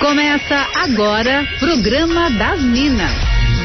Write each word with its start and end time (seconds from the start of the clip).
Começa 0.00 0.64
agora, 0.76 1.44
programa 1.58 2.30
das 2.30 2.62
Minas. 2.62 3.12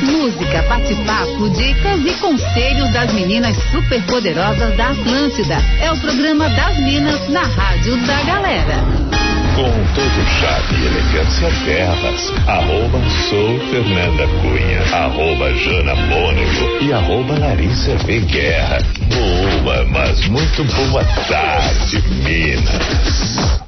Música, 0.02 0.64
bate-papo, 0.64 1.50
dicas 1.52 2.04
e 2.04 2.14
conselhos 2.20 2.92
das 2.92 3.14
meninas 3.14 3.56
superpoderosas 3.72 4.76
da 4.76 4.90
Atlântida. 4.90 5.58
É 5.80 5.92
o 5.92 6.00
programa 6.00 6.50
das 6.50 6.80
Minas 6.80 7.30
na 7.30 7.44
Rádio 7.44 7.96
da 8.08 8.24
Galera. 8.24 8.84
Com 9.56 9.72
todo 9.94 10.28
charme 10.40 10.80
e 10.82 10.88
elegância 10.88 11.52
terras, 11.66 12.34
arroba 12.48 13.00
sou 13.30 13.60
Fernanda 13.70 14.28
Cunha, 14.42 14.82
arroba 14.92 15.54
Jana 15.54 15.96
Mônico 15.96 16.84
e 16.84 16.92
arroba 16.92 17.38
Larissa 17.38 17.96
V. 17.98 18.20
Guerra. 18.22 18.80
Boa, 19.08 19.86
mas 19.86 20.28
muito 20.28 20.64
boa 20.64 21.04
tarde, 21.28 22.04
Minas. 22.24 23.63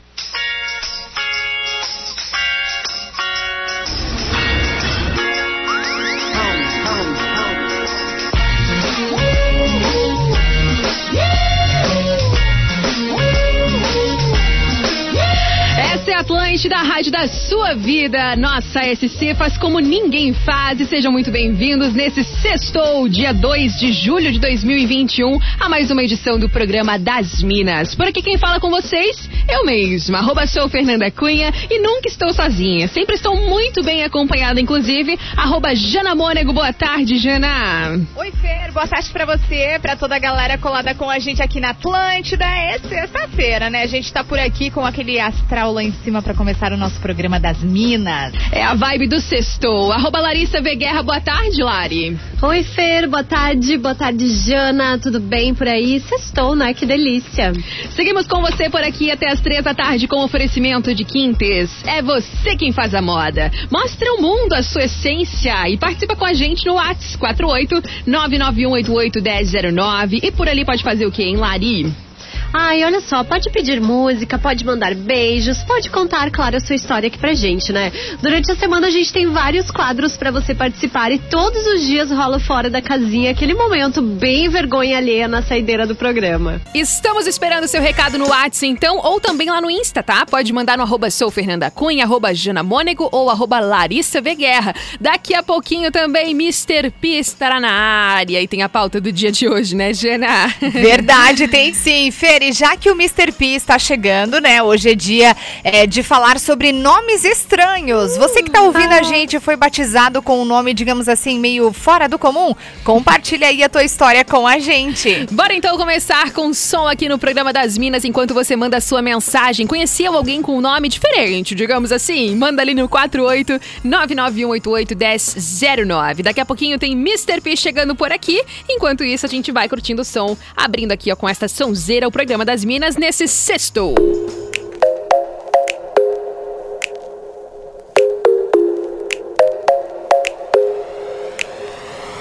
Atlântida, 16.16 16.78
a 16.78 16.82
rádio 16.82 17.12
da 17.12 17.28
sua 17.28 17.74
vida. 17.76 18.38
Nossa 18.38 18.80
SC 18.96 19.36
faz 19.36 19.58
como 19.58 19.80
ninguém 19.80 20.34
faz. 20.34 20.80
E 20.80 20.86
sejam 20.86 21.12
muito 21.12 21.30
bem-vindos 21.30 21.94
nesse 21.94 22.24
sextou, 22.24 23.10
dia 23.10 23.34
2 23.34 23.74
de 23.80 23.92
julho 23.92 24.32
de 24.32 24.40
2021, 24.40 25.38
a 25.60 25.68
mais 25.68 25.92
uma 25.92 26.02
edição 26.02 26.40
do 26.40 26.48
programa 26.48 26.98
das 26.98 27.44
Minas. 27.44 27.94
Por 27.96 28.08
aqui 28.08 28.22
quem 28.22 28.38
fala 28.38 28.62
com 28.62 28.70
vocês, 28.70 29.30
eu 29.50 29.66
mesma, 29.66 30.20
arroba 30.20 30.48
sou 30.48 30.70
Fernanda 30.70 31.12
Cunha 31.12 31.52
e 31.70 31.80
nunca 31.80 32.08
estou 32.08 32.34
sozinha. 32.34 32.88
Sempre 32.88 33.16
estou 33.16 33.36
muito 33.36 33.84
bem 33.84 34.04
acompanhada, 34.04 34.62
inclusive, 34.62 35.20
arroba 35.36 35.76
Jana 35.76 36.16
Mônego. 36.16 36.54
Boa 36.54 36.72
tarde, 36.72 37.18
Jana. 37.18 38.00
Oi, 38.16 38.32
Fer, 38.32 38.72
boa 38.72 38.88
tarde 38.88 39.10
pra 39.10 39.26
você, 39.26 39.78
pra 39.82 39.98
toda 39.98 40.16
a 40.16 40.20
galera 40.20 40.58
colada 40.58 40.96
com 40.96 41.10
a 41.10 41.20
gente 41.20 41.42
aqui 41.42 41.60
na 41.60 41.72
Atlântida. 41.72 42.46
É 42.46 42.80
sexta-feira, 42.80 43.70
né? 43.70 43.84
A 43.84 43.88
gente 43.88 44.14
tá 44.14 44.24
por 44.24 44.40
aqui 44.40 44.72
com 44.72 44.86
aquele 44.86 45.20
astral 45.20 45.74
lá 45.74 45.84
em 45.84 45.92
cima 46.06 46.22
para 46.22 46.36
começar 46.36 46.72
o 46.72 46.78
nosso 46.78 47.00
programa 47.00 47.40
das 47.40 47.64
Minas. 47.64 48.32
É 48.52 48.64
a 48.64 48.76
vibe 48.76 49.08
do 49.08 49.20
sextou. 49.20 49.92
Arroba 49.92 50.20
Larissa 50.20 50.62
V. 50.62 50.76
Guerra, 50.76 51.02
boa 51.02 51.20
tarde, 51.20 51.64
Lari. 51.64 52.16
Oi, 52.44 52.62
Fer, 52.62 53.10
boa 53.10 53.24
tarde, 53.24 53.76
boa 53.76 53.96
tarde, 53.96 54.28
Jana, 54.28 55.00
tudo 55.00 55.20
bem 55.20 55.56
por 55.56 55.68
aí? 55.68 56.00
Sextou, 56.02 56.56
né? 56.56 56.76
Que 56.76 56.86
delícia. 56.86 57.54
Seguimos 57.96 58.28
com 58.28 58.40
você 58.40 58.70
por 58.70 58.84
aqui 58.84 59.10
até 59.10 59.32
as 59.32 59.42
três 59.42 59.64
da 59.64 59.74
tarde 59.74 60.08
com 60.08 60.24
oferecimento 60.24 60.94
de 60.94 61.04
Quintes. 61.04 61.72
É 61.88 62.04
você 62.04 62.56
quem 62.56 62.72
faz 62.72 62.94
a 62.94 63.02
moda. 63.02 63.52
Mostre 63.72 64.08
ao 64.08 64.22
mundo 64.22 64.54
a 64.54 64.62
sua 64.62 64.84
essência 64.84 65.68
e 65.68 65.76
participa 65.76 66.16
com 66.16 66.26
a 66.26 66.36
gente 66.36 66.68
no 66.68 66.76
WhatsApp 66.76 67.18
48 67.18 67.82
991881009 68.08 70.20
e 70.22 70.32
por 70.32 70.48
ali 70.48 70.64
pode 70.64 70.84
fazer 70.84 71.08
o 71.08 71.12
que, 71.12 71.24
hein, 71.24 71.38
Lari? 71.38 72.05
Ai, 72.54 72.84
olha 72.84 73.02
só, 73.02 73.24
pode 73.24 73.50
pedir 73.50 73.82
música, 73.82 74.40
pode 74.40 74.66
mandar 74.66 74.96
beijos, 74.96 75.64
pode 75.64 75.90
contar, 75.90 76.32
claro, 76.32 76.58
a 76.58 76.60
sua 76.60 76.76
história 76.76 77.08
aqui 77.08 77.18
pra 77.18 77.34
gente, 77.34 77.72
né? 77.74 77.92
Durante 78.22 78.52
a 78.52 78.56
semana 78.56 78.88
a 78.88 78.90
gente 78.90 79.12
tem 79.12 79.28
vários 79.28 79.70
quadros 79.70 80.16
para 80.16 80.32
você 80.32 80.56
participar 80.56 81.12
e 81.12 81.20
todos 81.20 81.66
os 81.68 81.86
dias 81.86 82.10
rola 82.10 82.40
fora 82.40 82.70
da 82.70 82.82
casinha 82.82 83.32
aquele 83.32 83.54
momento 83.54 84.02
bem 84.02 84.50
vergonha 84.50 84.98
alheia 84.98 85.28
na 85.28 85.42
saideira 85.42 85.86
do 85.86 85.96
programa. 85.96 86.62
Estamos 86.74 87.28
esperando 87.28 87.68
seu 87.68 87.82
recado 87.82 88.18
no 88.18 88.30
WhatsApp, 88.30 88.68
então, 88.68 88.98
ou 88.98 89.20
também 89.20 89.50
lá 89.50 89.60
no 89.60 89.70
Insta, 89.70 90.02
tá? 90.02 90.26
Pode 90.26 90.54
mandar 90.54 90.78
no 90.78 90.84
arroba 90.84 91.10
sou 91.10 91.30
Fernanda 91.30 91.70
Cunha, 91.70 92.06
arroba 92.06 92.34
Jana 92.34 92.64
Mônego 92.64 93.10
ou 93.12 93.30
arroba 93.30 93.60
Larissa 93.60 94.22
V. 94.22 94.36
Guerra. 94.36 94.74
Daqui 95.00 95.34
a 95.34 95.44
pouquinho 95.44 95.92
também 95.92 96.32
Mr. 96.32 96.90
P 96.90 97.20
estará 97.20 97.60
na 97.60 97.72
área 97.72 98.42
e 98.42 98.48
tem 98.48 98.62
a 98.62 98.70
pauta 98.70 99.02
do 99.02 99.12
dia 99.12 99.32
de 99.32 99.48
hoje, 99.48 99.76
né, 99.76 99.94
Jana? 99.94 100.48
Verdade, 100.60 101.48
tem 101.48 101.74
sim, 101.74 102.12
Fer 102.12 102.45
e 102.46 102.54
já 102.54 102.78
que 102.78 102.92
o 102.92 102.94
Mr. 102.94 103.32
P 103.32 103.56
está 103.56 103.80
chegando, 103.80 104.40
né? 104.40 104.62
Hoje 104.62 104.92
é 104.92 104.96
dia 104.96 105.36
é, 105.64 105.88
de 105.88 106.04
falar 106.04 106.40
sobre 106.40 106.72
nomes 106.72 107.26
estranhos. 107.26 108.16
Você 108.18 108.44
que 108.44 108.50
está 108.50 108.62
ouvindo 108.62 108.92
a 108.92 109.02
gente 109.02 109.40
foi 109.40 109.56
batizado 109.56 110.22
com 110.22 110.40
um 110.40 110.46
nome, 110.46 110.72
digamos 110.72 111.10
assim, 111.10 111.40
meio 111.40 111.74
fora 111.74 112.08
do 112.08 112.20
comum? 112.20 112.54
Compartilha 112.84 113.48
aí 113.48 113.64
a 113.64 113.70
tua 113.70 113.84
história 113.84 114.24
com 114.24 114.46
a 114.46 114.60
gente. 114.60 115.26
Bora 115.32 115.56
então 115.56 115.76
começar 115.76 116.32
com 116.34 116.54
som 116.54 116.88
aqui 116.88 117.10
no 117.10 117.18
programa 117.18 117.52
das 117.52 117.80
Minas 117.80 118.06
enquanto 118.06 118.36
você 118.36 118.56
manda 118.56 118.78
a 118.78 118.82
sua 118.82 119.02
mensagem. 119.02 119.66
Conhecia 119.66 120.10
alguém 120.10 120.44
com 120.44 120.56
um 120.56 120.62
nome 120.62 120.88
diferente, 120.88 121.56
digamos 121.56 121.92
assim? 121.92 122.36
Manda 122.36 122.62
ali 122.62 122.76
no 122.76 122.88
48 122.88 123.60
991881009. 123.84 126.22
Daqui 126.22 126.42
a 126.42 126.46
pouquinho 126.46 126.78
tem 126.78 126.92
Mr. 126.92 127.42
P 127.42 127.58
chegando 127.58 127.96
por 127.96 128.12
aqui. 128.12 128.40
Enquanto 128.70 129.04
isso, 129.04 129.26
a 129.26 129.30
gente 129.30 129.52
vai 129.52 129.68
curtindo 129.68 130.04
o 130.04 130.06
som, 130.06 130.38
abrindo 130.56 130.92
aqui 130.92 131.12
ó, 131.12 131.16
com 131.16 131.28
esta 131.28 131.48
sonzeira 131.48 132.08
o 132.08 132.12
programa 132.12 132.25
programa 132.26 132.44
das 132.44 132.66
Minas 132.66 132.98
nesse 132.98 133.28
sexto. 133.28 133.94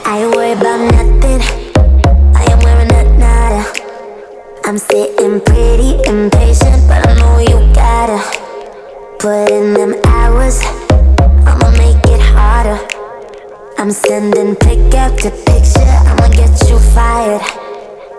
I 0.05 0.27
worry 0.27 0.53
about 0.53 0.93
nothing. 0.93 1.41
I 2.37 2.45
am 2.53 2.59
wearing 2.59 2.93
a 2.93 3.05
nada. 3.19 3.65
I'm 4.67 4.77
sitting 4.77 5.41
pretty 5.41 5.97
impatient, 6.07 6.87
but 6.87 7.09
I 7.09 7.15
know 7.15 7.39
you 7.39 7.73
gotta 7.73 8.21
put 9.19 9.51
in 9.51 9.73
them 9.73 9.95
hours. 10.05 10.61
I'ma 11.47 11.71
make 11.79 12.05
it 12.13 12.21
harder. 12.21 12.79
I'm 13.79 13.91
sending 13.91 14.55
pick 14.57 14.95
after 14.95 15.31
picture. 15.31 15.97
I'ma 16.05 16.29
get 16.29 16.53
you 16.69 16.79
fired. 16.93 17.41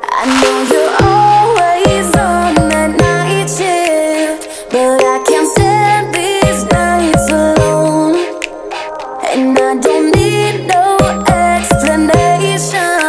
I 0.09 0.25
know 0.41 0.63
you're 0.71 1.07
all 1.07 1.34
but 4.71 5.01
I 5.03 5.23
can't 5.27 5.49
stand 5.55 6.13
these 6.13 6.63
nights 6.71 7.29
alone 7.29 8.15
And 9.31 9.57
I 9.57 9.75
don't 9.79 10.11
need 10.15 10.67
no 10.67 10.97
extra 11.27 11.97
negation 11.97 13.05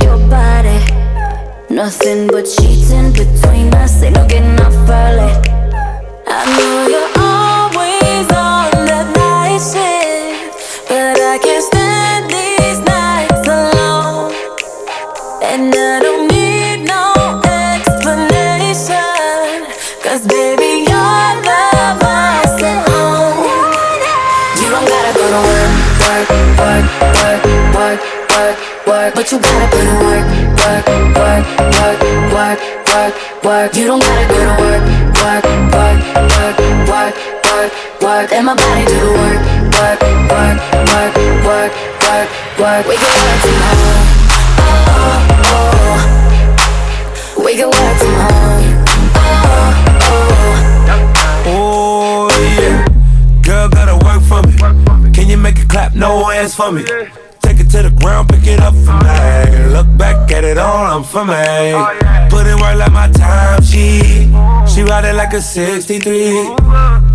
Nothing 1.71 2.27
but 2.27 2.43
cheating 2.43 3.13
between 3.13 3.73
us, 3.75 4.03
ain't 4.03 4.17
no 4.17 4.27
getting 4.27 4.59
off 4.59 4.73
early. 4.89 5.31
I 6.27 6.45
know 6.57 6.87
you're 6.89 7.10
but 29.21 29.31
you 29.31 29.37
gotta 29.37 29.69
put 29.69 29.85
in 29.85 29.93
work, 30.01 30.25
work, 30.57 30.87
work, 31.13 31.45
work, 31.77 32.01
work, 32.33 32.57
work, 32.89 33.13
work. 33.43 33.75
You 33.75 33.85
don't 33.85 34.01
gotta 34.01 34.25
go 34.25 34.37
to 34.41 34.55
work, 34.57 34.81
work, 35.21 35.45
work, 35.77 36.01
work, 36.25 36.57
work, 36.89 37.13
work, 37.45 37.71
work. 38.01 38.31
Let 38.31 38.43
my 38.43 38.55
body 38.55 38.85
do 38.89 38.97
the 38.97 39.13
work, 39.21 39.41
work, 39.77 40.01
work, 40.25 40.57
work, 40.89 41.13
work, 41.45 41.69
work, 42.01 42.29
work. 42.57 42.83
We 42.89 42.95
can 42.97 43.13
work 43.21 43.37
from 43.45 43.57
home, 43.61 44.01
oh, 44.57 45.21
oh, 45.45 45.69
oh. 46.57 47.45
We 47.45 47.51
can 47.53 47.69
work 47.69 47.97
from 48.01 48.13
home, 48.25 48.73
oh, 49.21 49.69
oh. 50.01 50.65
Oh 51.45 52.25
yeah, 52.57 52.89
girl 53.43 53.69
gotta 53.69 53.95
work 54.03 54.21
from 54.23 54.49
clap 55.69 55.93
no 55.93 56.25
hands 56.25 56.55
for 56.55 56.71
me. 56.71 56.83
Ground, 58.01 58.29
pick 58.29 58.47
it 58.47 58.59
up 58.59 58.73
for 58.73 58.97
me. 59.05 59.67
Look 59.73 59.87
back 59.97 60.31
at 60.31 60.43
it 60.43 60.57
all, 60.57 60.85
I'm 60.85 61.03
for 61.03 61.23
me. 61.23 61.73
Put 62.29 62.47
in 62.47 62.57
work 62.59 62.75
like 62.75 62.91
my 62.91 63.09
time, 63.11 63.61
she. 63.61 64.27
She 64.67 64.81
ride 64.81 65.05
it 65.05 65.15
like 65.15 65.33
a 65.33 65.41
63. 65.41 66.55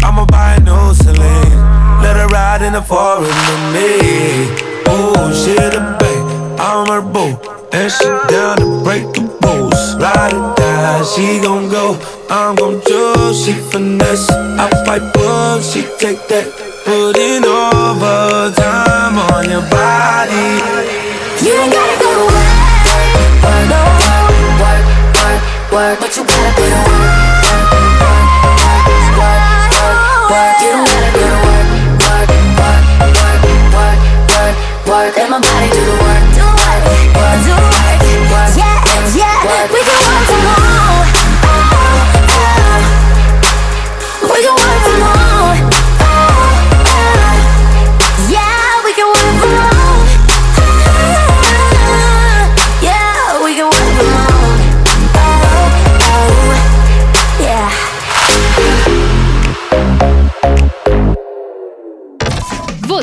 I'ma 0.02 0.26
buy 0.26 0.54
a 0.54 0.60
new 0.60 0.94
Celine. 0.94 1.56
Let 2.02 2.16
her 2.16 2.28
ride 2.28 2.62
in 2.62 2.74
the 2.74 2.82
forest 2.82 3.32
with 3.48 3.64
me. 3.74 4.46
Ooh, 4.88 5.34
she 5.34 5.54
the 5.54 5.82
babe, 5.98 6.60
I'm 6.60 6.86
her 6.86 7.02
boo. 7.02 7.34
And 7.72 7.90
she 7.90 8.04
down 8.30 8.58
to 8.58 8.82
break 8.84 9.04
the 9.12 9.22
rules. 9.42 9.96
Ride 9.96 10.32
it 10.32 10.56
down, 10.56 11.04
she 11.04 11.40
gon' 11.42 11.68
go. 11.68 11.98
I'm 12.30 12.54
gon' 12.54 12.80
choose, 12.86 13.44
she 13.44 13.52
finesse. 13.52 14.30
I 14.30 14.70
pipe 14.84 15.16
up, 15.16 15.62
she 15.62 15.82
take 15.98 16.28
that. 16.28 16.65
Putting 16.86 17.42
overtime 17.42 19.18
on 19.18 19.50
your 19.50 19.60
body. 19.66 20.62
You 21.42 21.50
don't 21.58 21.72
gotta 21.74 21.98
go 21.98 22.06
to 22.14 22.24
work, 22.30 22.54
work, 22.86 23.10
work, 23.42 24.06
work, 24.62 24.86
work, 25.18 25.42
work, 25.74 25.98
but 25.98 26.14
you 26.16 26.22
gotta 26.22 26.54
put 26.54 26.70
in 26.70 26.78
work, 26.86 27.10
work, 27.42 27.74
work, 27.98 28.22
work, 29.18 29.42
work, 29.82 29.98
work. 30.30 30.54
You 30.62 30.70
don't 30.70 30.86
gotta 30.86 31.10
go 31.10 31.26
to 31.26 31.38
work, 31.42 31.66
work, 32.06 32.30
work, 32.54 32.86
work, 33.18 33.42
work, 33.74 33.98
work, 34.30 34.54
work. 34.86 35.10
Let 35.18 35.26
my 35.26 35.42
body 35.42 35.66
do 35.74 35.82
the 35.82 35.96
work, 36.06 36.22
do 36.38 36.46
work, 36.46 36.86
work, 37.18 37.38
do 37.42 37.54
work, 37.66 37.98
work, 38.30 38.54
yeah, 38.54 38.78
yeah. 39.10 39.42
We 39.74 39.82
can 39.82 39.98
work 40.06 40.22
from 40.30 40.75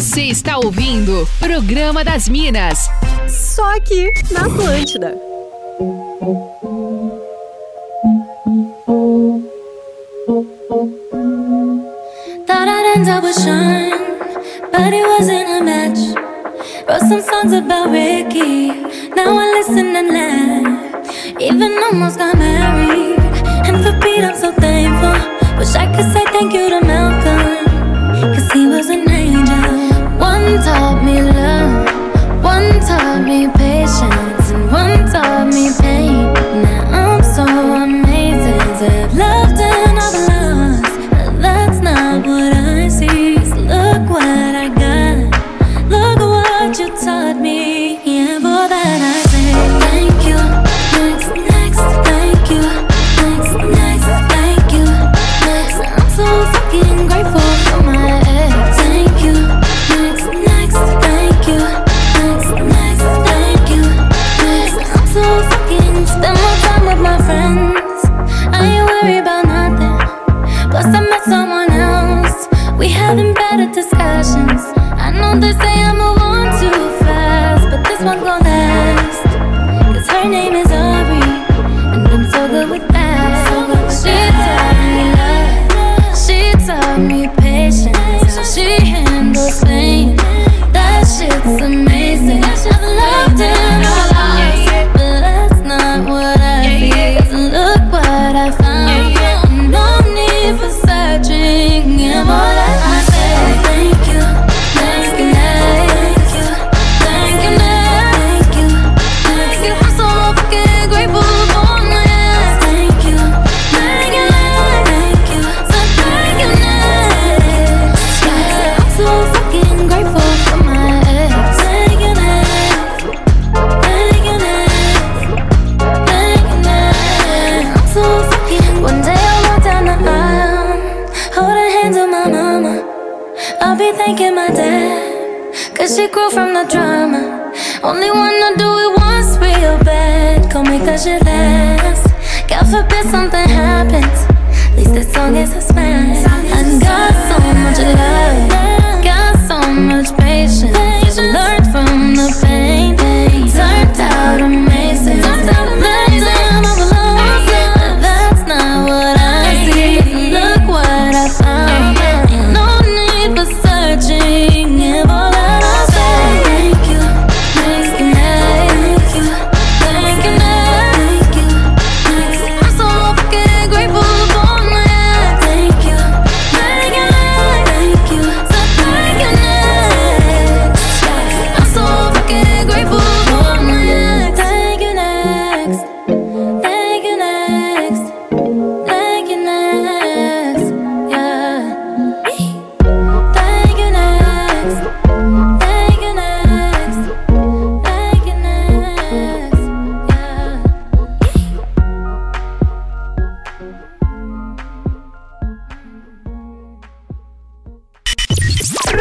Você 0.03 0.23
está 0.23 0.57
ouvindo 0.57 1.25
Programa 1.39 2.03
das 2.03 2.27
Minas. 2.27 2.89
Só 3.29 3.63
aqui 3.77 4.11
na 4.31 4.41
Atlântida. 4.41 5.15
Thought 12.45 12.67
I'd 12.67 12.97
end 12.97 13.07
up 13.07 13.23
with 13.23 13.41
Sean, 13.41 13.91
but 14.73 14.91
it 14.91 15.07
wasn't 15.07 15.47
a 15.47 15.63
match. 15.63 15.99
Wrote 16.85 17.07
some 17.07 17.21
songs 17.21 17.53
about 17.53 17.89
Ricky, 17.89 18.73
now 19.15 19.39
I 19.39 19.53
listen 19.53 19.95
and 19.95 20.11
laugh. 20.11 21.39
Even 21.39 21.81
almost 21.81 22.17
got 22.17 22.37
married, 22.37 23.19
and 23.65 23.81
for 23.81 23.97
Pete 24.01 24.25
I'm 24.25 24.35
so 24.35 24.51
thankful. 24.51 25.15
Wish 25.57 25.73
I 25.75 25.87
could 25.95 26.11
say 26.11 26.25
thank 26.25 26.53
you 26.53 26.67
to 26.71 26.85
Malcolm, 26.85 28.33
cause 28.33 28.51
he 28.51 28.67
was 28.67 28.89
an 28.89 29.13
one 30.43 30.57
taught 30.61 31.03
me 31.03 31.21
love, 31.21 32.43
one 32.43 32.79
taught 32.81 33.23
me 33.25 33.47
patience, 33.47 34.51
and 34.51 34.71
one 34.71 35.05
taught 35.09 35.47
me 35.47 35.71
pain. 35.79 36.33
Now 36.61 37.15
I'm 37.15 37.23
so 37.23 37.45
amazing 37.45 38.59
to 38.79 38.89
have 39.15 39.52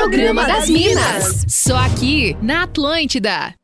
Programa 0.02 0.44
das 0.48 0.68
Minas. 0.68 1.44
Só 1.46 1.76
aqui 1.76 2.36
na 2.42 2.64
Atlântida. 2.64 3.54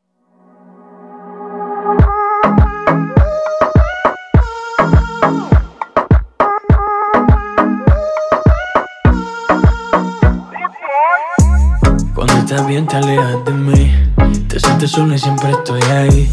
Quando 12.15 12.33
estás 12.37 12.65
bien, 12.67 12.87
te 12.87 12.95
alejas 12.95 13.43
de 13.43 13.51
mí. 13.51 13.91
Te 14.47 14.61
sientes 14.61 14.91
sola 14.91 15.15
y 15.15 15.19
siempre 15.19 15.51
estoy 15.51 15.81
ahí. 15.91 16.29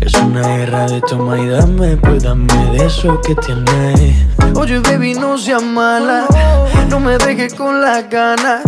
Es 0.00 0.14
una 0.14 0.42
guerra 0.56 0.86
de 0.86 1.00
toma 1.02 1.38
y 1.38 1.46
dame, 1.46 1.96
pues 1.98 2.24
dame 2.24 2.52
de 2.72 2.86
eso 2.86 3.20
que 3.20 3.36
tienes. 3.36 4.16
Oye, 4.56 4.80
baby, 4.80 5.14
no 5.14 5.38
seas 5.38 5.62
mala. 5.62 6.26
No 6.88 6.98
me 6.98 7.16
dejes 7.18 7.54
con 7.54 7.80
las 7.80 8.10
ganas. 8.10 8.62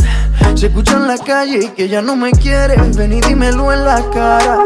Se 0.57 0.69
escucha 0.69 0.93
en 0.93 1.07
la 1.07 1.19
calle 1.19 1.65
y 1.65 1.69
que 1.69 1.87
ya 1.89 2.01
no 2.01 2.17
me 2.17 2.33
quieres. 2.33 2.97
Ven 2.97 3.13
y 3.13 3.21
dímelo 3.21 3.73
en 3.73 3.85
la 3.85 4.03
cara. 4.11 4.59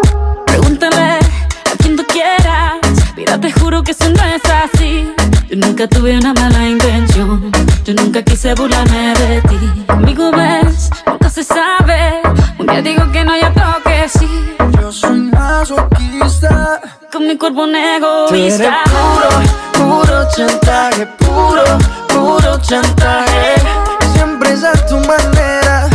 Pregúntale 0.46 1.18
a 1.18 1.76
quien 1.78 1.96
tú 1.96 2.04
quieras. 2.06 2.78
Mira, 3.16 3.40
te 3.40 3.50
juro 3.50 3.82
que 3.82 3.90
eso 3.90 4.08
no 4.08 4.22
es 4.24 4.42
así. 4.44 5.12
Yo 5.48 5.56
nunca 5.56 5.88
tuve 5.88 6.16
una 6.16 6.32
mala 6.32 6.68
intención. 6.68 7.50
Yo 7.84 7.94
nunca 7.94 8.22
quise 8.22 8.54
burlarme 8.54 9.14
de 9.18 9.42
ti. 9.42 9.84
Conmigo 9.88 10.30
ves, 10.30 10.90
nunca 11.06 11.28
se 11.28 11.42
sabe. 11.42 12.22
Un 12.58 12.66
día 12.68 12.82
digo 12.82 13.10
que 13.10 13.24
no, 13.24 13.36
ya 13.36 13.52
toque 13.52 14.08
sí. 14.08 14.54
Yo 14.80 14.92
soy 14.92 15.20
masoquista. 15.22 16.80
Con 17.12 17.26
mi 17.26 17.36
cuerpo 17.36 17.64
un 17.64 17.72
Tú 17.72 18.34
eres 18.36 18.60
egoísta. 18.60 18.78
puro, 19.74 20.04
puro 20.04 20.28
chantaje, 20.36 21.06
puro, 21.18 21.64
puro 22.08 22.60
chantaje. 22.60 23.89
Es 24.50 24.64
a 24.64 24.72
tu 24.72 24.96
manera. 24.96 25.88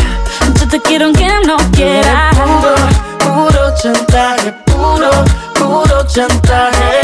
Yo 0.58 0.68
te 0.70 0.80
quiero 0.80 1.08
aunque 1.08 1.28
no 1.46 1.58
quieras. 1.74 2.34
Puro, 2.38 3.50
puro 3.50 3.76
chantaje, 3.76 4.54
puro, 4.66 5.10
puro 5.56 6.08
chantaje. 6.08 7.02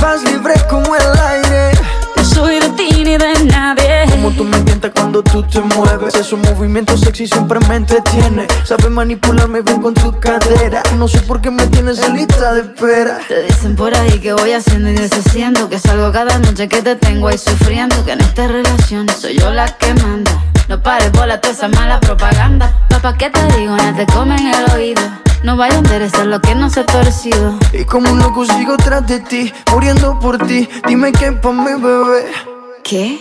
Vas 0.00 0.24
libre 0.24 0.54
como 0.68 0.96
el 0.96 1.20
aire. 1.28 1.70
No 2.16 2.24
soy 2.24 2.58
de 2.58 2.68
ti 2.70 3.04
ni 3.04 3.16
de 3.16 3.44
nadie. 3.44 4.04
Como 4.10 4.32
tú 4.32 4.42
me 4.42 4.58
tientas 4.62 4.90
cuando 4.92 5.22
tú 5.22 5.44
te 5.44 5.60
mueves. 5.60 6.16
Esos 6.16 6.40
movimientos 6.40 7.02
sexy 7.02 7.28
siempre 7.28 7.60
me 7.68 7.76
entretiene. 7.76 8.48
Sabes 8.64 8.90
manipularme 8.90 9.60
bien 9.60 9.80
con 9.80 9.94
tu 9.94 10.18
cadera. 10.18 10.82
No 10.96 11.06
sé 11.06 11.20
por 11.20 11.40
qué 11.40 11.52
me 11.52 11.68
tienes 11.68 12.00
en 12.00 12.16
lista 12.16 12.52
de 12.52 12.62
espera. 12.62 13.20
Te 13.28 13.44
dicen 13.44 13.76
por 13.76 13.94
ahí 13.94 14.18
que 14.18 14.32
voy 14.32 14.54
haciendo 14.54 14.90
y 14.90 14.94
deshaciendo 14.94 15.68
Que 15.68 15.78
salgo 15.78 16.10
cada 16.10 16.36
noche 16.40 16.68
que 16.68 16.82
te 16.82 16.96
tengo 16.96 17.28
ahí 17.28 17.38
sufriendo 17.38 18.04
Que 18.04 18.12
en 18.12 18.20
esta 18.20 18.48
relación 18.48 19.08
soy 19.08 19.38
yo 19.38 19.50
la 19.52 19.68
que 19.68 19.94
manda 19.94 20.42
No 20.70 20.80
pares 20.80 21.10
bola 21.10 21.40
toda 21.40 21.52
esa 21.52 21.66
mala 21.66 21.98
propaganda 21.98 22.72
Papá, 22.88 23.16
¿qué 23.16 23.28
te 23.28 23.42
digo? 23.58 23.76
Ya 23.76 23.92
te 23.92 24.06
comen 24.06 24.38
el 24.46 24.70
oído 24.72 25.02
No 25.42 25.56
vaya 25.56 25.74
a 25.74 25.78
interesar 25.78 26.26
lo 26.26 26.40
que 26.40 26.54
no 26.54 26.70
se 26.70 26.78
ha 26.78 26.86
torcido 26.86 27.58
Y 27.72 27.84
como 27.84 28.08
un 28.12 28.20
loco 28.20 28.44
sigo 28.44 28.76
tras 28.76 29.04
de 29.04 29.18
ti, 29.18 29.52
muriendo 29.72 30.16
por 30.20 30.38
ti. 30.46 30.68
Dime 30.86 31.10
qué 31.10 31.32
pa' 31.32 31.50
mi 31.50 31.72
bebé. 31.72 32.30
¿Qué? 32.84 33.20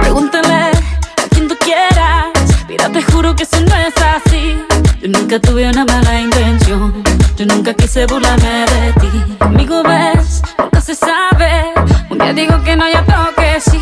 Pregúntale 0.00 0.52
a 0.52 1.28
quien 1.30 1.48
tú 1.48 1.56
quieras 1.64 2.26
Mira, 2.68 2.90
te 2.90 3.02
juro 3.04 3.34
que 3.34 3.44
eso 3.44 3.58
no 3.58 3.74
es 3.74 3.94
así 3.96 4.62
Yo 5.00 5.08
nunca 5.08 5.40
tuve 5.40 5.70
una 5.70 5.86
mala 5.86 6.20
intención 6.20 7.05
Yo 7.36 7.44
nunca 7.44 7.74
quise 7.74 8.06
burlarme 8.06 8.64
de 8.66 8.92
ti 8.94 9.36
Conmigo 9.38 9.82
ves, 9.82 10.42
nunca 10.58 10.80
se 10.80 10.94
sabe 10.94 11.74
Un 12.10 12.18
día 12.18 12.32
digo 12.32 12.62
que 12.62 12.76
no, 12.76 12.88
ya 12.88 13.04
toque 13.04 13.60
sí 13.60 13.80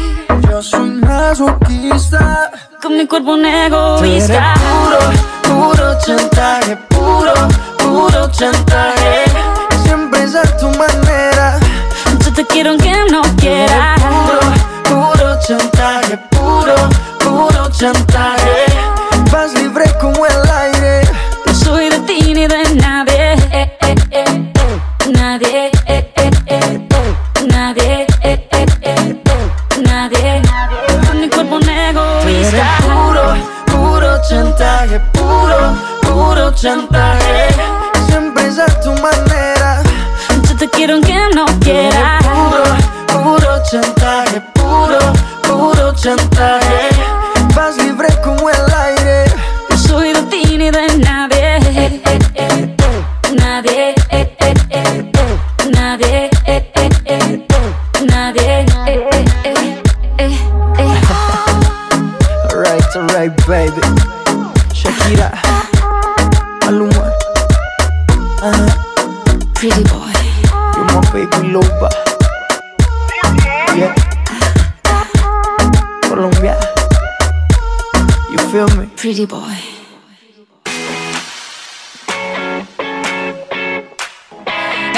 Yo 0.49 0.61
soy 0.63 0.91
masoquista. 0.91 2.51
Con 2.83 2.97
mi 2.97 3.07
cuerpo 3.07 3.33
un 3.35 3.45
egoísta 3.47 4.55
puro, 4.55 4.99
puro 5.43 5.99
chantaje, 6.05 6.77
puro, 6.89 7.33
puro 7.79 8.31
chantaje. 8.31 9.25
Siempre 9.85 10.25
es 10.25 10.35
a 10.35 10.43
tu 10.59 10.67
manera. 10.71 11.59
Yo 12.25 12.33
te 12.33 12.45
quiero 12.47 12.71
aunque 12.71 12.93
no 13.11 13.23
quieras 13.37 14.01
puro, 14.03 15.13
puro 15.13 15.39
chantaje, 15.47 16.19
puro, 16.31 16.75
puro 17.21 17.71
chantaje. 17.71 18.74
Chantaje. 36.65 37.24
Yeah. 73.77 73.95
Colombia. 76.03 76.59
You 78.31 78.39
feel 78.51 78.69
me? 78.77 78.87
Pretty 78.97 79.27
boy 79.27 79.74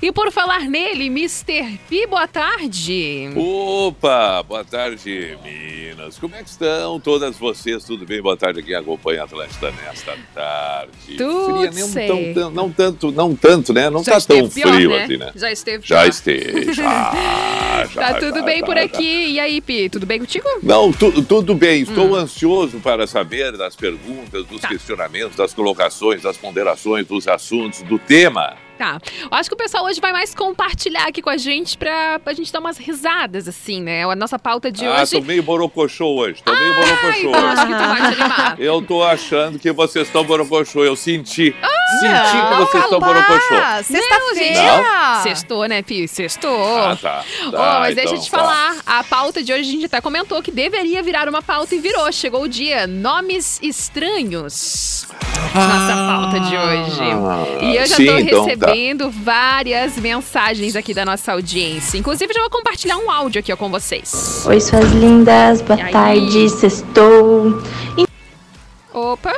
E 0.00 0.12
por 0.12 0.30
falar 0.30 0.60
nele, 0.60 1.06
Mr. 1.06 1.76
P, 1.88 2.06
boa 2.06 2.28
tarde. 2.28 3.30
Opa, 3.36 4.44
boa 4.44 4.64
tarde, 4.64 5.36
Minas. 5.42 6.16
Como 6.20 6.36
é 6.36 6.42
que 6.44 6.50
estão 6.50 7.00
todas 7.00 7.36
vocês? 7.36 7.82
Tudo 7.82 8.06
bem? 8.06 8.22
Boa 8.22 8.36
tarde 8.36 8.62
quem 8.62 8.76
acompanha 8.76 9.22
a 9.22 9.24
Atlântida 9.24 9.72
nesta 9.72 10.16
tarde. 10.32 11.16
Tudo 11.18 11.72
Fria, 11.72 11.72
certo. 11.72 12.34
tão, 12.34 12.50
não 12.52 12.70
tanto, 12.70 13.10
não 13.10 13.34
tanto, 13.34 13.72
né? 13.72 13.90
Não 13.90 14.04
Já 14.04 14.20
tá 14.20 14.26
tão 14.28 14.48
pior, 14.48 14.72
frio 14.72 14.90
né? 14.90 15.02
assim, 15.04 15.16
né? 15.16 15.32
Já 15.34 15.50
esteve 15.50 15.84
Já 15.84 15.96
pior. 16.02 16.08
esteve. 16.10 16.72
Já, 16.72 17.12
já, 17.92 18.00
Tá 18.00 18.14
tudo 18.20 18.38
já, 18.38 18.44
bem 18.44 18.60
já, 18.60 18.66
por 18.66 18.78
aqui. 18.78 19.26
E 19.32 19.40
aí, 19.40 19.60
Pi, 19.60 19.88
tudo 19.90 20.06
bem 20.06 20.20
contigo? 20.20 20.46
Não, 20.62 20.92
tu- 20.92 21.22
tudo 21.24 21.56
bem. 21.56 21.82
Estou 21.82 22.10
Hum. 22.12 22.14
ansioso 22.14 22.78
para 22.78 23.04
saber 23.08 23.56
das 23.56 23.74
perguntas, 23.74 24.46
dos 24.46 24.60
Tá. 24.60 24.68
questionamentos, 24.68 25.34
das 25.36 25.52
colocações, 25.52 26.22
das 26.22 26.36
ponderações, 26.36 27.04
dos 27.04 27.26
assuntos, 27.26 27.82
do 27.82 27.98
tema. 27.98 28.56
Tá. 28.80 28.98
Eu 29.20 29.28
acho 29.32 29.50
que 29.50 29.54
o 29.54 29.58
pessoal 29.58 29.84
hoje 29.84 30.00
vai 30.00 30.10
mais 30.10 30.34
compartilhar 30.34 31.06
aqui 31.06 31.20
com 31.20 31.28
a 31.28 31.36
gente 31.36 31.76
pra, 31.76 32.18
pra 32.18 32.32
gente 32.32 32.50
dar 32.50 32.60
umas 32.60 32.78
risadas, 32.78 33.46
assim, 33.46 33.82
né? 33.82 34.04
A 34.04 34.16
nossa 34.16 34.38
pauta 34.38 34.72
de 34.72 34.86
ah, 34.86 35.02
hoje. 35.02 35.10
tô 35.10 35.20
meio 35.20 35.42
borocochô 35.42 36.06
hoje. 36.16 36.42
Tô 36.42 36.50
meio 36.50 36.72
Ai, 36.72 36.80
borocochô 36.80 37.28
então 37.28 37.46
acho 37.46 37.62
hoje. 37.62 37.74
que 37.74 37.78
tu 37.78 37.88
vai 37.88 38.00
te 38.00 38.22
animar. 38.22 38.56
Eu 38.58 38.80
tô 38.80 39.02
achando 39.02 39.58
que 39.58 39.70
vocês 39.70 40.06
estão 40.06 40.24
borocochô. 40.24 40.82
Eu 40.82 40.96
senti. 40.96 41.54
Ah, 41.60 41.68
senti 42.00 42.42
que 42.42 42.50
Não, 42.54 42.66
vocês 42.66 42.84
estão 42.84 43.00
borocochô. 43.00 43.54
Sexta-feira. 43.84 45.20
Sextou, 45.24 45.68
né, 45.68 45.82
Pi? 45.82 46.08
Sextou. 46.08 46.78
Ah, 46.78 46.96
tá. 46.96 47.22
Tá, 47.50 47.80
mas 47.80 47.94
deixa 47.94 48.14
eu 48.14 48.14
então, 48.14 48.24
te 48.24 48.30
tá. 48.30 48.38
falar, 48.38 48.76
a 48.86 49.04
pauta 49.04 49.42
de 49.42 49.52
hoje 49.52 49.68
a 49.68 49.72
gente 49.72 49.84
até 49.84 50.00
comentou 50.00 50.42
que 50.42 50.50
deveria 50.50 51.02
virar 51.02 51.28
uma 51.28 51.42
pauta 51.42 51.74
e 51.74 51.78
virou. 51.78 52.10
Chegou 52.10 52.44
o 52.44 52.48
dia 52.48 52.86
Nomes 52.86 53.60
Estranhos. 53.62 55.06
Nossa 55.54 55.96
pauta 56.06 56.40
de 56.40 56.56
hoje. 56.56 57.00
E 57.64 57.76
eu 57.76 57.86
já 57.86 57.94
Ah, 57.94 57.96
sim, 57.96 58.06
tô 58.06 58.18
então, 58.18 58.44
tá. 58.44 58.50
recebendo 58.66 59.10
várias 59.10 59.96
mensagens 59.96 60.76
aqui 60.76 60.94
da 60.94 61.04
nossa 61.04 61.32
audiência. 61.32 61.98
Inclusive, 61.98 62.32
já 62.32 62.40
vou 62.40 62.50
compartilhar 62.50 62.96
um 62.98 63.10
áudio 63.10 63.40
aqui 63.40 63.52
ó, 63.52 63.56
com 63.56 63.68
vocês. 63.70 64.44
Oi, 64.46 64.60
suas 64.60 64.90
lindas, 64.92 65.60
boa 65.62 65.78
E 65.78 65.82
aí? 65.82 65.92
tarde, 65.92 66.48
sextou. 66.50 67.60
Opa, 68.92 69.32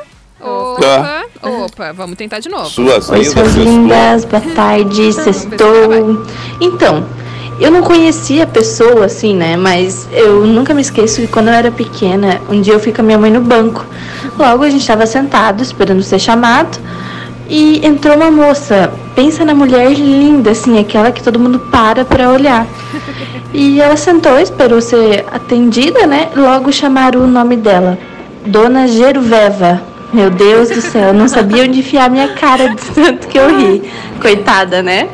Tá. 0.80 1.24
opa, 1.42 1.48
opa. 1.66 1.92
Vamos 1.92 2.16
tentar 2.16 2.40
de 2.40 2.48
novo. 2.48 2.68
Suas 2.68 3.08
Oi, 3.10 3.18
lindas, 3.18 3.32
suas 3.32 3.54
lindas, 3.54 4.24
boa 4.24 4.42
tarde, 4.54 5.12
sextou. 5.12 6.24
Então, 6.60 7.06
eu 7.62 7.70
não 7.70 7.82
conhecia 7.82 8.44
a 8.44 8.46
pessoa 8.46 9.06
assim, 9.06 9.36
né? 9.36 9.56
Mas 9.56 10.08
eu 10.12 10.46
nunca 10.46 10.74
me 10.74 10.82
esqueço 10.82 11.20
que 11.20 11.26
quando 11.28 11.48
eu 11.48 11.54
era 11.54 11.70
pequena, 11.70 12.40
um 12.50 12.60
dia 12.60 12.74
eu 12.74 12.80
fui 12.80 12.92
com 12.92 13.02
a 13.02 13.04
minha 13.04 13.18
mãe 13.18 13.30
no 13.30 13.40
banco. 13.40 13.86
Logo 14.38 14.64
a 14.64 14.70
gente 14.70 14.80
estava 14.80 15.06
sentado 15.06 15.62
esperando 15.62 16.02
ser 16.02 16.18
chamado 16.18 16.78
e 17.48 17.84
entrou 17.86 18.16
uma 18.16 18.30
moça. 18.30 18.92
Pensa 19.14 19.44
na 19.44 19.54
mulher 19.54 19.92
linda, 19.92 20.50
assim, 20.50 20.78
aquela 20.78 21.12
que 21.12 21.22
todo 21.22 21.38
mundo 21.38 21.58
para 21.70 22.04
para 22.04 22.30
olhar. 22.30 22.66
E 23.52 23.80
ela 23.80 23.96
sentou, 23.96 24.40
esperou 24.40 24.80
ser 24.80 25.24
atendida, 25.30 26.06
né? 26.06 26.30
Logo 26.34 26.72
chamaram 26.72 27.20
o 27.20 27.26
nome 27.26 27.56
dela, 27.56 27.98
Dona 28.46 28.88
Geruveva. 28.88 29.82
Meu 30.12 30.30
Deus 30.30 30.68
do 30.68 30.80
céu, 30.80 31.08
eu 31.08 31.14
não 31.14 31.26
sabia 31.26 31.62
onde 31.64 31.78
enfiar 31.78 32.10
minha 32.10 32.28
cara 32.28 32.68
de 32.68 32.82
tanto 32.94 33.28
que 33.28 33.38
eu 33.38 33.56
ri. 33.56 33.82
Coitada, 34.20 34.82
né? 34.82 35.08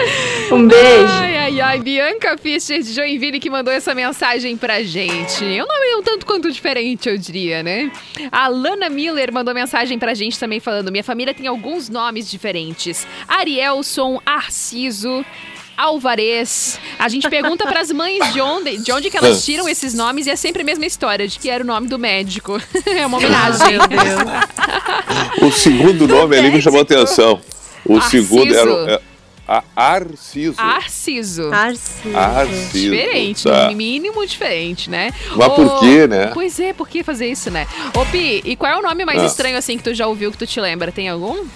Um 0.51 0.67
beijo. 0.67 1.38
Ai, 1.49 1.61
ai. 1.63 1.79
Bianca 1.81 2.37
Fischer 2.37 2.83
de 2.83 2.93
Joinville 2.93 3.41
que 3.41 3.49
mandou 3.49 3.73
essa 3.73 3.95
mensagem 3.95 4.55
pra 4.55 4.83
gente. 4.83 5.43
É 5.45 5.65
um 5.65 5.67
nome 5.67 5.97
um 5.97 6.03
tanto 6.03 6.27
quanto 6.27 6.53
diferente, 6.53 7.09
eu 7.09 7.17
diria, 7.17 7.63
né? 7.63 7.91
A 8.31 8.49
Lana 8.49 8.91
Miller 8.91 9.33
mandou 9.33 9.55
mensagem 9.55 9.99
pra 9.99 10.13
gente 10.13 10.39
também 10.39 10.61
falando: 10.61 10.93
Minha 10.93 11.03
família 11.03 11.33
tem 11.33 11.47
alguns 11.47 11.89
nomes 11.89 12.31
diferentes: 12.31 13.07
Arielson, 13.27 14.21
Arciso. 14.27 15.25
Alvarez. 15.75 16.79
A 16.99 17.09
gente 17.09 17.31
pergunta 17.31 17.65
pras 17.65 17.93
mães 17.93 18.33
de 18.33 18.41
onde, 18.41 18.79
de 18.79 18.91
onde 18.91 19.09
que 19.09 19.17
elas 19.17 19.45
tiram 19.45 19.69
esses 19.69 19.95
nomes 19.95 20.27
e 20.27 20.31
é 20.31 20.35
sempre 20.35 20.63
a 20.63 20.65
mesma 20.65 20.85
história, 20.85 21.29
de 21.29 21.39
que 21.39 21.49
era 21.49 21.63
o 21.63 21.67
nome 21.67 21.87
do 21.87 21.97
médico. 21.99 22.61
É 22.85 23.07
uma 23.07 23.17
homenagem. 23.19 23.79
O 25.41 25.53
segundo 25.53 26.09
nome 26.09 26.37
ali 26.37 26.51
me 26.51 26.61
chamou 26.61 26.81
a 26.81 26.83
atenção. 26.83 27.41
O 27.85 27.95
Arciso. 27.97 28.27
segundo 28.27 28.53
era 28.57 28.69
o- 28.75 28.91
é, 28.91 29.01
a 29.49 29.65
Arciso. 29.75 30.61
Arciso. 30.61 31.51
Arciso. 31.51 32.69
Diferente, 32.71 33.45
tá. 33.45 33.71
no 33.71 33.77
mínimo 33.77 34.27
diferente, 34.27 34.91
né? 34.91 35.11
Mas 35.35 35.53
por 35.55 35.81
quê, 35.81 36.07
né? 36.07 36.31
Pois 36.35 36.61
é, 36.61 36.75
por 36.75 36.87
que 36.87 37.03
fazer 37.03 37.27
isso, 37.31 37.51
né? 37.51 37.67
Ô, 37.97 38.05
Pi, 38.05 38.43
e 38.45 38.55
qual 38.57 38.71
é 38.73 38.77
o 38.79 38.83
nome 38.83 39.07
mais 39.07 39.23
Ah. 39.23 39.27
estranho 39.27 39.57
assim 39.57 39.79
que 39.79 39.83
tu 39.85 39.95
já 39.95 40.07
ouviu, 40.07 40.31
que 40.31 40.37
tu 40.37 40.47
te 40.47 40.61
lembra? 40.61 40.93
Tem 40.93 41.09
algum? 41.09 41.47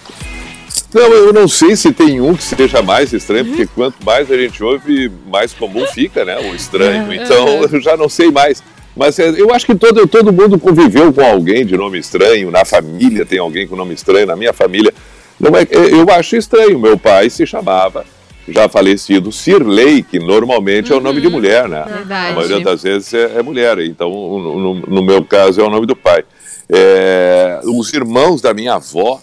Não, 0.91 1.01
eu 1.01 1.31
não 1.31 1.47
sei 1.47 1.75
se 1.75 1.91
tem 1.91 2.19
um 2.19 2.35
que 2.35 2.43
seja 2.43 2.81
mais 2.81 3.13
estranho, 3.13 3.45
porque 3.45 3.67
quanto 3.67 4.03
mais 4.03 4.31
a 4.31 4.37
gente 4.37 4.63
ouve, 4.63 5.11
mais 5.27 5.53
comum 5.53 5.85
fica, 5.87 6.25
né? 6.25 6.39
O 6.39 6.55
estranho. 6.55 7.13
Então, 7.13 7.47
eu 7.63 7.81
já 7.81 7.95
não 7.95 8.09
sei 8.09 8.31
mais. 8.31 8.63
Mas 8.95 9.17
é, 9.17 9.29
eu 9.29 9.51
acho 9.53 9.65
que 9.65 9.73
todo, 9.75 10.07
todo 10.07 10.31
mundo 10.31 10.59
conviveu 10.59 11.11
com 11.11 11.21
alguém 11.21 11.65
de 11.65 11.75
nome 11.75 11.97
estranho, 11.97 12.51
na 12.51 12.63
família 12.63 13.25
tem 13.25 13.39
alguém 13.39 13.67
com 13.67 13.75
nome 13.75 13.93
estranho, 13.93 14.27
na 14.27 14.35
minha 14.35 14.53
família. 14.53 14.93
Não 15.39 15.51
é, 15.57 15.67
eu 15.71 16.09
acho 16.11 16.35
estranho. 16.35 16.79
Meu 16.79 16.97
pai 16.97 17.29
se 17.29 17.45
chamava, 17.45 18.05
já 18.47 18.67
falecido, 18.69 19.31
Sirley, 19.31 20.03
que 20.03 20.19
normalmente 20.19 20.91
é 20.91 20.95
o 20.95 20.99
nome 21.01 21.21
de 21.21 21.29
mulher, 21.29 21.67
né? 21.67 21.83
Verdade. 21.87 22.31
A 22.31 22.35
maioria 22.35 22.59
das 22.61 22.83
vezes 22.83 23.13
é, 23.13 23.39
é 23.39 23.41
mulher, 23.41 23.79
então 23.79 24.09
no, 24.09 24.73
no- 24.75 25.03
meu 25.03 25.23
caso 25.23 25.59
é 25.61 25.63
o 25.63 25.69
nome 25.69 25.85
do 25.85 25.95
pai. 25.95 26.23
É, 26.69 27.59
os 27.65 27.91
irmãos 27.93 28.41
da 28.41 28.53
minha 28.53 28.75
avó 28.75 29.21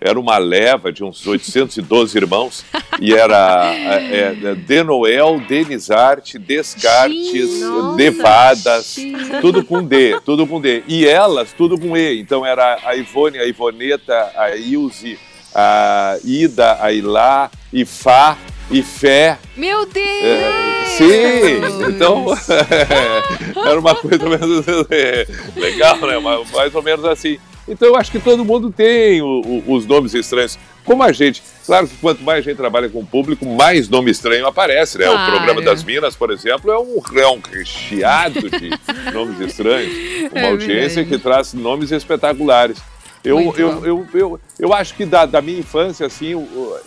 era 0.00 0.18
uma 0.18 0.36
leva 0.36 0.92
de 0.92 1.04
uns 1.04 1.24
812 1.24 2.18
irmãos 2.18 2.64
e 3.00 3.14
era 3.14 3.72
é, 3.72 4.34
é, 4.44 4.54
Denoel, 4.56 5.40
Denizarte, 5.48 6.40
Descartes, 6.40 7.60
Devadas, 7.96 8.96
tudo 9.40 9.64
com 9.64 9.82
D, 9.82 10.18
tudo 10.24 10.44
com 10.44 10.60
D. 10.60 10.82
E 10.88 11.06
elas, 11.06 11.52
tudo 11.56 11.78
com 11.78 11.96
E. 11.96 12.18
Então 12.20 12.44
era 12.44 12.78
a 12.84 12.96
Ivone, 12.96 13.38
a 13.38 13.46
Ivoneta, 13.46 14.32
a 14.36 14.56
Ilse, 14.56 15.16
a 15.54 16.18
Ida, 16.24 16.78
a 16.80 16.92
Ilá, 16.92 17.50
Ifá, 17.72 18.36
Ifé. 18.70 19.38
Meu 19.56 19.84
Deus! 19.86 20.04
É, 20.24 20.84
sim, 20.96 21.88
então 21.88 22.26
era 23.66 23.78
uma 23.78 23.94
coisa 23.94 24.24
menos 24.28 24.64
é, 24.90 25.26
legal, 25.56 25.96
né? 25.98 26.18
Mais, 26.52 26.74
ou 26.74 26.82
menos 26.82 27.04
assim. 27.04 27.38
Então 27.68 27.86
eu 27.88 27.96
acho 27.96 28.10
que 28.10 28.18
todo 28.18 28.44
mundo 28.44 28.72
tem 28.72 29.22
o- 29.22 29.40
o- 29.66 29.72
os 29.74 29.86
nomes 29.86 30.14
estranhos. 30.14 30.58
Como 30.84 31.00
a 31.00 31.12
gente, 31.12 31.40
claro 31.64 31.86
que 31.86 31.94
quanto 31.98 32.20
mais 32.24 32.38
a 32.38 32.42
gente 32.42 32.56
trabalha 32.56 32.88
com 32.88 32.98
o 32.98 33.06
público, 33.06 33.46
mais 33.46 33.88
nome 33.88 34.10
estranho 34.10 34.44
aparece, 34.48 34.98
né? 34.98 35.04
Claro. 35.04 35.22
O 35.22 35.36
programa 35.36 35.62
das 35.62 35.84
Minas, 35.84 36.16
por 36.16 36.32
exemplo, 36.32 36.72
é 36.72 36.78
um, 36.78 37.00
é 37.20 37.28
um 37.28 37.40
recheado 37.52 38.50
de 38.50 38.70
nomes 39.14 39.38
estranhos. 39.40 39.92
Uma 40.32 40.40
É 40.40 40.48
audiência 40.50 41.04
verdade. 41.04 41.08
que 41.10 41.18
traz 41.18 41.54
nomes 41.54 41.92
espetaculares. 41.92 42.78
Eu, 43.24 43.38
eu, 43.56 43.84
eu, 43.86 44.06
eu, 44.12 44.40
eu 44.58 44.72
acho 44.74 44.94
que 44.94 45.06
da, 45.06 45.24
da 45.24 45.40
minha 45.40 45.60
infância, 45.60 46.04
assim, 46.06 46.34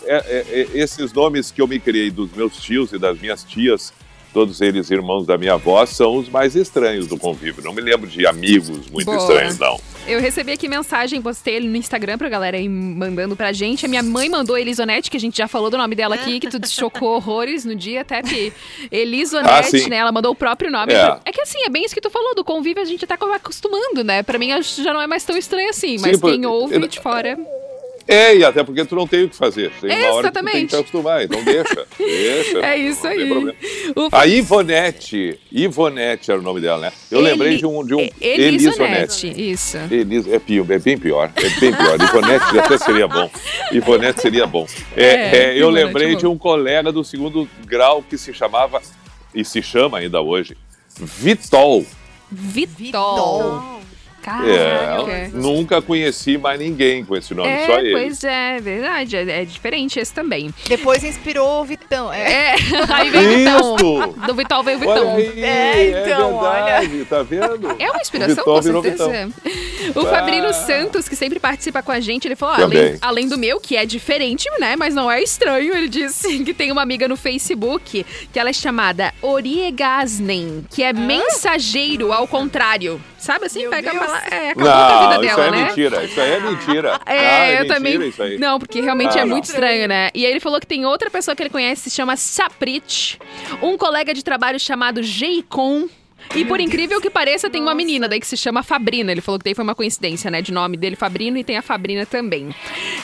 é- 0.04 0.14
é- 0.26 0.46
é- 0.60 0.68
esses 0.74 1.12
nomes 1.12 1.50
que 1.50 1.62
eu 1.62 1.66
me 1.66 1.80
criei 1.80 2.10
dos 2.10 2.30
meus 2.32 2.56
tios 2.60 2.92
e 2.92 2.98
das 2.98 3.18
minhas 3.18 3.42
tias, 3.42 3.92
todos 4.34 4.60
eles 4.60 4.90
irmãos 4.90 5.26
da 5.26 5.38
minha 5.38 5.54
avó, 5.54 5.84
são 5.86 6.16
os 6.16 6.28
mais 6.28 6.54
estranhos 6.54 7.06
do 7.06 7.16
convívio. 7.16 7.64
Não 7.64 7.72
me 7.72 7.80
lembro 7.80 8.06
de 8.06 8.26
amigos 8.26 8.90
muito 8.90 9.06
Boa. 9.06 9.16
estranhos, 9.16 9.58
não. 9.58 9.80
Eu 10.08 10.20
recebi 10.20 10.52
aqui 10.52 10.68
mensagem, 10.68 11.20
postei 11.20 11.56
ele 11.56 11.68
no 11.68 11.76
Instagram 11.76 12.16
pra 12.16 12.28
galera 12.28 12.56
aí 12.56 12.68
mandando 12.68 13.34
pra 13.34 13.52
gente. 13.52 13.84
A 13.84 13.88
minha 13.88 14.04
mãe 14.04 14.28
mandou 14.28 14.56
Elisonete, 14.56 15.10
que 15.10 15.16
a 15.16 15.20
gente 15.20 15.36
já 15.36 15.48
falou 15.48 15.68
do 15.68 15.76
nome 15.76 15.96
dela 15.96 16.14
aqui, 16.14 16.38
que 16.38 16.48
tu 16.48 16.64
chocou 16.68 17.16
horrores 17.16 17.64
no 17.64 17.74
dia, 17.74 18.02
até 18.02 18.22
que 18.22 18.52
Elisonete, 18.90 19.82
Ah, 19.84 19.88
né? 19.88 19.96
Ela 19.96 20.12
mandou 20.12 20.30
o 20.30 20.34
próprio 20.34 20.70
nome. 20.70 20.92
É. 20.92 21.18
É 21.24 21.32
que 21.32 21.40
assim, 21.40 21.58
é 21.64 21.68
bem 21.68 21.84
isso 21.84 21.94
que 21.94 22.00
tu 22.00 22.08
falou, 22.08 22.36
do 22.36 22.44
convívio 22.44 22.80
a 22.82 22.86
gente 22.86 23.04
tá 23.04 23.14
acostumando, 23.34 24.04
né? 24.04 24.22
Pra 24.22 24.38
mim 24.38 24.50
já 24.62 24.92
não 24.94 25.02
é 25.02 25.08
mais 25.08 25.24
tão 25.24 25.36
estranho 25.36 25.70
assim, 25.70 25.98
mas 25.98 26.14
Sim, 26.16 26.20
por- 26.20 26.30
quem 26.30 26.46
ouve 26.46 26.76
eu- 26.76 26.86
de 26.86 27.00
fora. 27.00 27.36
É, 28.08 28.36
e 28.36 28.44
até 28.44 28.62
porque 28.62 28.84
tu 28.84 28.94
não 28.94 29.06
tem 29.06 29.24
o 29.24 29.28
que 29.28 29.34
fazer. 29.36 29.72
Tem 29.80 29.90
uma 29.90 30.12
hora 30.14 30.30
que 30.30 30.38
tu 30.38 30.44
tem 30.44 30.52
Exatamente. 30.52 30.60
que 30.60 30.66
te 30.68 30.76
acostumar, 30.76 31.24
então 31.24 31.42
deixa. 31.42 31.86
deixa 31.98 32.58
É 32.60 32.76
isso 32.76 33.02
não 33.04 33.10
aí. 33.10 33.32
O- 33.96 34.08
A 34.12 34.26
Ivonete, 34.26 35.40
Ivonete 35.50 36.30
era 36.30 36.38
o 36.38 36.42
nome 36.42 36.60
dela, 36.60 36.78
né? 36.78 36.92
Eu 37.10 37.18
Eli- 37.18 37.30
lembrei 37.30 37.56
de 37.56 37.66
um, 37.66 37.84
de 37.84 37.94
um 37.96 38.08
Elisonete, 38.20 39.28
isso. 39.50 39.76
Elis, 39.90 40.26
é, 40.28 40.38
pior, 40.38 40.70
é 40.70 40.78
bem 40.78 40.96
pior, 40.96 41.32
é 41.36 41.48
bem 41.60 41.74
pior. 41.74 42.00
Ivonete 42.00 42.58
até 42.58 42.78
seria 42.78 43.08
bom. 43.08 43.28
Ivonete 43.72 44.20
seria 44.20 44.46
bom. 44.46 44.66
É, 44.96 45.04
É, 45.04 45.36
é, 45.36 45.52
eu 45.54 45.68
Ivonete 45.68 45.84
lembrei 45.86 46.08
é 46.08 46.12
bom. 46.12 46.18
de 46.18 46.26
um 46.28 46.38
colega 46.38 46.92
do 46.92 47.02
segundo 47.02 47.48
grau 47.66 48.02
que 48.02 48.16
se 48.16 48.32
chamava, 48.32 48.80
e 49.34 49.44
se 49.44 49.60
chama 49.62 49.98
ainda 49.98 50.20
hoje, 50.20 50.56
Vitol. 50.98 51.84
Vitol. 52.30 53.62
É, 53.75 53.75
Caraca. 54.26 55.30
nunca 55.32 55.80
conheci 55.80 56.36
mais 56.36 56.58
ninguém 56.58 57.04
com 57.04 57.16
esse 57.16 57.32
nome, 57.32 57.48
É, 57.48 57.66
só 57.66 57.78
ele. 57.78 57.92
pois 57.92 58.24
é, 58.24 58.58
verdade. 58.60 59.16
É, 59.16 59.42
é 59.42 59.44
diferente 59.44 59.98
esse 60.00 60.12
também. 60.12 60.52
Depois 60.68 61.04
inspirou 61.04 61.60
o 61.62 61.64
Vitão. 61.64 62.12
É. 62.12 62.26
É, 62.26 62.54
aí 62.92 63.08
vem 63.10 63.24
o 63.26 63.30
Vitão. 63.38 63.76
Isso! 63.76 64.26
Do 64.26 64.34
Vitol 64.34 64.62
veio 64.64 64.78
o 64.78 64.86
Olha 64.88 65.00
Vitão. 65.04 65.16
aí, 65.16 65.42
É, 65.44 65.90
então, 66.02 66.40
verdade, 66.40 67.04
tá 67.04 67.22
vendo? 67.22 67.76
É 67.78 67.90
uma 67.90 68.00
inspiração, 68.00 68.42
com 68.44 68.62
certeza. 68.62 69.28
O 69.94 70.00
Ah. 70.00 70.10
Fabrino 70.10 70.52
Santos, 70.52 71.08
que 71.08 71.14
sempre 71.14 71.38
participa 71.38 71.82
com 71.82 71.92
a 71.92 72.00
gente, 72.00 72.26
ele 72.26 72.34
falou: 72.36 72.54
ó, 72.56 72.58
Também. 72.58 72.78
além, 72.80 72.98
além 73.00 73.28
do 73.28 73.38
meu, 73.38 73.60
que 73.60 73.76
é 73.76 73.86
diferente, 73.86 74.48
né? 74.58 74.74
Mas 74.76 74.94
não 74.94 75.10
é 75.10 75.22
estranho, 75.22 75.72
ele 75.74 75.88
disse 75.88 76.38
que 76.42 76.52
tem 76.52 76.72
uma 76.72 76.82
amiga 76.82 77.06
no 77.06 77.16
Facebook 77.16 78.04
que 78.32 78.38
ela 78.38 78.50
é 78.50 78.52
chamada 78.52 79.12
Oriegasnen, 79.22 80.64
que 80.70 80.82
é 80.82 80.92
mensageiro 80.92 82.12
ao 82.12 82.26
contrário. 82.26 83.00
Sabe 83.26 83.46
assim? 83.46 83.60
Meu 83.62 83.70
Pega 83.70 83.90
Deus. 83.90 84.02
pra 84.04 84.12
lá. 84.12 84.22
É, 84.30 84.50
acabou 84.50 84.54
com 84.54 84.70
a 84.70 85.00
Não, 85.00 85.10
vida 85.10 85.26
isso 85.26 85.36
dela, 85.36 85.46
é 85.46 85.50
né? 85.50 85.66
mentira, 85.66 86.04
isso 86.04 86.20
aí 86.20 86.30
é 86.30 86.40
mentira. 86.40 87.00
É, 87.06 87.18
Ah, 87.18 87.44
é 87.46 87.54
eu 87.54 87.58
mentira 87.60 87.74
também. 87.74 88.08
Isso 88.08 88.22
aí. 88.22 88.38
Não, 88.38 88.58
porque 88.58 88.80
realmente 88.80 89.18
Ah, 89.18 89.22
é 89.22 89.24
não. 89.24 89.30
muito 89.32 89.44
estranho, 89.44 89.88
né? 89.88 90.10
E 90.14 90.24
aí 90.24 90.30
ele 90.30 90.40
falou 90.40 90.60
que 90.60 90.66
tem 90.66 90.86
outra 90.86 91.10
pessoa 91.10 91.34
que 91.34 91.42
ele 91.42 91.50
conhece, 91.50 91.90
se 91.90 91.96
chama 91.96 92.16
Saprit, 92.16 93.18
um 93.60 93.76
colega 93.76 94.14
de 94.14 94.22
trabalho 94.22 94.60
chamado 94.60 95.02
Jeicon. 95.02 95.88
E 96.34 96.44
por 96.44 96.58
incrível 96.60 97.00
que 97.00 97.08
pareça, 97.10 97.48
tem 97.48 97.62
uma 97.62 97.74
menina 97.74 98.08
daí 98.08 98.18
que 98.18 98.26
se 98.26 98.36
chama 98.36 98.62
Fabrina. 98.62 99.12
Ele 99.12 99.20
falou 99.20 99.38
que 99.38 99.44
daí 99.44 99.54
foi 99.54 99.62
uma 99.62 99.74
coincidência, 99.76 100.30
né? 100.30 100.42
De 100.42 100.52
nome 100.52 100.76
dele, 100.76 100.96
Fabrino, 100.96 101.36
e 101.38 101.44
tem 101.44 101.56
a 101.56 101.62
Fabrina 101.62 102.04
também. 102.06 102.54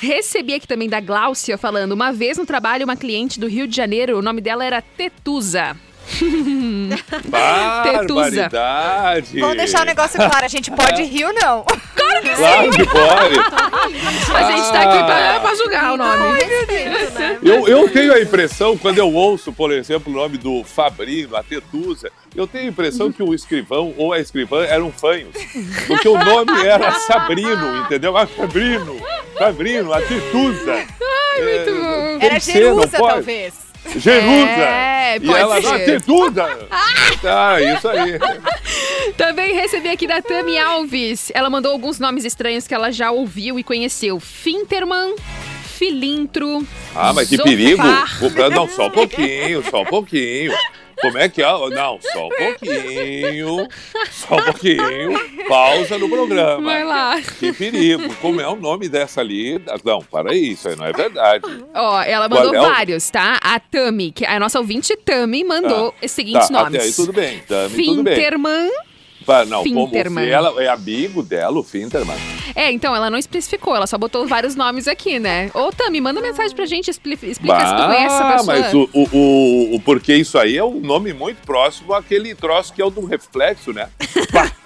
Recebi 0.00 0.54
aqui 0.54 0.66
também 0.66 0.88
da 0.88 0.98
Gláucia 1.00 1.56
falando: 1.58 1.92
uma 1.92 2.12
vez 2.12 2.37
no 2.38 2.44
trabalho, 2.46 2.85
uma 2.85 2.96
cliente 2.96 3.38
do 3.38 3.46
Rio 3.46 3.66
de 3.68 3.76
Janeiro, 3.76 4.18
o 4.18 4.22
nome 4.22 4.40
dela 4.40 4.64
era 4.64 4.82
Tetusa. 4.82 5.76
Barbaridade! 7.28 9.40
Vamos 9.40 9.56
deixar 9.56 9.82
o 9.82 9.84
negócio 9.84 10.16
claro, 10.16 10.44
a 10.44 10.48
gente 10.48 10.70
pode 10.70 11.02
rir 11.02 11.24
ou 11.24 11.32
não. 11.32 11.62
Claro 11.62 12.22
que 12.22 12.30
Claro 12.30 12.70
que 12.70 12.84
pode! 12.84 13.38
A 14.34 14.42
gente 14.50 14.72
tá 14.72 14.82
aqui 14.82 15.04
pra, 15.04 15.40
pra 15.40 15.54
julgar 15.54 15.92
o 15.92 15.96
nome. 15.96 16.40
Eu, 17.42 17.66
eu 17.68 17.88
tenho 17.88 18.12
a 18.14 18.20
impressão, 18.20 18.76
quando 18.76 18.98
eu 18.98 19.10
ouço, 19.12 19.52
por 19.52 19.72
exemplo, 19.72 20.12
o 20.12 20.16
nome 20.16 20.38
do 20.38 20.62
Fabrino, 20.64 21.36
a 21.36 21.42
Tetusa, 21.42 22.10
eu 22.34 22.46
tenho 22.46 22.64
a 22.64 22.68
impressão 22.68 23.12
que 23.12 23.22
o 23.22 23.34
escrivão 23.34 23.94
ou 23.96 24.12
a 24.12 24.18
escrivã 24.18 24.64
eram 24.64 24.90
fanhos. 24.92 25.34
Porque 25.86 26.08
o 26.08 26.18
nome 26.18 26.66
era 26.66 26.92
Sabrino, 26.92 27.76
entendeu? 27.78 28.16
Ah, 28.16 28.26
Fabrino, 28.26 28.96
Fabrino, 29.38 29.92
a 29.92 30.00
Tetusa. 30.00 30.74
Ai, 30.74 31.42
muito 31.42 31.70
bom. 31.80 32.18
Tem 32.18 32.28
Era 32.28 32.38
Jerusa, 32.38 32.88
talvez. 32.88 33.71
Jerusa! 33.97 34.62
É, 34.62 35.18
e 35.21 35.31
ela, 35.31 35.61
ser. 35.61 35.68
ah, 35.68 35.79
Tetusa! 35.79 36.59
Ah, 37.25 37.61
isso 37.61 37.88
aí. 37.88 38.18
Também 39.16 39.55
recebi 39.55 39.88
aqui 39.88 40.09
da 40.09 40.21
Tami 40.21 40.59
Alves. 40.59 41.31
Ela 41.35 41.49
mandou 41.49 41.71
alguns 41.71 42.01
nomes 42.01 42.25
estranhos 42.25 42.66
que 42.66 42.75
ela 42.75 42.90
já 42.90 43.12
ouviu 43.12 43.59
e 43.61 43.62
conheceu. 43.62 44.18
Finterman, 44.18 45.14
Filintro. 45.64 46.66
Ah, 46.95 47.12
mas 47.12 47.29
que 47.29 47.37
Zofar. 47.37 47.49
perigo! 47.51 47.83
Não, 48.53 48.68
só 48.68 48.87
um 48.88 48.90
pouquinho, 48.90 49.62
só 49.71 49.83
um 49.83 49.87
pouquinho. 49.87 50.53
Como 51.02 51.18
é 51.18 51.28
que 51.28 51.42
é? 51.42 51.46
Não, 51.46 51.98
só 52.00 52.26
um 52.26 52.30
pouquinho. 52.38 53.68
Só 54.10 54.36
um 54.36 54.42
pouquinho. 54.44 55.46
Pausa 55.48 55.98
no 55.98 56.08
programa. 56.08 56.62
Vai 56.62 56.84
lá. 56.84 57.20
Que 57.38 57.52
perigo. 57.52 58.14
Como 58.16 58.40
é 58.40 58.48
o 58.48 58.56
nome 58.56 58.88
dessa 58.88 59.20
ali? 59.20 59.60
Não, 59.84 60.00
para 60.00 60.34
isso 60.34 60.68
aí 60.68 60.76
não 60.76 60.86
é 60.86 60.92
verdade. 60.92 61.44
Ó, 61.74 62.00
ela 62.02 62.28
mandou 62.28 62.52
Qual 62.52 62.54
é 62.54 62.60
o- 62.60 62.70
vários, 62.72 63.10
tá? 63.10 63.38
A 63.42 63.58
Tami, 63.60 64.12
que 64.12 64.24
a 64.24 64.38
nossa 64.38 64.58
ouvinte 64.58 64.96
Tami 64.96 65.44
mandou 65.44 65.90
Tá. 65.92 65.98
os 66.04 66.10
seguintes 66.10 66.48
Tá, 66.48 66.54
nomes. 66.62 66.74
até 66.76 66.84
aí 66.84 66.92
tudo 66.92 67.12
bem, 67.12 67.38
Tami, 67.48 67.84
tudo 67.84 68.02
bem. 68.02 68.14
Finterman. 68.14 68.70
Não, 69.48 69.62
Finterman. 69.62 70.28
ela 70.28 70.62
é 70.62 70.68
amigo 70.68 71.22
dela, 71.22 71.58
o 71.58 71.62
Finterman. 71.62 72.16
É, 72.54 72.70
então, 72.70 72.94
ela 72.94 73.08
não 73.08 73.18
especificou, 73.18 73.74
ela 73.74 73.87
só 73.87 73.96
botou 73.96 74.26
vários 74.26 74.54
nomes 74.54 74.87
aqui, 74.88 75.18
né? 75.18 75.50
Ô, 75.54 75.70
Tami, 75.72 76.00
manda 76.00 76.20
mensagem 76.20 76.54
pra 76.54 76.66
gente, 76.66 76.90
expli- 76.90 77.18
explica 77.22 77.66
se 77.66 77.74
tu 77.76 77.82
conhece 77.87 78.14
essa 78.14 78.32
pessoa. 78.32 78.44
mas 78.44 78.74
o, 78.74 78.88
o, 78.92 79.08
o, 79.12 79.76
o- 79.76 79.80
porque 79.80 80.14
isso 80.14 80.38
aí 80.38 80.56
é 80.56 80.64
um 80.64 80.80
nome 80.80 81.12
muito 81.12 81.38
próximo 81.46 81.94
àquele 81.94 82.35
troço 82.35 82.72
que 82.72 82.82
é 82.82 82.85
o 82.85 82.90
do 82.90 83.04
reflexo, 83.06 83.72
né? 83.72 83.88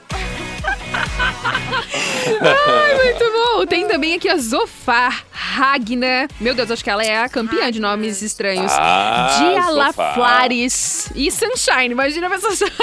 Ai, 1.46 2.94
muito 3.04 3.32
bom. 3.32 3.66
Tem 3.66 3.86
também 3.86 4.14
aqui 4.14 4.28
a 4.28 4.36
Zofar 4.36 5.24
Ragna. 5.30 6.28
Meu 6.40 6.54
Deus, 6.54 6.70
acho 6.70 6.84
que 6.84 6.90
ela 6.90 7.04
é 7.04 7.18
a 7.18 7.28
campeã 7.28 7.70
de 7.70 7.80
nomes 7.80 8.22
estranhos. 8.22 8.72
Ah, 8.74 9.68
Zofar. 9.72 10.14
Flares 10.14 11.10
e 11.14 11.30
Sunshine. 11.30 11.92
Imagina 11.92 12.26
a 12.26 12.30
pessoa 12.30 12.54
Sunshine. 12.54 12.76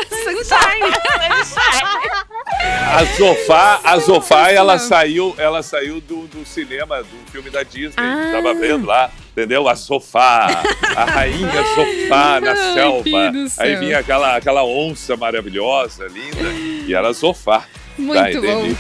A 2.95 3.04
Zofá, 3.17 3.80
a 3.84 3.97
Zofá 3.99 4.52
ela 4.52 4.78
saiu, 4.80 5.36
ela 5.38 5.62
saiu 5.63 5.99
do, 6.02 6.28
do 6.28 6.45
cinema, 6.45 7.04
do 7.04 7.32
filme 7.32 7.49
da 7.49 7.63
Disney. 7.63 7.93
Ah. 7.97 8.30
Tava 8.32 8.54
vendo 8.54 8.86
lá, 8.86 9.12
entendeu? 9.32 9.67
A 9.67 9.76
Sofá, 9.76 10.63
a 10.95 11.04
rainha 11.06 11.63
Sofá 11.76 12.39
na 12.39 12.52
Ai, 12.52 12.73
selva. 12.73 13.10
Aí 13.58 13.76
vinha 13.76 13.99
aquela, 13.99 14.38
aquela 14.38 14.63
onça 14.63 15.15
maravilhosa, 15.17 16.08
linda, 16.08 16.49
e 16.88 16.93
era 16.93 17.13
Sofá. 17.13 17.65
Muito 17.97 18.41
Tá, 18.41 18.47
bom. 18.47 18.75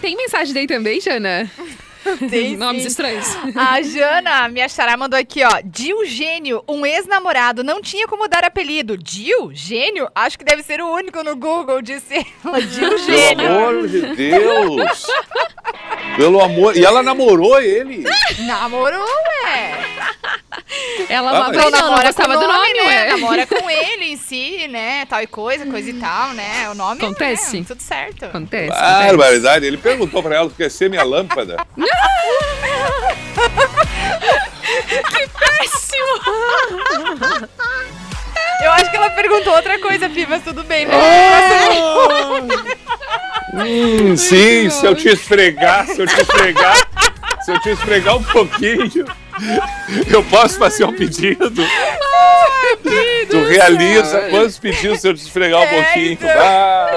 Tem 0.00 0.16
mensagem 0.16 0.54
daí 0.54 0.66
também, 0.66 1.00
Jana? 1.00 1.50
Tem, 2.28 2.54
Nomes 2.58 2.82
sim. 2.82 2.88
estranhos. 2.88 3.26
A 3.56 3.80
Jana, 3.80 4.46
minha 4.50 4.68
xará, 4.68 4.94
mandou 4.94 5.18
aqui, 5.18 5.42
ó. 5.42 5.60
Dil 5.64 6.04
Gênio, 6.04 6.62
um 6.68 6.84
ex-namorado, 6.84 7.64
não 7.64 7.80
tinha 7.80 8.06
como 8.06 8.28
dar 8.28 8.44
apelido. 8.44 8.96
Dil 8.98 9.50
Gênio? 9.54 10.06
Acho 10.14 10.38
que 10.38 10.44
deve 10.44 10.62
ser 10.62 10.82
o 10.82 10.92
único 10.92 11.22
no 11.24 11.34
Google, 11.34 11.80
disse 11.80 12.26
ela. 12.44 12.60
Dil 12.62 12.90
Pelo 12.90 12.98
Gênio. 12.98 13.46
amor 13.50 13.88
de 13.88 14.00
Deus! 14.14 15.06
Pelo 16.16 16.40
amor. 16.42 16.76
E 16.76 16.84
ela 16.84 17.02
namorou 17.02 17.58
ele. 17.60 18.04
Namorou, 18.40 19.02
ué. 19.46 20.03
Ela 21.08 21.30
Ah, 21.30 21.40
mas- 21.48 21.56
não, 21.56 21.64
não 21.64 21.80
namora 21.80 22.06
gostava 22.06 22.34
com 22.34 22.40
do 22.40 22.46
nome, 22.48 22.72
né? 22.74 22.80
ué. 22.86 23.06
Namora 23.12 23.46
com 23.46 23.68
ele 23.70 24.04
em 24.12 24.16
si, 24.16 24.66
né? 24.68 25.04
Tal 25.06 25.20
e 25.22 25.26
coisa, 25.26 25.66
coisa 25.66 25.90
e 25.90 25.94
tal, 25.94 26.30
né? 26.30 26.68
O 26.70 26.74
nome 26.74 27.02
Acontece. 27.02 27.58
né? 27.60 27.64
tudo 27.66 27.82
certo. 27.82 28.24
Acontece. 28.26 28.70
Ah, 28.72 28.76
acontece. 29.00 29.16
barbaridade. 29.16 29.66
Ele 29.66 29.76
perguntou 29.76 30.22
pra 30.22 30.36
ela, 30.36 30.50
quer 30.56 30.70
ser 30.70 30.88
minha 30.88 31.02
lâmpada? 31.02 31.56
Péssimo! 35.38 36.20
Eu 38.62 38.72
acho 38.72 38.90
que 38.90 38.96
ela 38.96 39.10
perguntou 39.10 39.52
outra 39.54 39.78
coisa, 39.78 40.08
Pi, 40.08 40.26
mas 40.28 40.42
tudo 40.42 40.62
bem, 40.64 40.86
né? 40.86 40.94
Hum, 43.52 44.16
sim, 44.16 44.70
se 44.70 44.86
eu 44.86 44.94
te 44.94 45.08
esfregar, 45.08 45.86
se 45.86 46.00
eu 46.00 46.06
te 46.06 46.20
esfregar, 46.20 46.76
se 47.44 47.50
eu 47.52 47.60
te 47.60 47.70
esfregar 47.70 48.16
um 48.16 48.22
pouquinho, 48.22 49.04
eu 50.10 50.22
posso 50.24 50.58
fazer 50.58 50.84
um 50.84 50.92
pedido. 50.92 51.52
Tu 53.30 53.44
realiza 53.44 54.20
quantos 54.30 54.58
pedidos 54.58 55.00
se 55.00 55.08
eu 55.08 55.14
te 55.14 55.20
esfregar 55.22 55.60
um 55.60 55.64
É, 55.64 55.82
pouquinho? 55.82 56.12
então. 56.12 56.28
Ah, 56.30 56.90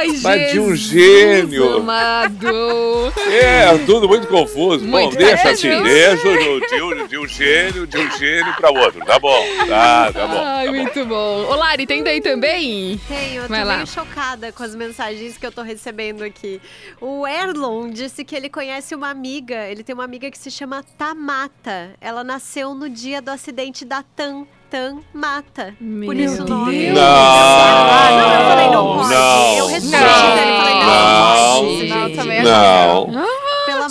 Ai, 0.00 0.08
Mas 0.22 0.52
de 0.52 0.60
um 0.60 0.74
gênio. 0.74 1.76
amado. 1.76 3.12
é, 3.30 3.76
tudo 3.84 4.08
muito 4.08 4.26
confuso. 4.28 4.84
bom, 4.84 4.90
Muito 5.02 5.16
deixa 5.16 5.50
assim, 5.50 5.82
deixa 5.82 6.16
de, 6.38 6.60
de 6.68 6.82
um- 6.82 7.06
de 7.06 7.18
um 7.18 7.26
gênio, 7.26 7.86
de 7.86 7.98
um 7.98 8.10
gênio 8.18 8.54
pra 8.56 8.70
outro. 8.70 9.04
Tá 9.04 9.18
bom, 9.18 9.44
tá, 9.68 10.12
tá 10.12 10.26
bom. 10.26 10.42
Ai, 10.42 10.68
muito 10.70 11.04
bom. 11.04 11.44
Ô, 11.48 11.54
Lari, 11.54 11.86
tem 11.86 12.02
daí 12.02 12.20
também? 12.20 12.98
Tenho, 13.08 13.34
eu 13.36 13.42
tô 13.42 13.48
Vai 13.48 13.64
lá. 13.64 13.76
meio 13.76 13.86
chocada 13.86 14.52
com 14.52 14.62
as 14.62 14.74
mensagens 14.74 15.36
que 15.36 15.44
eu 15.46 15.52
tô 15.52 15.62
recebendo 15.62 16.22
aqui. 16.22 16.60
O 17.00 17.26
Erlon 17.26 17.90
disse 17.90 18.24
que 18.24 18.34
ele 18.34 18.48
conhece 18.48 18.94
uma 18.94 19.10
amiga, 19.10 19.66
ele 19.68 19.82
tem 19.82 19.94
uma 19.94 20.04
amiga 20.04 20.30
que 20.30 20.38
se 20.38 20.50
chama 20.50 20.82
Tamata. 20.96 21.90
Ela 22.00 22.24
nasceu 22.24 22.74
no 22.74 22.88
dia 22.88 23.20
do 23.20 23.30
acidente 23.30 23.84
da 23.84 24.02
TAM. 24.02 24.46
TAM 24.70 24.98
Mata. 25.12 25.74
Por 25.78 26.14
Meu 26.14 26.14
isso 26.14 26.42
o 26.44 26.46
nome. 26.48 26.88
Ah, 26.96 28.08
não, 28.10 28.32
eu 28.34 28.48
falei, 28.48 28.66
não 28.70 28.84
Não, 28.84 28.96
pode. 28.96 29.10
não, 29.14 29.56
eu 29.58 29.66
respondi, 29.66 29.96
não, 29.96 30.38
ele 30.38 30.56
falei, 30.56 30.74
não, 30.74 30.86
não, 30.86 31.64
pode. 31.64 31.88
Não, 31.88 32.10
também 32.16 32.42
Não. 32.42 33.06
Pelo 33.06 33.39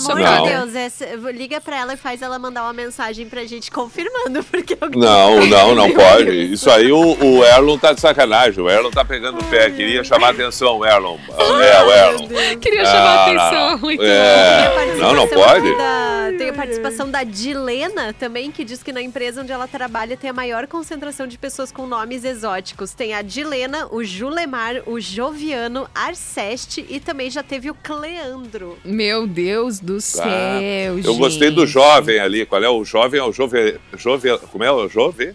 amor 0.05 0.19
Não. 0.21 0.43
de 0.43 0.49
Deus, 0.49 0.75
essa- 0.75 1.05
liga 1.31 1.59
pra 1.61 1.77
ela 1.77 1.93
e 1.93 1.97
faz 1.97 2.21
ela 2.21 2.37
mandar 2.39 2.63
uma 2.63 2.73
mensagem 2.73 3.27
pra 3.27 3.45
gente 3.45 3.69
confirmando, 3.71 4.43
porque 4.49 4.77
eu 4.79 4.89
Não, 4.91 5.45
não, 5.45 5.75
não 5.75 5.91
pode. 5.91 6.51
Isso 6.53 6.69
aí 6.69 6.91
o, 6.91 6.99
o 7.23 7.43
Erlon 7.43 7.77
tá 7.77 7.93
de 7.93 8.01
sacanagem. 8.01 8.63
O 8.63 8.69
Erlon 8.69 8.91
tá 8.91 9.03
pegando 9.05 9.39
o 9.39 9.43
pé. 9.45 9.69
Queria 9.69 10.03
chamar 10.03 10.27
a 10.27 10.31
atenção, 10.31 10.85
Erlon. 10.85 11.17
É, 11.37 11.83
o 11.83 11.91
Erlon. 11.91 12.27
Queria 12.59 12.85
chamar 12.85 12.99
a 12.99 13.25
Ah, 13.25 13.25
atenção. 13.47 13.77
Muito 13.89 14.03
É, 14.03 14.95
não, 14.97 15.13
não 15.13 15.27
participação 15.27 15.61
pode. 15.61 15.77
Da, 15.77 16.37
tem 16.37 16.49
a 16.49 16.53
participação 16.53 17.09
da 17.11 17.23
Dilena 17.23 18.13
também, 18.13 18.51
que 18.51 18.63
diz 18.63 18.83
que 18.83 18.91
na 18.91 19.01
empresa 19.01 19.41
onde 19.41 19.51
ela 19.51 19.67
trabalha 19.67 20.15
tem 20.17 20.29
a 20.29 20.33
maior 20.33 20.67
concentração 20.67 21.25
de 21.27 21.37
pessoas 21.37 21.71
com 21.71 21.85
nomes 21.87 22.23
exóticos. 22.23 22.93
Tem 22.93 23.13
a 23.13 23.21
Dilena, 23.21 23.87
o 23.91 24.03
Julemar, 24.03 24.81
o 24.85 24.99
Joviano, 24.99 25.87
Arceste 25.95 26.85
e 26.89 26.99
também 26.99 27.29
já 27.29 27.41
teve 27.41 27.69
o 27.69 27.75
Cleandro. 27.75 28.77
Meu 28.83 29.25
Deus 29.25 29.79
do 29.79 29.88
céu, 30.01 30.25
Ah, 30.25 30.59
gente. 30.95 31.07
Eu 31.07 31.15
gostei 31.15 31.49
do 31.49 31.65
jovem 31.65 32.19
ali. 32.19 32.45
Qual 32.45 32.61
é 32.61 32.69
o 32.69 32.83
jovem? 32.83 33.19
É 33.19 33.23
o 33.23 33.31
jovem. 33.31 33.75
jovem 33.97 34.37
como 34.51 34.63
é 34.63 34.71
o 34.71 34.89
jovem? 34.89 35.33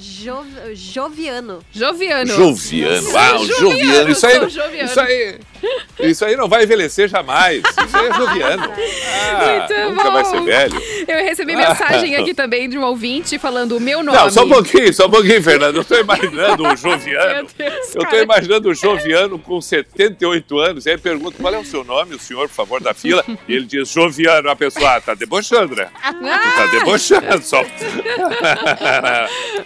Jo- 0.00 0.44
Joviano. 0.74 1.60
Joviano. 1.72 2.26
Joviano. 2.34 3.08
Ah, 3.16 3.36
o 3.36 3.44
Joviano, 3.46 3.70
Joviano. 3.70 4.10
Isso 4.10 4.26
aí, 4.26 4.50
Joviano. 4.50 4.84
isso 4.90 5.00
aí. 5.00 5.38
Isso 6.00 6.24
aí 6.24 6.36
não 6.36 6.48
vai 6.48 6.62
envelhecer 6.64 7.06
jamais. 7.08 7.58
Isso 7.58 7.96
aí 7.96 8.06
é 8.08 8.14
Joviano. 8.14 8.72
Ah, 8.72 9.66
Muito 9.68 9.90
nunca 9.96 10.10
vai 10.10 10.22
bom. 10.22 10.30
ser 10.30 10.40
velho. 10.42 10.82
Eu 11.06 11.16
recebi 11.24 11.54
mensagem 11.54 12.16
aqui 12.16 12.32
também 12.32 12.68
de 12.68 12.78
um 12.78 12.82
ouvinte 12.82 13.38
falando 13.38 13.76
o 13.76 13.80
meu 13.80 14.02
nome. 14.02 14.16
Não, 14.16 14.30
só 14.30 14.44
um 14.44 14.48
pouquinho, 14.48 14.92
só 14.94 15.06
um 15.06 15.10
pouquinho, 15.10 15.42
Fernando. 15.42 15.76
Eu 15.76 15.84
tô 15.84 15.96
imaginando 15.98 16.66
o 16.66 16.74
Joviano. 16.76 17.34
Meu 17.34 17.46
Deus, 17.70 17.94
Eu 17.94 18.00
tô 18.00 18.06
cara. 18.06 18.22
imaginando 18.22 18.70
o 18.70 18.74
Joviano 18.74 19.38
com 19.38 19.60
78 19.60 20.58
anos. 20.58 20.86
E 20.86 20.90
aí 20.90 20.96
pergunta 20.98 21.36
qual 21.38 21.52
é 21.54 21.58
o 21.58 21.64
seu 21.64 21.84
nome, 21.84 22.14
o 22.14 22.18
senhor, 22.18 22.48
por 22.48 22.54
favor, 22.54 22.80
da 22.82 22.94
fila. 22.94 23.22
E 23.46 23.54
ele 23.54 23.66
diz, 23.66 23.88
Joviano. 23.90 24.48
A 24.48 24.56
pessoa, 24.56 24.96
ah, 24.96 25.00
tá 25.00 25.12
debochando, 25.14 25.76
né? 25.76 25.88
Tu 26.02 26.56
tá 26.56 26.66
debochando 26.72 27.42
só. 27.42 27.62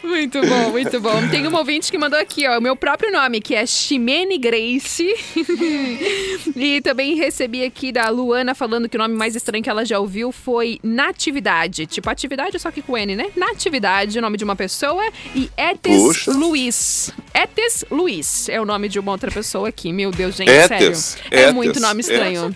Muito 0.03 0.24
bom, 0.29 0.71
muito 0.71 1.01
bom. 1.01 1.29
Tem 1.29 1.47
uma 1.47 1.59
ouvinte 1.59 1.91
que 1.91 1.99
mandou 1.99 2.19
aqui, 2.19 2.47
ó, 2.47 2.59
o 2.59 2.63
meu 2.63 2.77
próprio 2.77 3.11
nome, 3.13 3.41
que 3.41 3.55
é 3.55 3.67
Ximene 3.67 4.39
Grace. 4.39 5.15
e 6.57 6.81
também 6.81 7.15
recebi 7.17 7.65
aqui 7.65 7.93
da 7.93 8.09
Luana 8.09 8.55
falando 8.55 8.89
que 8.89 8.97
o 8.97 9.01
nome 9.01 9.15
mais 9.15 9.35
estranho 9.37 9.63
que 9.63 9.71
ela 9.71 9.85
já 9.85 9.99
ouviu 9.99 10.33
foi 10.33 10.79
Natividade. 10.83 11.87
Tipo, 11.87 12.11
atividade, 12.11 12.59
só 12.59 12.71
que 12.71 12.83
com 12.83 12.97
N, 12.97 13.17
né? 13.17 13.27
Natividade, 13.37 14.19
o 14.19 14.23
nome 14.23 14.37
de 14.37 14.45
uma 14.45 14.57
pessoa. 14.57 15.03
E 15.35 15.51
Etes 15.57 15.97
Puxa. 15.97 16.33
Luiz. 16.33 17.13
Etes 17.35 17.85
Luiz 17.91 18.49
é 18.49 18.61
o 18.61 18.65
nome 18.65 18.89
de 18.89 18.99
uma 18.99 19.13
outra 19.13 19.31
pessoa 19.31 19.69
aqui. 19.69 19.93
Meu 19.93 20.11
Deus, 20.11 20.37
gente, 20.37 20.51
Etes, 20.51 20.69
sério. 20.69 21.29
É 21.31 21.43
Etes, 21.43 21.55
muito 21.55 21.81
nome 21.81 22.01
estranho. 22.01 22.55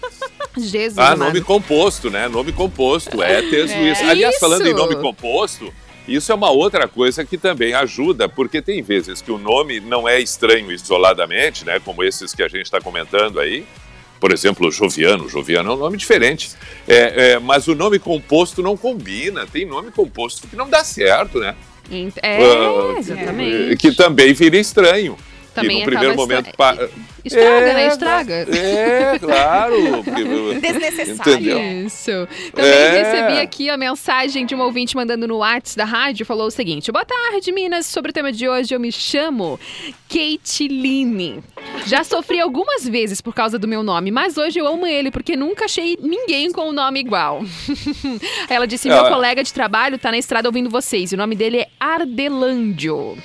Jesus, 0.57 0.99
Ah, 0.99 1.13
amado. 1.13 1.29
nome 1.29 1.41
composto, 1.41 2.11
né? 2.11 2.29
Nome 2.29 2.53
composto. 2.53 3.23
É, 3.23 3.43
Tes 3.43 3.75
Luiz. 3.77 4.01
É. 4.01 4.11
Aliás, 4.11 4.39
falando 4.39 4.67
em 4.67 4.71
Isso. 4.71 4.77
nome 4.77 4.97
composto, 4.97 5.73
isso 6.09 6.33
é 6.33 6.35
uma 6.35 6.51
outra 6.51 6.89
coisa 6.89 7.25
que 7.25 7.37
também 7.37 7.75
ajuda, 7.75 8.29
porque 8.29 8.63
tem 8.63 8.83
vezes 8.83 9.21
que 9.21 9.31
o 9.31 9.39
nome 9.39 9.79
não 9.81 10.09
é 10.09 10.21
estranho 10.21 10.73
isoladamente, 10.73 11.65
né? 11.65 11.79
Como 11.85 12.03
esses 12.03 12.35
que 12.35 12.43
a 12.43 12.49
gente 12.49 12.63
está 12.63 12.81
comentando 12.81 13.39
aí. 13.39 13.65
Por 14.19 14.33
exemplo, 14.33 14.71
Joviano. 14.71 15.29
Joviano 15.29 15.71
é 15.71 15.75
um 15.75 15.79
nome 15.79 15.97
diferente. 15.97 16.51
É, 16.89 17.33
é, 17.33 17.39
mas 17.39 17.69
o 17.69 17.75
nome 17.75 17.99
composto 17.99 18.63
não 18.63 18.77
combina. 18.77 19.47
Tem 19.47 19.65
nome 19.65 19.91
composto 19.91 20.49
que 20.49 20.57
não 20.57 20.69
dá 20.69 20.83
certo, 20.83 21.39
né? 21.39 21.55
É, 22.23 22.37
Ah, 22.37 22.99
exatamente. 22.99 23.77
Que 23.77 23.93
também 23.93 24.33
vira 24.33 24.57
estranho. 24.57 25.17
Também 25.61 25.77
e 25.77 25.81
no 25.81 25.87
primeiro 25.87 26.13
acaba 26.15 26.23
momento. 26.23 26.47
estra- 26.49 26.57
pa- 26.57 26.89
Estraga, 27.25 27.67
É, 27.67 27.75
né? 27.75 27.87
Estraga. 27.89 28.35
É, 28.57 29.19
claro. 29.19 29.75
porque- 30.05 30.61
Desnecessário. 30.61 31.33
Entendeu? 31.35 31.87
Isso. 31.87 32.29
Também 32.55 32.71
É. 32.71 33.03
recebi 33.03 33.41
aqui 33.41 33.69
a 33.71 33.77
mensagem 33.77 34.47
de 34.47 34.55
um 34.55 34.61
ouvinte 34.61 34.97
mandando 34.97 35.27
no 35.29 35.39
WhatsApp 35.39 35.77
da 35.77 35.85
rádio. 35.85 36.25
Falou 36.25 36.47
o 36.47 36.51
seguinte: 36.51 36.91
Boa 36.91 37.05
tarde, 37.05 37.53
Minas. 37.53 37.87
Sobre 37.87 38.11
o 38.11 38.15
tema 38.15 38.33
de 38.33 38.49
hoje, 38.49 38.75
eu 38.75 38.81
me 38.81 38.91
chamo 38.93 39.59
Keitiline. 40.09 41.43
Já 41.87 42.03
sofri 42.05 42.41
algumas 42.41 42.87
vezes 42.89 43.21
por 43.21 43.35
causa 43.35 43.59
do 43.59 43.69
meu 43.69 43.83
nome, 43.83 44.11
mas 44.11 44.39
hoje 44.39 44.59
eu 44.59 44.67
amo 44.67 44.87
ele 44.87 45.11
porque 45.11 45.37
nunca 45.37 45.65
achei 45.67 45.99
ninguém 46.01 46.51
com 46.53 46.69
um 46.71 46.73
nome 46.73 47.01
igual. 47.01 47.43
Ela 48.49 48.67
disse: 48.67 48.89
Meu 48.89 49.05
É. 49.05 49.09
colega 49.09 49.43
de 49.43 49.53
trabalho 49.53 49.99
tá 49.99 50.11
na 50.11 50.19
estrada 50.19 50.49
ouvindo 50.49 50.71
vocês. 50.71 51.13
E 51.13 51.15
o 51.15 51.19
nome 51.19 51.35
dele 51.35 51.59
é 51.59 51.69
Ardelândio. 51.79 53.19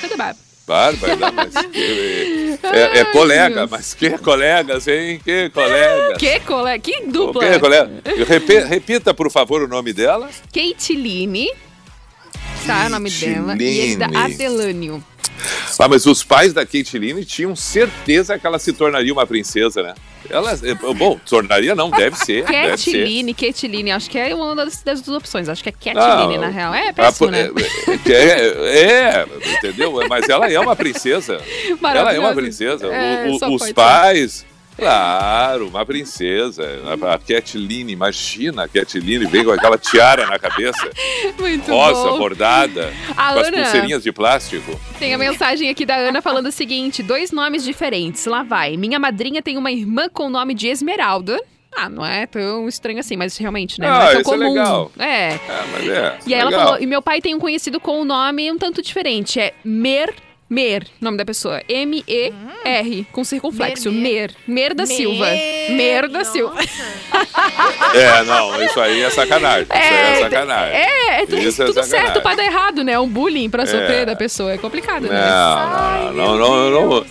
Tudo 0.00 0.16
bem. 0.16 0.32
Mas 0.72 1.54
que, 1.70 2.58
é, 2.66 2.98
é 3.00 3.04
colega, 3.06 3.66
mas 3.66 3.94
que 3.94 4.10
colegas, 4.18 4.86
hein? 4.88 5.20
Que 5.24 5.50
colegas. 5.50 6.18
Que 6.18 6.40
colega? 6.40 6.78
Que 6.78 7.06
dupla? 7.06 7.48
Que 7.48 7.58
colega. 7.58 7.90
Repe- 8.26 8.64
repita, 8.64 9.12
por 9.14 9.30
favor, 9.30 9.62
o 9.62 9.68
nome 9.68 9.92
dela. 9.92 10.30
Kate 10.52 11.52
Tá, 12.66 12.86
o 12.86 12.90
nome 12.90 13.10
dela. 13.10 13.56
E 13.60 13.96
da. 13.96 14.06
Adelânio. 14.06 15.02
Ah, 15.78 15.88
mas 15.88 16.06
os 16.06 16.22
pais 16.22 16.52
da 16.52 16.64
Caitlyn 16.64 17.22
tinham 17.24 17.56
certeza 17.56 18.38
que 18.38 18.46
ela 18.46 18.58
se 18.58 18.72
tornaria 18.72 19.12
uma 19.12 19.26
princesa, 19.26 19.82
né? 19.82 19.94
Ela, 20.30 20.52
é, 20.52 20.74
bom, 20.94 21.18
tornaria 21.28 21.74
não, 21.74 21.90
deve 21.90 22.16
ser. 22.16 22.44
Cateline, 22.44 23.34
Cateline, 23.34 23.90
acho 23.90 24.08
que 24.10 24.18
é 24.18 24.34
uma 24.34 24.54
das, 24.54 24.82
das 24.82 25.00
duas 25.02 25.18
opções. 25.18 25.48
Acho 25.48 25.62
que 25.62 25.68
é 25.88 25.94
Não, 25.94 26.00
Cateline, 26.02 26.38
na 26.38 26.48
real. 26.48 26.74
É 26.74 26.88
Ah, 26.88 26.92
péssimo, 26.92 27.30
né? 27.30 27.50
É, 28.06 28.12
é, 28.12 29.24
é, 29.24 29.26
entendeu? 29.58 29.92
Mas 30.08 30.28
ela 30.28 30.50
é 30.50 30.58
uma 30.58 30.76
princesa. 30.76 31.40
Ela 31.82 32.12
é 32.14 32.18
uma 32.18 32.32
princesa. 32.34 32.86
O- 32.88 32.92
É, 32.92 33.28
o- 33.30 33.38
só 33.38 33.48
os 33.50 33.58
pode 33.62 33.74
pais, 33.74 34.46
claro, 34.76 35.68
uma 35.68 35.84
princesa. 35.84 36.62
A, 37.12 37.18
Catelyn, 37.18 37.88
imagina 37.90 38.64
a 38.64 38.68
Catelyn 38.68 39.26
vem 39.26 39.44
com 39.44 39.50
aquela 39.52 39.78
tiara 39.78 40.26
na 40.26 40.38
cabeça, 40.38 40.90
Muito 41.38 41.70
rosa, 41.70 42.10
bom. 42.10 42.18
bordada, 42.18 42.92
A 43.16 43.32
com 43.34 43.40
as 43.40 43.48
Ana- 43.48 43.56
pulseirinhas 43.58 44.02
de 44.02 44.12
plástico. 44.12 44.78
Tem 44.98 45.14
a 45.14 45.18
mensagem 45.18 45.68
aqui 45.70 45.84
da 45.86 45.96
Ana 45.96 46.20
falando 46.22 46.46
o 46.46 46.52
seguinte: 46.52 47.02
dois 47.02 47.30
nomes 47.32 47.64
diferentes. 47.64 48.24
Lá 48.26 48.42
vai. 48.42 48.76
Minha 48.76 48.98
madrinha 48.98 49.42
tem 49.42 49.56
uma 49.56 49.70
irmã 49.72 50.08
com 50.08 50.26
o 50.26 50.30
nome 50.30 50.54
de 50.54 50.68
Esmeralda. 50.68 51.38
Ah, 51.74 51.88
não 51.88 52.04
é 52.04 52.26
tão 52.26 52.68
estranho 52.68 52.98
assim, 53.00 53.16
mas 53.16 53.34
realmente, 53.38 53.80
né? 53.80 53.88
não 53.88 53.96
Ah, 53.96 54.04
é 54.04 54.12
tão 54.12 54.20
isso 54.20 54.34
é 54.34 54.36
comum. 54.36 54.48
legal. 54.52 54.92
É. 54.98 55.28
É, 55.32 55.38
mas 55.72 55.88
é. 55.88 56.18
E 56.26 56.34
aí 56.34 56.40
ela 56.40 56.50
legal. 56.50 56.66
falou, 56.66 56.82
e 56.82 56.86
meu 56.86 57.00
pai 57.00 57.22
tem 57.22 57.34
um 57.34 57.38
conhecido 57.38 57.80
com 57.80 58.00
o 58.02 58.04
nome 58.04 58.52
um 58.52 58.58
tanto 58.58 58.82
diferente. 58.82 59.40
É 59.40 59.54
Mer. 59.64 60.12
Mer, 60.52 60.86
nome 61.00 61.16
da 61.16 61.24
pessoa. 61.24 61.62
M-E-R, 61.66 63.06
com 63.10 63.24
circunflexo. 63.24 63.90
Mer. 63.90 64.32
Mer 64.46 64.74
da 64.74 64.84
Silva. 64.84 65.26
Mer 65.70 66.08
da 66.10 66.24
Silva. 66.24 66.60
É, 67.94 68.22
não, 68.24 68.62
isso 68.62 68.78
aí 68.78 69.00
é 69.02 69.08
sacanagem. 69.08 69.62
isso 69.62 69.72
aí 69.72 70.12
é 70.12 70.20
sacanagem. 70.20 70.74
É, 70.76 71.22
é 71.22 71.26
tudo, 71.26 71.38
Isso 71.38 71.62
é 71.62 71.66
tudo 71.66 71.74
sacanagem. 71.82 72.06
certo 72.06 72.22
pra 72.22 72.34
dar 72.34 72.44
errado, 72.44 72.84
né? 72.84 72.98
Um 72.98 73.08
bullying 73.08 73.48
pra 73.48 73.64
sofrer 73.64 74.02
É. 74.02 74.04
da 74.04 74.14
pessoa. 74.14 74.52
É 74.52 74.58
complicado, 74.58 75.04
né? 75.08 75.20
Não, 76.12 76.12
não, 76.12 76.36
não, 76.36 76.70
não, 76.70 77.06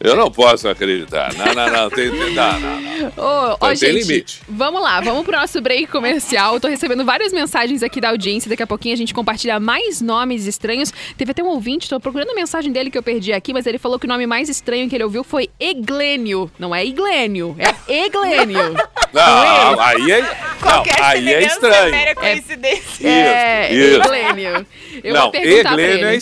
eu 0.00 0.16
não, 0.16 0.30
posso 0.30 0.68
acreditar. 0.68 1.32
Não, 1.34 1.54
não, 1.54 1.70
não, 1.70 1.90
tem, 1.90 2.10
tem, 2.10 2.34
não, 2.34 2.60
não, 2.60 2.80
não. 2.80 2.96
Ô, 3.16 3.56
ó, 3.60 3.68
Tem 3.68 3.76
gente, 3.76 4.06
limite. 4.06 4.42
Vamos 4.48 4.82
lá, 4.82 5.00
vamos 5.00 5.24
pro 5.24 5.38
nosso 5.38 5.60
break 5.60 5.86
comercial. 5.86 6.58
Tô 6.60 6.68
recebendo 6.68 7.04
várias 7.04 7.32
mensagens 7.32 7.82
aqui 7.82 8.00
da 8.00 8.10
audiência. 8.10 8.48
Daqui 8.48 8.62
a 8.62 8.66
pouquinho 8.66 8.94
a 8.94 8.96
gente 8.96 9.14
compartilha 9.14 9.58
mais 9.58 10.00
nomes 10.00 10.46
estranhos. 10.46 10.92
Teve 11.16 11.30
até 11.30 11.42
um 11.42 11.48
ouvinte, 11.48 11.88
tô 11.88 11.98
procurando 11.98 12.30
a 12.30 12.34
mensagem 12.34 12.72
dele 12.72 12.90
que 12.90 12.98
eu 12.98 13.02
perdi 13.02 13.32
aqui, 13.32 13.52
mas 13.52 13.66
ele 13.66 13.78
falou 13.78 13.98
que 13.98 14.06
o 14.06 14.08
nome 14.08 14.26
mais 14.26 14.48
estranho 14.48 14.88
que 14.88 14.94
ele 14.94 15.04
ouviu 15.04 15.24
foi 15.24 15.48
Eglênio. 15.58 16.50
Não 16.58 16.74
é 16.74 16.84
Iglênio, 16.84 17.56
é 17.58 18.04
Eglênio. 18.04 18.74
Não, 19.12 19.80
aí 19.80 20.10
é, 20.10 20.20
não, 20.20 20.84
aí 21.00 21.32
é 21.32 21.46
estranho. 21.46 22.14
coincidência. 22.16 23.08
É, 23.08 23.72
isso. 23.72 24.00
Eglênio. 24.02 24.66
Eu 25.02 25.14
não, 25.14 25.22
vou 25.22 25.30
perguntar 25.30 25.74
pra 25.74 26.16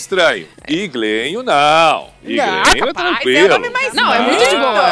Ele. 0.67 0.81
é 0.81 0.85
estranho. 0.85 0.85
Iglênio, 0.85 1.43
não. 1.43 2.09
Iglênio 2.23 2.89
é 2.89 2.93
tranquilo. 2.93 3.59
Não, 3.93 4.13
é 4.13 4.19
muito 4.19 4.49
de 4.49 4.55
boa. 4.55 4.91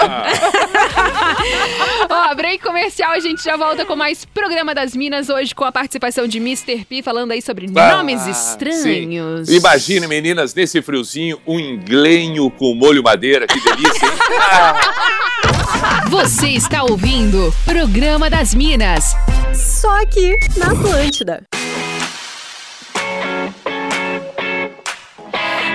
Ah, 2.10 2.30
Ó, 2.32 2.36
break 2.36 2.64
comercial, 2.64 3.12
a 3.12 3.20
gente 3.20 3.44
já 3.44 3.58
volta 3.58 3.86
com 3.86 3.96
mais 3.96 4.26
Programa 4.26 4.76
das 4.76 4.96
Minas, 4.96 5.30
hoje 5.30 5.54
com 5.56 5.64
a 5.64 5.72
participação 5.72 6.28
de 6.28 6.38
Mr. 6.38 6.86
P, 6.86 7.02
falando 7.02 7.32
aí 7.32 7.42
sobre 7.42 7.68
ah, 7.76 7.96
nomes 7.98 8.26
estranhos. 8.28 9.48
sim. 9.48 9.56
Imagine, 9.56 10.08
meninas, 10.08 10.54
nesse 10.54 10.82
friozinho, 10.82 11.40
um 11.48 11.60
inglenho 11.60 12.50
com 12.52 12.74
molho 12.76 13.04
madeira, 13.04 13.48
que 13.48 13.60
delícia, 13.60 14.06
hein? 14.06 14.14
Você 16.10 16.50
está 16.50 16.84
ouvindo 16.84 17.54
Programa 17.66 18.30
das 18.30 18.54
Minas. 18.54 19.16
Só 19.54 20.02
aqui 20.02 20.36
na 20.58 20.68
Atlântida. 20.68 21.44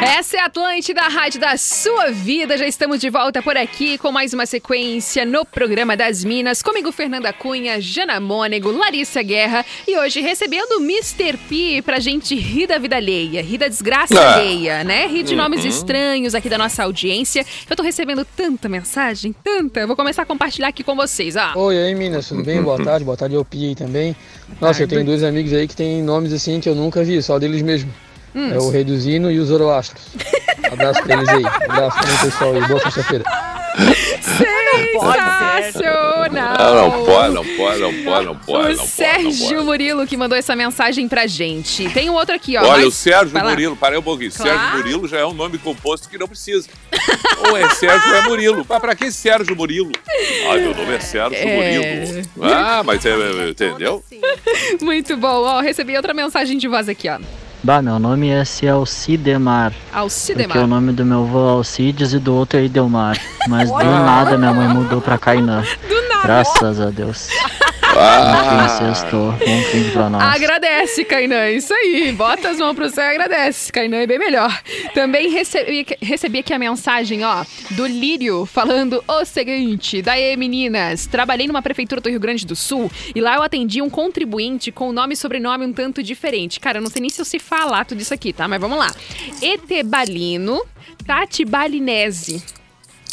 Essa 0.00 0.36
é 0.36 0.40
a 0.40 0.44
Atlântida, 0.46 1.00
a 1.00 1.08
rádio 1.08 1.40
da 1.40 1.56
sua 1.56 2.10
vida. 2.12 2.56
Já 2.56 2.66
estamos 2.68 3.00
de 3.00 3.10
volta 3.10 3.42
por 3.42 3.56
aqui 3.56 3.98
com 3.98 4.12
mais 4.12 4.32
uma 4.32 4.46
sequência 4.46 5.24
no 5.24 5.44
programa 5.44 5.96
das 5.96 6.22
Minas. 6.22 6.62
Comigo, 6.62 6.92
Fernanda 6.92 7.32
Cunha, 7.32 7.80
Jana 7.80 8.20
Mônego, 8.20 8.70
Larissa 8.70 9.22
Guerra 9.22 9.66
e 9.88 9.98
hoje 9.98 10.20
recebendo 10.20 10.78
o 10.78 10.80
Mr. 10.82 11.36
P 11.48 11.82
pra 11.82 11.98
gente 11.98 12.36
rir 12.36 12.68
da 12.68 12.78
vida 12.78 12.94
alheia, 12.96 13.42
rir 13.42 13.58
da 13.58 13.66
desgraça 13.66 14.18
Ah. 14.20 14.34
alheia, 14.36 14.84
né? 14.84 15.06
Rir 15.08 15.24
de 15.24 15.34
nomes 15.34 15.62
Uhum. 15.62 15.68
estranhos 15.68 16.34
aqui 16.34 16.48
da 16.48 16.58
nossa 16.58 16.84
audiência. 16.84 17.44
Eu 17.68 17.74
tô 17.74 17.82
recebendo 17.82 18.24
tanta 18.24 18.68
mensagem, 18.68 19.34
tanta. 19.42 19.80
Eu 19.80 19.86
vou 19.88 19.96
começar 19.96 20.22
a 20.22 20.26
compartilhar 20.26 20.68
aqui 20.68 20.84
com 20.84 20.94
vocês, 20.94 21.34
ó. 21.34 21.58
Oi, 21.58 21.76
aí 21.76 21.94
Minas, 21.94 22.28
tudo 22.28 22.44
bem? 22.44 22.62
Boa 22.62 22.82
tarde, 22.82 23.04
boa 23.04 23.16
tarde 23.16 23.34
ao 23.34 23.44
Pi 23.44 23.66
aí 23.68 23.74
também. 23.74 24.14
Nossa, 24.60 24.82
eu 24.82 24.88
tenho 24.88 25.04
dois 25.04 25.24
amigos 25.24 25.52
aí 25.52 25.66
que 25.66 25.74
têm 25.74 26.02
nomes 26.02 26.32
assim 26.32 26.60
que 26.60 26.68
eu 26.68 26.74
nunca 26.76 27.02
vi, 27.02 27.20
só 27.20 27.36
deles 27.38 27.62
mesmo. 27.62 27.92
Hum. 28.34 28.52
É 28.52 28.58
o 28.58 28.70
Reduzino 28.70 29.30
e 29.30 29.38
o 29.38 29.44
Zoroastro. 29.44 29.96
Abraço 30.70 31.02
pra 31.02 31.14
eles 31.16 31.28
aí. 31.28 31.44
Abraço 31.46 31.98
também, 32.00 32.16
pessoal, 32.18 32.56
e 32.56 32.60
boa 32.68 32.80
sexta-feira. 32.80 33.24
Sensacional! 35.68 36.56
Não, 36.58 36.74
não 36.90 37.04
pode, 37.04 37.34
não 37.34 37.44
pode, 37.56 37.80
não 37.80 37.92
pode, 38.04 38.26
não 38.26 38.36
pode, 38.36 38.74
O 38.74 38.76
não 38.76 38.76
pode. 38.76 38.88
Sérgio 38.88 39.64
Murilo 39.64 40.06
que 40.06 40.16
mandou 40.16 40.36
essa 40.36 40.54
mensagem 40.56 41.08
pra 41.08 41.26
gente. 41.26 41.88
Tem 41.90 42.10
um 42.10 42.14
outro 42.14 42.34
aqui, 42.34 42.56
ó. 42.56 42.60
Olha, 42.62 42.70
mas- 42.72 42.86
o 42.86 42.90
Sérgio 42.90 43.28
Vai 43.30 43.42
lá. 43.42 43.50
Murilo, 43.50 43.76
parei 43.76 43.98
um 43.98 44.02
pouquinho. 44.02 44.30
Claro. 44.32 44.50
Sérgio 44.58 44.76
Murilo 44.76 45.08
já 45.08 45.18
é 45.18 45.24
um 45.26 45.32
nome 45.32 45.58
composto 45.58 46.08
que 46.08 46.18
não 46.18 46.28
precisa. 46.28 46.68
ou 47.48 47.56
é 47.56 47.68
Sérgio 47.70 48.10
ou 48.10 48.16
é 48.16 48.22
Murilo. 48.22 48.66
Mas 48.68 48.78
pra 48.80 48.94
que 48.94 49.10
Sérgio 49.12 49.56
Murilo? 49.56 49.90
Ah, 50.50 50.54
meu 50.56 50.74
nome 50.74 50.94
é 50.94 51.00
Sérgio 51.00 51.38
É. 51.38 51.78
Murilo. 51.78 52.28
Ah, 52.42 52.82
mas 52.84 53.04
é, 53.06 53.10
é, 53.10 53.48
entendeu? 53.50 54.04
Muito 54.82 55.16
bom. 55.16 55.44
Ó, 55.44 55.60
recebi 55.60 55.96
outra 55.96 56.12
mensagem 56.12 56.58
de 56.58 56.68
voz 56.68 56.88
aqui, 56.88 57.08
ó. 57.08 57.18
Bah, 57.62 57.82
meu 57.82 57.98
nome 57.98 58.28
é 58.28 58.68
Alcidemar. 58.70 59.72
Alcidemar. 59.92 60.48
Porque 60.48 60.64
o 60.64 60.66
nome 60.66 60.92
do 60.92 61.04
meu 61.04 61.22
avô 61.22 61.48
é 61.48 61.50
Alcides 61.52 62.12
e 62.12 62.18
do 62.18 62.34
outro 62.34 62.58
é 62.58 62.64
Idelmar. 62.64 63.18
Mas 63.48 63.68
do 63.68 63.76
nada 63.84 64.38
minha 64.38 64.52
mãe 64.52 64.68
mudou 64.68 65.00
pra 65.00 65.18
Cainã. 65.18 65.62
Do 65.88 66.08
nada. 66.08 66.22
Graças 66.22 66.80
a 66.80 66.90
Deus. 66.90 67.28
Ah. 68.00 68.68
Sextou. 68.68 69.34
Pra 69.92 70.08
nós. 70.10 70.22
Agradece, 70.34 71.04
Kainan. 71.04 71.50
Isso 71.50 71.72
aí. 71.74 72.12
Bota 72.12 72.50
as 72.50 72.58
mãos 72.58 72.74
pro 72.74 72.88
céu 72.90 73.04
e 73.04 73.08
agradece. 73.10 73.72
Kainan 73.72 73.98
é 73.98 74.06
bem 74.06 74.18
melhor. 74.18 74.56
Também 74.94 75.30
recebi, 75.30 75.86
recebi 76.00 76.38
aqui 76.38 76.52
a 76.52 76.58
mensagem, 76.58 77.24
ó, 77.24 77.44
do 77.70 77.86
Lírio, 77.86 78.46
falando 78.46 79.02
o 79.06 79.24
seguinte: 79.24 80.00
Daí, 80.02 80.36
meninas, 80.36 81.06
trabalhei 81.06 81.46
numa 81.46 81.62
prefeitura 81.62 82.00
do 82.00 82.08
Rio 82.08 82.20
Grande 82.20 82.46
do 82.46 82.54
Sul 82.56 82.90
e 83.14 83.20
lá 83.20 83.34
eu 83.36 83.42
atendi 83.42 83.80
um 83.82 83.90
contribuinte 83.90 84.70
com 84.70 84.92
nome 84.92 85.14
e 85.14 85.16
sobrenome 85.16 85.64
um 85.66 85.72
tanto 85.72 86.02
diferente. 86.02 86.60
Cara, 86.60 86.78
eu 86.78 86.82
não 86.82 86.90
sei 86.90 87.00
nem 87.00 87.10
se 87.10 87.20
eu 87.20 87.24
sei 87.24 87.40
falar 87.40 87.84
tudo 87.84 88.00
isso 88.00 88.14
aqui, 88.14 88.32
tá? 88.32 88.46
Mas 88.46 88.60
vamos 88.60 88.78
lá. 88.78 88.90
Etebalino 89.42 90.62
Tati 91.06 91.44
Balinese. 91.44 92.42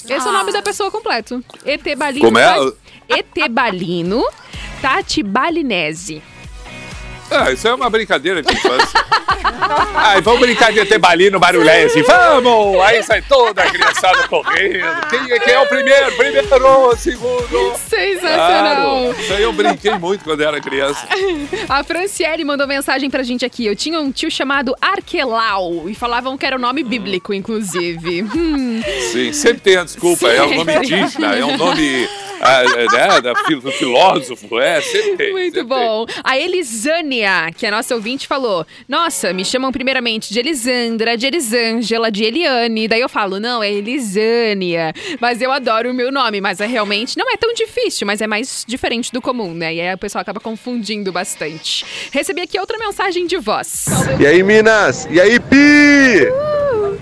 Esse 0.08 0.28
é 0.28 0.30
o 0.30 0.34
nome 0.34 0.52
da 0.52 0.62
pessoa 0.62 0.92
completo. 0.92 1.44
Etebalino. 1.66 2.26
Como 2.26 2.38
é? 2.38 2.44
Tati- 2.54 2.74
Etebalino 3.10 4.24
Tati 4.86 5.24
Balinese. 5.24 6.22
Ah, 7.32 7.52
isso 7.52 7.68
é 7.68 7.74
uma 7.74 7.90
brincadeira 7.90 8.44
de 8.44 8.54
infância. 8.54 9.04
Ai, 9.96 10.22
vamos 10.22 10.42
brincar 10.42 10.72
de 10.72 10.86
tebalino 10.86 11.40
barulhense. 11.40 12.04
Vamos! 12.04 12.80
Aí 12.84 13.02
sai 13.02 13.24
toda 13.24 13.64
a 13.64 13.72
criançada 13.72 14.28
correndo. 14.28 14.86
Quem, 15.10 15.32
é- 15.32 15.40
quem 15.40 15.54
é 15.56 15.60
o 15.60 15.66
primeiro? 15.66 16.12
Primeiro, 16.16 16.96
segundo. 16.98 17.74
Sensacional. 17.90 19.06
Claro. 19.06 19.16
Isso 19.20 19.34
aí 19.34 19.42
eu 19.42 19.52
brinquei 19.54 19.98
muito 19.98 20.24
quando 20.24 20.42
era 20.42 20.62
criança. 20.62 21.04
A 21.68 21.84
Franciele 21.84 22.46
mandou 22.46 22.68
mensagem 22.68 23.10
pra 23.10 23.24
gente 23.24 23.44
aqui. 23.44 23.66
Eu 23.66 23.76
tinha 23.76 24.00
um 24.00 24.12
tio 24.12 24.30
chamado 24.30 24.76
Arquelau 24.80 25.90
e 25.90 25.96
falavam 25.96 26.38
que 26.38 26.46
era 26.46 26.58
o 26.58 26.60
nome 26.60 26.84
bíblico, 26.84 27.34
inclusive. 27.34 28.22
Hum. 28.22 28.84
Sim, 29.12 29.34
sempre 29.34 29.62
tem 29.62 29.78
a 29.78 29.84
desculpa. 29.84 30.28
É 30.28 30.44
um 30.44 30.58
nome 30.58 30.76
indígena, 30.76 31.36
é 31.36 31.44
um 31.44 31.58
nome 31.58 32.08
ah, 32.42 32.64
é, 32.64 32.86
né, 32.86 33.22
da, 33.22 33.36
fil- 33.46 33.62
do 33.62 33.72
filósofo. 33.72 34.60
É, 34.60 34.82
sempre 34.82 35.16
tem. 35.18 35.32
Muito 35.32 35.54
sempre 35.56 35.64
bom. 35.68 36.06
A 36.24 36.38
Elisânia, 36.38 37.52
que 37.56 37.66
é 37.66 37.70
a 37.70 37.72
nossa 37.72 37.96
ouvinte, 37.96 38.28
falou: 38.28 38.66
Nossa, 38.88 39.34
me 39.34 39.44
chamam 39.46 39.72
primeiramente 39.72 40.32
de 40.34 40.40
Elisandra, 40.40 41.18
de 41.18 41.26
Elisângela, 41.28 42.12
de 42.12 42.24
Eliane. 42.24 42.88
Daí 42.88 43.02
eu 43.02 43.10
falo: 43.10 43.40
Não, 43.40 43.62
é 43.64 43.72
Elisânia. 43.72 44.94
Mas 45.20 45.42
eu 45.42 45.52
adoro 45.52 45.92
o 45.92 45.94
meu 45.94 46.12
nome, 46.12 46.42
mas 46.42 46.60
é 46.60 46.66
realmente 46.68 47.18
não 47.18 47.32
é 47.32 47.38
tão 47.38 47.54
difícil, 47.54 48.06
mas 48.08 48.22
é 48.22 48.28
mais 48.28 48.64
diferente 48.68 49.12
do 49.12 49.22
comum, 49.22 49.54
né? 49.54 49.74
E 49.74 49.82
aí 49.82 49.94
o 49.94 49.98
pessoal 49.98 50.22
acaba 50.22 50.40
confundindo 50.40 51.12
bastante. 51.12 51.86
Recebi 52.12 52.42
aqui 52.42 52.60
outra 52.60 52.78
mensagem 52.78 53.26
de 53.28 53.38
voz. 53.38 53.86
E 54.20 54.26
aí, 54.26 54.44
Minas? 54.44 55.08
E 55.10 55.20
aí, 55.20 55.40
Pi? 55.40 56.28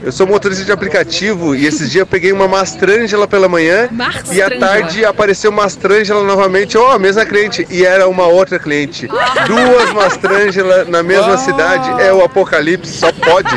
Eu 0.02 0.12
sou 0.12 0.28
motorista 0.28 0.66
de 0.66 0.72
aplicativo 0.72 1.56
e 1.56 1.66
esses 1.66 1.90
dias 1.90 2.02
eu 2.02 2.06
peguei 2.06 2.34
uma 2.34 2.46
mastrângela 2.48 3.26
pela 3.26 3.48
manhã 3.48 3.84
e 3.84 3.88
à 3.88 3.94
Mastrângela. 3.94 4.60
tarde 4.60 5.06
apareceu 5.06 5.50
mastrângela 5.52 6.24
novamente, 6.26 6.78
oh, 6.78 6.88
a 6.88 7.00
mesma 7.00 7.26
cliente, 7.26 7.66
e 7.70 7.86
era 7.86 8.08
uma 8.10 8.28
outra 8.28 8.60
cliente. 8.60 9.08
Duas 9.48 9.94
mastrângelas 9.94 10.90
na 10.90 11.02
mesma 11.02 11.38
cidade, 11.38 12.02
é 12.02 12.12
o 12.12 12.22
apocalipse, 12.24 12.92
só 12.98 13.12
pode. 13.14 13.56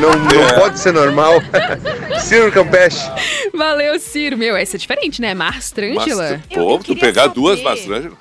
Não, 0.00 0.10
não 0.10 0.48
É. 0.48 0.52
pode 0.58 0.80
ser 0.80 0.92
normal. 0.92 1.40
Ciro 2.20 2.50
Campeche. 2.50 3.08
Valeu, 3.52 3.98
Ciro. 4.00 4.36
Meu, 4.36 4.56
essa 4.56 4.76
é 4.76 4.78
diferente, 4.78 5.20
né? 5.20 5.32
Marstrângela. 5.34 6.40
Mas, 6.50 6.58
pô, 6.58 6.78
tu 6.78 6.96
pegar 6.96 7.28
duas 7.28 7.62
mastrângelas. 7.62 8.18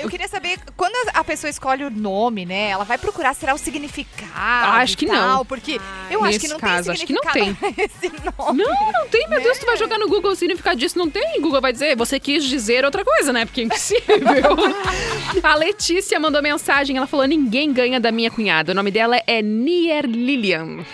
Eu 0.00 0.08
queria 0.08 0.28
saber, 0.28 0.58
quando 0.76 0.94
a 1.12 1.22
pessoa 1.22 1.50
escolhe 1.50 1.84
o 1.84 1.90
nome, 1.90 2.46
né? 2.46 2.70
Ela 2.70 2.84
vai 2.84 2.98
procurar, 2.98 3.34
será 3.34 3.54
o 3.54 3.58
significado? 3.58 4.76
Acho 4.76 4.96
que 4.96 5.06
tal, 5.06 5.16
não. 5.16 5.44
Porque 5.44 5.80
eu 6.10 6.24
acho 6.24 6.38
que 6.38 6.48
Nesse 6.48 6.54
não 6.54 6.58
caso, 6.58 6.84
tem 6.84 6.92
acho 6.92 7.06
que 7.06 7.12
não 7.12 7.22
tem. 7.22 7.56
esse 7.76 8.12
nome. 8.38 8.62
Não, 8.62 8.92
não 8.92 9.08
tem, 9.08 9.28
meu 9.28 9.40
Deus, 9.42 9.58
tu 9.58 9.66
vai 9.66 9.76
jogar 9.76 9.98
no 9.98 10.08
Google 10.08 10.32
o 10.32 10.36
significado 10.36 10.78
disso, 10.78 10.98
não 10.98 11.10
tem. 11.10 11.40
Google 11.40 11.60
vai 11.60 11.72
dizer, 11.72 11.96
você 11.96 12.18
quis 12.18 12.44
dizer 12.44 12.84
outra 12.84 13.04
coisa, 13.04 13.32
né? 13.32 13.44
Porque 13.44 13.60
é 13.60 13.64
impossível. 13.64 14.06
a 15.42 15.54
Letícia 15.54 16.18
mandou 16.18 16.42
mensagem, 16.42 16.96
ela 16.96 17.06
falou, 17.06 17.26
ninguém 17.26 17.72
ganha 17.72 18.00
da 18.00 18.10
minha 18.10 18.30
cunhada. 18.30 18.72
O 18.72 18.74
nome 18.74 18.90
dela 18.90 19.20
é 19.26 19.42
Nier 19.42 20.06
Lilian. 20.06 20.78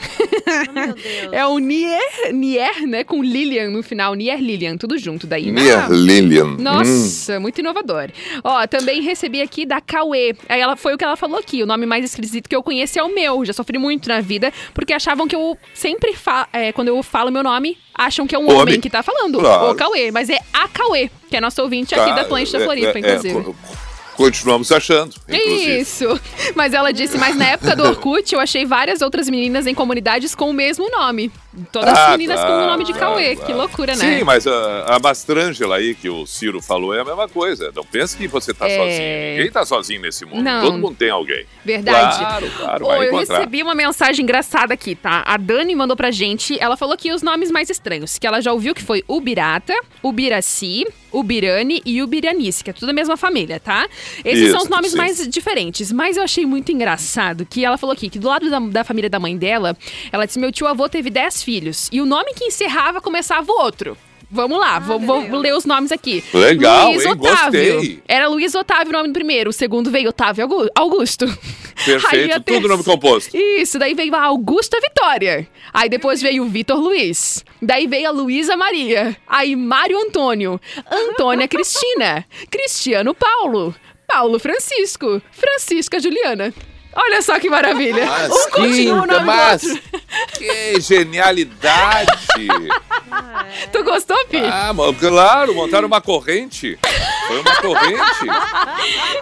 É 1.33 1.45
o 1.45 1.59
Nier, 1.59 2.33
Nier, 2.33 2.87
né? 2.87 3.05
Com 3.05 3.23
Lilian 3.23 3.71
no 3.71 3.83
final. 3.83 4.15
Nier 4.15 4.41
Lilian, 4.41 4.77
tudo 4.77 4.97
junto 4.97 5.27
daí. 5.27 5.51
Mia 5.51 5.87
Lilian. 5.89 6.45
Hum. 6.45 6.57
Nossa, 6.59 7.41
muito 7.41 7.59
inovador. 7.59 8.11
Ó, 8.43 8.67
também 8.67 8.96
recebi 9.01 9.41
aqui 9.43 9.65
da 9.67 9.81
Cauê. 9.81 10.35
Aí 10.49 10.61
ela 10.61 10.77
foi 10.77 10.95
o 10.95 10.99
que 10.99 11.05
ela 11.05 11.17
falou 11.17 11.39
aqui. 11.39 11.63
O 11.63 11.67
nome 11.67 11.87
mais 11.87 12.05
esquisito 12.05 12.49
que 12.49 12.57
eu 12.57 12.63
conheço 12.63 12.99
é 12.99 13.03
o 13.03 13.15
meu. 13.15 13.45
Já 13.45 13.53
sofri 13.53 13.79
muito 13.79 14.09
na 14.09 14.21
vida, 14.21 14.53
porque 14.75 14.93
achavam 14.93 15.27
que 15.29 15.35
eu 15.37 15.57
sempre 15.75 16.15
falo. 16.15 16.47
quando 16.75 16.89
eu 16.89 17.03
falo 17.03 17.31
meu 17.31 17.43
nome, 17.43 17.77
acham 17.95 18.27
que 18.27 18.35
é 18.35 18.39
um 18.39 18.45
Homem. 18.49 18.61
homem 18.63 18.81
que 18.81 18.91
tá 18.91 19.03
falando. 19.03 19.39
Claro. 19.39 19.71
O 19.71 19.75
Cauê. 19.75 20.11
Mas 20.11 20.29
é 20.31 20.39
a 20.53 20.69
Cauê, 20.69 21.11
que 21.29 21.37
é 21.37 21.41
nosso 21.41 21.61
ouvinte 21.63 21.95
aqui 21.95 22.11
Tá, 22.11 22.15
da 22.17 22.23
Atlântida 22.23 22.59
é, 22.59 22.65
Floripa, 22.65 22.99
é, 22.99 23.01
inclusive. 23.01 23.39
é, 23.39 23.43
co- 23.43 23.55
continuamos 24.17 24.73
achando, 24.73 25.15
inclusive. 25.29 25.79
Isso. 25.81 26.21
Mas 26.55 26.73
ela 26.73 26.93
disse, 26.93 27.19
mas 27.19 27.37
na 27.37 27.47
época 27.49 27.77
do 27.77 27.83
Orkut 27.89 28.33
eu 28.35 28.41
achei 28.41 28.65
várias 28.65 29.03
outras 29.03 29.29
meninas 29.29 29.67
em 29.67 29.75
comunidades 29.75 30.35
com 30.35 30.49
o 30.49 30.53
mesmo 30.55 30.89
nome. 30.91 31.31
Todas 31.73 31.97
Ah, 31.97 32.11
meninas 32.13 32.41
com 32.41 32.47
o 32.53 32.67
nome 32.67 32.85
de 32.85 32.93
claro, 32.93 33.13
Cauê. 33.15 33.35
claro. 33.37 33.47
Que 33.47 33.53
loucura, 33.57 33.97
né? 33.97 34.19
Sim, 34.19 34.25
mas 34.25 34.47
a, 34.47 34.97
a 34.97 34.99
mastrângela 34.99 35.77
aí 35.77 35.95
que 35.95 36.09
o 36.09 36.27
Ciro 36.27 36.61
falou 36.61 36.95
é 36.95 37.01
a 37.01 37.05
mesma 37.05 37.29
coisa. 37.29 37.73
Não 37.75 37.85
pense 37.85 38.17
que 38.17 38.29
você 38.29 38.53
tá 38.53 38.69
É. 38.69 38.77
sozinho. 38.77 39.37
Ninguém 39.37 39.51
tá 39.53 39.65
sozinho 39.65 40.01
nesse 40.01 40.25
mundo. 40.25 40.43
Não. 40.43 40.63
Todo 40.63 40.79
mundo 40.79 40.97
tem 40.97 41.11
alguém. 41.11 41.47
Verdade. 41.65 42.19
Claro, 42.19 42.51
claro, 42.59 42.85
Ô, 42.85 42.89
vai 42.89 42.99
eu 42.99 43.05
encontrar. 43.15 43.39
recebi 43.39 43.63
uma 43.63 43.75
mensagem 43.75 44.23
engraçada 44.23 44.75
aqui, 44.75 44.95
tá? 44.95 45.23
A 45.27 45.37
Dani 45.37 45.75
mandou 45.75 45.97
pra 45.97 46.11
gente. 46.11 46.57
Ela 46.61 46.77
falou 46.77 46.95
aqui 46.95 47.13
os 47.13 47.23
nomes 47.23 47.51
mais 47.51 47.71
estranhos, 47.71 48.19
que 48.19 48.27
ela 48.27 48.41
já 48.41 48.53
ouviu 48.53 48.75
que 48.75 48.83
foi 48.83 49.03
Ubirata, 49.09 49.75
Ubiraci, 50.03 50.85
Ubirane 51.13 51.81
e 51.87 52.03
Ubiranice, 52.03 52.63
que 52.65 52.71
é 52.71 52.73
tudo 52.73 52.91
a 52.91 52.93
mesma 52.93 53.17
família, 53.17 53.59
tá? 53.61 53.87
Esses 54.25 54.45
Isso, 54.45 54.53
são 54.53 54.63
os 54.63 54.69
nomes 54.69 54.91
sim. 54.93 54.99
mais 54.99 55.27
diferentes, 55.29 55.91
mas 55.93 56.17
eu 56.17 56.23
achei 56.23 56.45
muito 56.45 56.71
engraçado 56.73 57.47
que 57.47 57.65
ela 57.65 57.79
falou 57.79 57.93
aqui 57.95 58.11
que 58.11 58.19
do 58.19 58.29
lado 58.29 58.51
da, 58.51 58.59
da 58.59 58.85
família 58.85 59.09
da 59.09 59.19
mãe 59.19 59.37
dela, 59.37 59.77
ela 60.13 60.27
disse: 60.27 60.39
meu 60.39 60.51
tio 60.53 60.67
avô 60.67 60.89
teve 60.89 61.09
10 61.09 61.43
filhos 61.47 61.89
e 61.93 62.01
o 62.01 62.07
nome 62.07 62.35
que 62.35 62.45
encerrava 62.45 63.01
começava 63.01 63.51
o 63.53 63.61
outro. 63.61 63.97
Vamos 64.29 64.59
lá, 64.59 64.81
vou, 64.81 64.99
vou 64.99 65.39
ler 65.39 65.55
os 65.55 65.65
nomes 65.65 65.93
aqui. 65.93 66.25
Legal, 66.35 66.91
Luiz 66.91 67.05
hein? 67.05 67.13
Otávio. 67.13 67.75
Gostei. 67.75 68.03
Era 68.09 68.27
Luiz 68.27 68.55
Otávio 68.57 68.89
o 68.89 68.93
nome 68.93 69.09
do 69.09 69.13
primeiro, 69.15 69.51
o 69.51 69.53
segundo 69.53 69.89
veio 69.89 70.09
Otávio 70.09 70.43
Augu- 70.43 70.69
Augusto. 70.75 71.25
Aí 71.79 71.85
Perfeito, 71.85 72.35
a 72.35 72.41
tudo 72.41 72.67
nome 72.67 72.83
composto. 72.83 73.37
Isso, 73.37 73.79
daí 73.79 73.95
veio 73.95 74.13
a 74.17 74.25
Augusta 74.25 74.81
Vitória. 74.81 75.47
Aí 75.73 75.89
depois 75.89 76.21
veio 76.21 76.43
o 76.43 76.49
Vitor 76.49 76.77
Luiz. 76.81 77.45
Daí 77.63 77.87
veio 77.87 78.09
a 78.09 78.11
Luísa 78.11 78.57
Maria. 78.57 79.17
Aí 79.29 79.55
Mário 79.55 79.97
Antônio. 79.97 80.61
Antônia 80.91 81.47
Cristina. 81.47 82.27
Cristiano 82.51 83.15
Paulo. 83.15 83.73
Paulo 84.09 84.41
Francisco. 84.41 85.23
Francisca 85.31 86.01
Juliana. 86.01 86.53
Olha 86.97 87.21
só 87.23 87.39
que 87.39 87.49
maravilha. 87.51 88.07
Mas, 88.07 88.31
um 88.33 88.51
continua 88.51 89.03
o 89.03 89.07
nome 89.07 89.19
do 89.21 89.25
mas 89.27 89.63
outro. 89.65 89.83
que 90.39 90.81
genialidade! 90.81 92.17
Tu 93.73 93.83
gostou, 93.85 94.17
Pi? 94.27 94.39
Ah, 94.39 94.73
mo- 94.73 94.93
claro, 94.95 95.55
montaram 95.55 95.87
uma 95.87 96.01
corrente. 96.01 96.79
Foi 97.29 97.41
uma 97.41 97.57
corrente. 97.57 98.27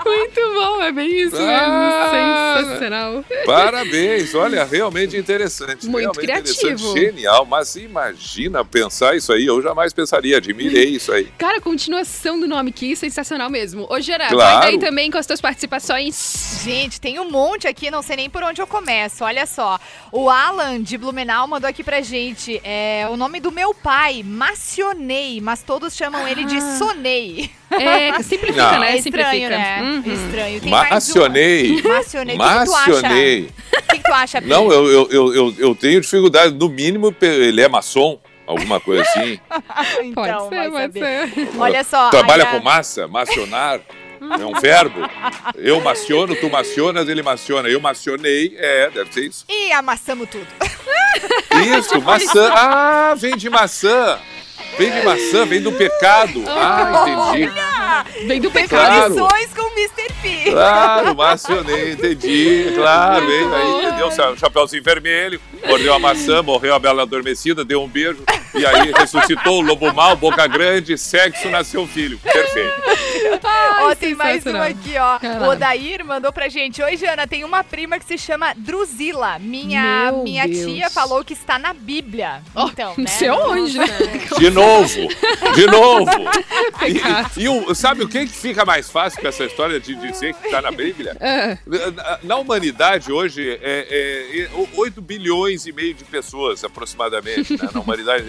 Muito 0.04 0.54
bom, 0.54 0.82
é 0.82 0.92
bem 0.92 1.08
isso 1.22 1.36
Ah. 1.38 2.10
mesmo. 2.54 2.68
Sensacional. 2.68 3.24
Parabéns, 3.44 4.34
olha, 4.34 4.64
realmente 4.64 5.16
interessante. 5.16 5.86
Muito 5.86 6.02
realmente 6.20 6.20
criativo. 6.20 6.66
Interessante, 6.90 7.00
genial, 7.00 7.44
mas 7.46 7.76
imagina 7.76 8.64
pensar 8.64 9.16
isso 9.16 9.32
aí, 9.32 9.46
eu 9.46 9.60
jamais 9.62 9.92
pensaria, 9.92 10.36
admirei 10.38 10.86
isso 10.90 11.12
aí. 11.12 11.28
Cara, 11.38 11.60
continuação 11.60 12.38
do 12.40 12.46
nome 12.48 12.72
que 12.72 12.96
sensacional 12.96 13.50
mesmo. 13.50 13.86
Ô, 13.90 14.00
Gerard, 14.00 14.32
Claro. 14.34 14.58
vai 14.60 14.70
daí 14.70 14.78
também 14.78 15.10
com 15.10 15.18
as 15.18 15.26
tuas 15.26 15.40
participações. 15.40 16.60
Gente, 16.64 17.00
tem 17.00 17.18
um 17.20 17.30
monte 17.30 17.63
aqui, 17.66 17.90
não 17.90 18.02
sei 18.02 18.16
nem 18.16 18.30
por 18.30 18.42
onde 18.42 18.60
eu 18.60 18.66
começo. 18.66 19.24
Olha 19.24 19.46
só. 19.46 19.78
O 20.12 20.28
Alan 20.30 20.80
de 20.82 20.96
Blumenau 20.98 21.46
mandou 21.48 21.68
aqui 21.68 21.82
pra 21.84 22.00
gente 22.00 22.60
é, 22.64 23.06
o 23.10 23.16
nome 23.16 23.40
do 23.40 23.50
meu 23.52 23.72
pai, 23.74 24.22
Macionei, 24.24 25.40
mas 25.40 25.62
todos 25.62 25.94
chamam 25.96 26.26
ele 26.26 26.44
de 26.44 26.60
Sonei. 26.78 27.50
É, 27.70 28.22
simplifica, 28.22 28.68
Ah. 28.68 28.78
né? 28.78 28.92
É 28.92 28.96
estranho, 28.98 29.26
Simplifica. 29.30 29.48
né? 29.58 29.82
Uhum. 29.82 30.12
Estranho. 30.12 30.60
Tem 30.60 30.70
Macionei. 30.70 31.82
Macionei. 31.82 32.36
O 32.36 32.38
que 32.38 32.46
que 32.46 32.64
tu 32.64 32.74
acha? 32.74 32.92
Macionei. 32.92 33.42
O 33.44 33.82
que, 33.88 33.96
que 33.98 34.02
tu 34.04 34.12
acha, 34.12 34.42
Pi? 34.42 34.48
Não, 34.48 34.70
eu, 34.72 34.86
eu, 34.88 35.08
eu, 35.10 35.34
eu, 35.34 35.54
eu 35.58 35.74
tenho 35.74 36.00
dificuldade, 36.00 36.54
no 36.54 36.68
mínimo 36.68 37.14
ele 37.20 37.60
é 37.60 37.68
maçom, 37.68 38.18
alguma 38.46 38.78
coisa 38.80 39.02
assim. 39.02 39.38
então, 40.04 40.48
ser, 40.48 40.56
vai 40.56 40.70
pode 40.70 40.92
saber. 41.00 41.28
ser. 41.34 41.50
Olha 41.58 41.84
só. 41.84 42.10
Trabalha 42.10 42.44
a- 42.44 42.46
com 42.46 42.60
massa, 42.64 43.08
macionar. 43.08 43.80
É 44.40 44.44
um 44.44 44.60
verbo. 44.60 45.00
Eu 45.56 45.80
maciono, 45.80 46.34
tu 46.36 46.50
macionas, 46.50 47.08
ele 47.08 47.22
maciona. 47.22 47.68
Eu 47.68 47.80
macionei, 47.80 48.54
é, 48.58 48.90
deve 48.90 49.12
ser 49.12 49.24
isso. 49.26 49.44
E 49.48 49.72
amassamos 49.72 50.28
tudo. 50.28 50.46
Isso, 51.78 52.00
maçã. 52.00 52.52
Ah, 52.52 53.14
vem 53.16 53.36
de 53.36 53.48
maçã. 53.48 54.18
Vem 54.76 54.90
de 54.90 55.02
maçã, 55.02 55.46
vem 55.46 55.60
do 55.60 55.70
pecado. 55.72 56.42
Ah, 56.48 57.04
entendi. 57.06 57.48
Olha! 57.48 58.04
Vem 58.26 58.40
do 58.40 58.50
pecado. 58.50 59.14
Lições 59.14 59.54
com 59.54 59.62
o 59.62 59.72
Mr. 59.72 60.12
P. 60.20 60.50
Claro, 60.50 61.14
macionei, 61.14 61.92
entendi. 61.92 62.72
Claro, 62.74 63.26
veio 63.26 63.54
aí, 63.54 63.86
entendeu? 63.86 64.10
Chapeuzinho 64.36 64.82
vermelho, 64.82 65.40
mordeu 65.66 65.94
a 65.94 65.98
maçã, 65.98 66.42
morreu 66.42 66.74
a 66.74 66.78
bela 66.78 67.02
adormecida, 67.02 67.64
deu 67.64 67.82
um 67.82 67.88
beijo. 67.88 68.24
E 68.54 68.64
aí 68.64 68.92
ressuscitou 68.92 69.58
o 69.58 69.60
lobo 69.60 69.92
mal, 69.92 70.16
boca 70.16 70.46
grande, 70.46 70.96
sexo, 70.96 71.48
nasceu 71.50 71.86
filho. 71.86 72.18
Perfeito. 72.18 72.72
ó, 73.82 73.94
tem 73.94 74.14
mais 74.14 74.44
um 74.46 74.56
aqui, 74.60 74.96
ó. 74.98 75.18
Caramba. 75.18 75.46
O 75.46 75.50
Odair 75.50 76.04
mandou 76.04 76.32
pra 76.32 76.48
gente. 76.48 76.82
Oi, 76.82 76.96
Jana, 76.96 77.26
tem 77.26 77.44
uma 77.44 77.64
prima 77.64 77.98
que 77.98 78.04
se 78.04 78.16
chama 78.18 78.54
Druzila. 78.56 79.38
Minha, 79.38 80.12
Meu 80.12 80.22
minha 80.22 80.46
Deus. 80.46 80.64
tia 80.72 80.90
falou 80.90 81.24
que 81.24 81.32
está 81.32 81.58
na 81.58 81.72
Bíblia. 81.72 82.42
então, 82.56 82.90
né? 82.96 83.04
Não 83.04 83.06
sei 83.06 83.30
onde, 83.30 83.78
né? 83.78 83.86
De 84.38 84.50
novo, 84.50 85.08
de 85.54 85.66
novo. 85.66 86.04
E, 87.36 87.42
e 87.44 87.48
o- 87.48 87.74
sabe 87.74 88.02
o 88.02 88.08
que, 88.08 88.26
que 88.26 88.32
fica 88.32 88.64
mais 88.64 88.90
fácil 88.90 89.20
com 89.20 89.28
essa 89.28 89.44
história 89.44 89.80
de 89.80 89.94
dizer 89.94 90.34
que 90.34 90.46
está 90.46 90.60
na 90.60 90.70
Bíblia? 90.70 91.16
Ah. 91.20 91.56
Na, 91.66 92.18
na 92.22 92.36
humanidade 92.36 93.10
hoje, 93.10 93.58
é, 93.62 94.48
é, 94.48 94.48
8 94.76 95.00
bilhões 95.00 95.66
e 95.66 95.72
meio 95.72 95.94
de 95.94 96.04
pessoas, 96.04 96.62
aproximadamente, 96.64 97.52
né, 97.54 97.68
na 97.72 97.80
humanidade. 97.80 98.24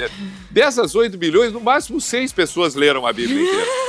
Dessas 0.49 0.95
8 0.95 1.17
bilhões, 1.17 1.51
no 1.51 1.59
máximo 1.59 1.99
6 1.99 2.31
pessoas 2.33 2.75
leram 2.75 3.05
a 3.05 3.13
Bíblia 3.13 3.41
inteira. 3.41 3.85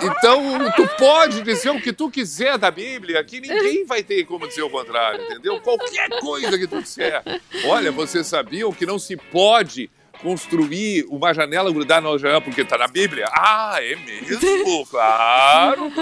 Então, 0.00 0.70
tu 0.76 0.88
pode 0.96 1.42
dizer 1.42 1.70
o 1.70 1.80
que 1.80 1.92
tu 1.92 2.08
quiser 2.10 2.56
da 2.56 2.70
Bíblia, 2.70 3.22
que 3.24 3.40
ninguém 3.40 3.84
vai 3.84 4.02
ter 4.02 4.24
como 4.24 4.46
dizer 4.46 4.62
o 4.62 4.70
contrário, 4.70 5.24
entendeu? 5.24 5.60
Qualquer 5.60 6.08
coisa 6.20 6.56
que 6.56 6.66
tu 6.66 6.80
disser. 6.80 7.22
Olha, 7.64 7.90
vocês 7.90 8.26
sabiam 8.26 8.72
que 8.72 8.86
não 8.86 8.98
se 8.98 9.16
pode 9.16 9.90
construir 10.22 11.04
uma 11.08 11.32
janela 11.32 11.72
grudar 11.72 12.02
na 12.02 12.16
janela 12.16 12.40
porque 12.40 12.64
tá 12.64 12.78
na 12.78 12.88
Bíblia? 12.88 13.26
Ah, 13.32 13.76
é 13.80 13.96
mesmo? 13.96 14.86
Claro! 14.86 15.92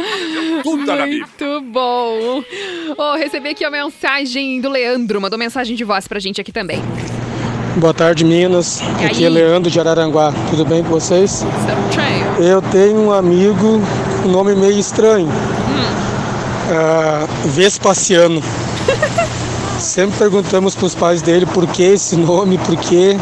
Tudo 0.62 0.86
tá 0.86 0.96
na 0.96 1.04
Bíblia. 1.06 1.26
Muito 1.26 1.60
bom. 1.70 2.44
Ó, 2.98 3.14
recebi 3.14 3.50
aqui 3.50 3.64
a 3.64 3.70
mensagem 3.70 4.60
do 4.60 4.68
Leandro, 4.68 5.20
mandou 5.20 5.38
mensagem 5.38 5.74
de 5.74 5.84
voz 5.84 6.06
pra 6.06 6.20
gente 6.20 6.40
aqui 6.40 6.52
também. 6.52 6.82
Boa 7.76 7.92
tarde, 7.92 8.24
Minas. 8.24 8.80
Aqui 9.04 9.24
é 9.24 9.28
Leandro 9.28 9.70
de 9.70 9.78
Araranguá. 9.78 10.32
Tudo 10.50 10.64
bem 10.64 10.82
com 10.82 10.88
vocês? 10.90 11.44
Eu 12.38 12.62
tenho 12.62 12.98
um 13.00 13.12
amigo 13.12 13.80
com 14.22 14.28
nome 14.28 14.54
meio 14.54 14.78
estranho. 14.78 15.28
Ah, 16.70 17.26
Vespasiano. 17.44 18.42
Sempre 19.78 20.18
perguntamos 20.18 20.74
para 20.74 20.86
os 20.86 20.94
pais 20.94 21.20
dele 21.20 21.44
por 21.46 21.66
que 21.66 21.82
esse 21.82 22.16
nome, 22.16 22.56
por 22.58 22.76
quê. 22.76 23.16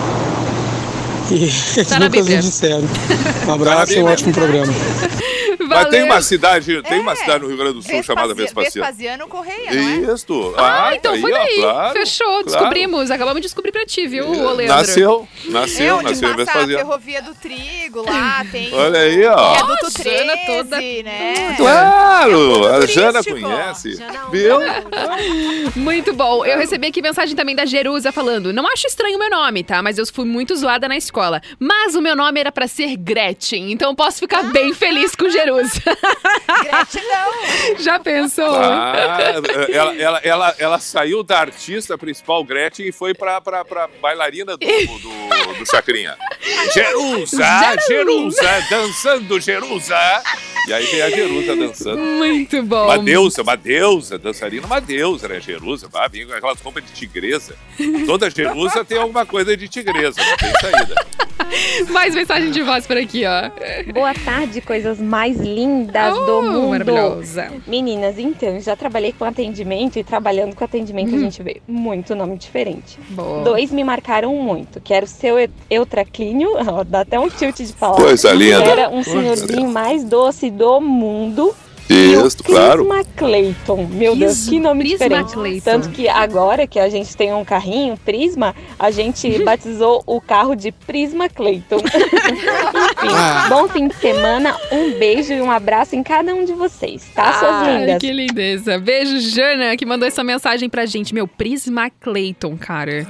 E 1.31 1.35
eles 1.35 1.75
Tá 1.89 1.99
nunca 1.99 2.19
nos 2.19 2.27
disseram. 2.29 2.85
Um 3.45 3.47
Tá 3.47 3.53
abraço 3.55 3.93
e 3.93 4.03
um 4.03 4.07
ótimo 4.07 4.33
programa. 4.33 4.73
Mas 5.75 5.89
tem 5.89 6.03
uma 6.05 6.22
cidade, 6.22 6.83
tem 6.83 7.01
uma 7.01 7.14
cidade 7.16 7.43
no 7.43 7.49
Rio 7.49 7.57
Grande 7.57 7.75
do 7.75 7.83
Sul 7.83 8.03
chamada 8.03 8.35
Vespasiano. 8.35 8.87
Vespasiano 8.87 9.29
Correia, 9.29 9.72
não 9.72 10.11
é? 10.11 10.14
Isso. 10.14 10.55
Ah, 10.57 10.61
tá 10.91 10.97
então 10.97 11.12
aí, 11.14 11.20
foi 11.20 11.33
ó, 11.33 11.37
daí. 11.39 11.57
claro, 11.57 11.93
Fechou, 11.93 12.27
claro. 12.27 12.45
descobrimos. 12.45 13.11
Acabamos 13.11 13.41
de 13.41 13.47
descobrir 13.47 13.72
pra 13.72 13.85
ti, 13.85 14.07
viu, 14.07 14.27
ô 14.29 14.53
Leandro? 14.53 14.77
Nasceu, 14.77 15.29
É 15.47 15.51
nasceu, 15.51 16.03
nasceu 16.03 16.29
em 16.29 16.33
passa 16.33 16.35
a 16.35 16.37
Vespasiano. 16.37 16.79
ferrovia 16.79 17.22
do 17.22 17.35
trigo 17.35 18.03
lá, 18.05 18.45
tem 18.51 18.72
Olha 18.75 19.01
aí, 19.01 19.25
ó. 19.27 19.53
viaduto 19.55 19.87
Ó, 19.87 19.91
13, 19.91 20.18
Jana 20.18 20.37
toda- 20.47 20.77
né? 20.81 21.55
Claro, 21.57 22.66
a 22.66 22.75
turístico. 22.81 23.01
Jana 23.01 23.25
conhece. 23.25 24.03
Viu? 24.31 24.59
Muito 25.77 26.12
bom. 26.12 26.45
Eu 26.45 26.59
recebi 26.59 26.87
aqui 26.89 27.01
mensagem 27.03 27.35
também 27.37 27.55
da 27.55 27.64
Jerusa 27.66 28.12
falando: 28.12 28.53
Não 28.53 28.66
acho 28.68 28.87
estranho 28.87 29.16
o 29.16 29.18
meu 29.18 29.31
nome, 29.31 29.62
tá? 29.64 29.83
Mas 29.83 29.99
eu 29.99 30.05
fui 30.07 30.25
muito 30.25 30.55
zoada 30.57 30.89
na 30.89 30.97
escola. 30.97 31.41
Mas 31.59 31.95
o 31.95 32.01
meu 32.01 32.14
nome 32.16 32.41
era 32.41 32.53
pra 32.53 32.66
ser 32.68 32.97
Gretchen, 32.97 33.72
então 33.72 33.91
eu 33.91 33.95
posso 33.97 34.18
ficar 34.18 34.43
bem 34.45 34.72
feliz 34.75 35.14
com 35.14 35.29
Jerusa. 35.29 35.64
Gretchen 35.73 37.03
não. 37.09 37.79
Já 37.79 37.99
pensou? 37.99 38.55
Ah, 38.57 38.95
ela, 39.71 39.95
ela, 39.97 40.19
ela, 40.23 40.55
ela 40.59 40.79
saiu 40.79 41.23
da 41.23 41.41
artista 41.41 41.97
principal 41.99 42.45
Gretchen 42.45 42.89
e 42.89 42.93
foi 42.93 43.15
pra, 43.15 43.41
pra, 43.41 43.65
pra 43.65 43.89
bailarina 44.01 44.57
do, 44.57 44.67
do, 44.67 45.55
do 45.59 45.67
Chacrinha. 45.71 46.17
Jerusa, 46.73 47.45
Jerusa, 47.89 48.67
dançando 48.71 49.41
Jerusa. 49.41 49.97
E 50.67 50.73
aí 50.73 50.87
tem 50.87 51.03
a 51.03 51.11
Jerusa 51.11 51.57
dançando. 51.57 51.99
Muito 51.99 52.62
bom. 52.62 52.85
Uma 52.85 52.99
deusa, 52.99 53.43
uma 53.43 53.57
deusa, 53.57 54.19
dançarina, 54.19 54.67
uma 54.67 54.81
deusa, 54.81 55.29
né? 55.29 55.41
Jerusa, 55.41 55.89
vai 55.89 56.09
vir 56.09 56.27
com 56.27 56.33
aquelas 56.33 56.61
roupas 56.61 56.85
de 56.85 56.93
tigresa. 56.93 57.55
Toda 58.07 58.31
Jerusa 58.31 58.85
tem 58.85 58.99
alguma 58.99 59.27
coisa 59.27 59.57
de 59.57 59.69
tigresa, 59.69 60.21
não 60.25 60.37
tem 60.37 60.53
saída. 60.61 60.95
Mais 61.95 62.13
mensagem 62.15 62.51
de 62.51 62.61
voz 62.63 62.87
por 62.87 62.97
aqui, 62.97 63.23
ó. 63.25 63.93
Boa 63.93 64.13
tarde, 64.13 64.61
coisas 64.61 64.99
mais 65.01 65.39
lindas 65.39 66.13
Oh, 66.17 66.25
do 66.27 66.43
mundo. 66.43 66.69
maravilhosa. 66.71 67.53
Meninas, 67.69 68.19
então, 68.19 68.59
já 68.61 68.75
trabalhei 68.75 69.13
com 69.17 69.25
atendimento 69.25 69.97
e 69.99 70.03
trabalhando 70.05 70.55
com 70.57 70.65
atendimento 70.65 71.15
a 71.15 71.19
gente 71.19 71.41
vê 71.43 71.63
muito 71.69 72.15
nome 72.17 72.37
diferente. 72.37 72.99
Boa. 73.11 73.45
Dois 73.45 73.71
me 73.71 73.85
marcaram 73.85 74.35
muito, 74.35 74.81
que 74.81 74.93
era 74.93 75.05
o 75.05 75.09
seu 75.09 75.39
Eu- 75.39 75.49
Eutraclínio, 75.71 76.51
ó, 76.67 76.83
dá 76.83 77.01
até 77.03 77.19
um 77.19 77.29
tilt 77.29 77.57
de 77.59 77.73
falar. 77.73 77.97
Coisa 77.97 78.33
linda. 78.33 78.65
Era 78.65 78.89
um 78.91 79.03
senhorzinho 79.05 79.69
mais 79.71 80.03
doce 80.05 80.51
do 80.51 80.81
mundo. 80.81 81.55
Isso, 81.89 82.43
claro. 82.43 82.85
Prisma 82.87 83.05
Clayton. 83.16 83.87
Meu 83.91 84.16
Deus, 84.16 84.32
Prisma- 84.32 84.51
que 84.51 84.61
nome 84.61 84.80
Prisma 84.85 84.99
diferente. 85.09 85.32
Clayton. 85.35 85.64
Tanto 85.64 85.89
que 85.91 86.09
agora 86.09 86.66
que 86.66 86.78
a 86.78 86.89
gente 86.89 87.16
tem 87.16 87.32
um 87.35 87.45
carrinho, 87.45 87.97
Prisma, 88.05 88.55
a 88.78 88.91
gente 88.91 89.43
batizou 89.45 90.03
o 90.07 90.20
carro 90.20 90.55
de 90.55 90.72
Prisma 90.72 91.28
Clayton. 91.28 91.76
Enfim, 91.85 93.14
Ah. 93.14 93.47
bom 93.49 93.68
fim 93.68 93.89
de 93.89 93.95
semana, 93.97 94.57
um 94.72 94.93
beijo 94.99 95.32
e 95.32 95.41
um 95.43 95.51
abraço 95.51 95.95
em 95.95 96.03
cada 96.03 96.35
um 96.35 96.45
de 96.45 96.53
vocês, 96.55 97.05
tá, 97.14 97.32
suas 97.35 97.51
Ai, 97.53 97.78
lindas? 97.80 97.99
que 97.99 98.12
lindeza. 98.12 98.78
Beijo, 98.78 99.18
Jana, 99.20 99.76
que 99.76 99.85
mandou 99.85 100.09
essa 100.09 100.24
mensagem 100.24 100.68
pra 100.68 100.87
gente. 100.87 101.12
Meu, 101.14 101.28
Prisma 101.28 101.91
Clayton, 101.91 102.57
cara. 102.57 103.07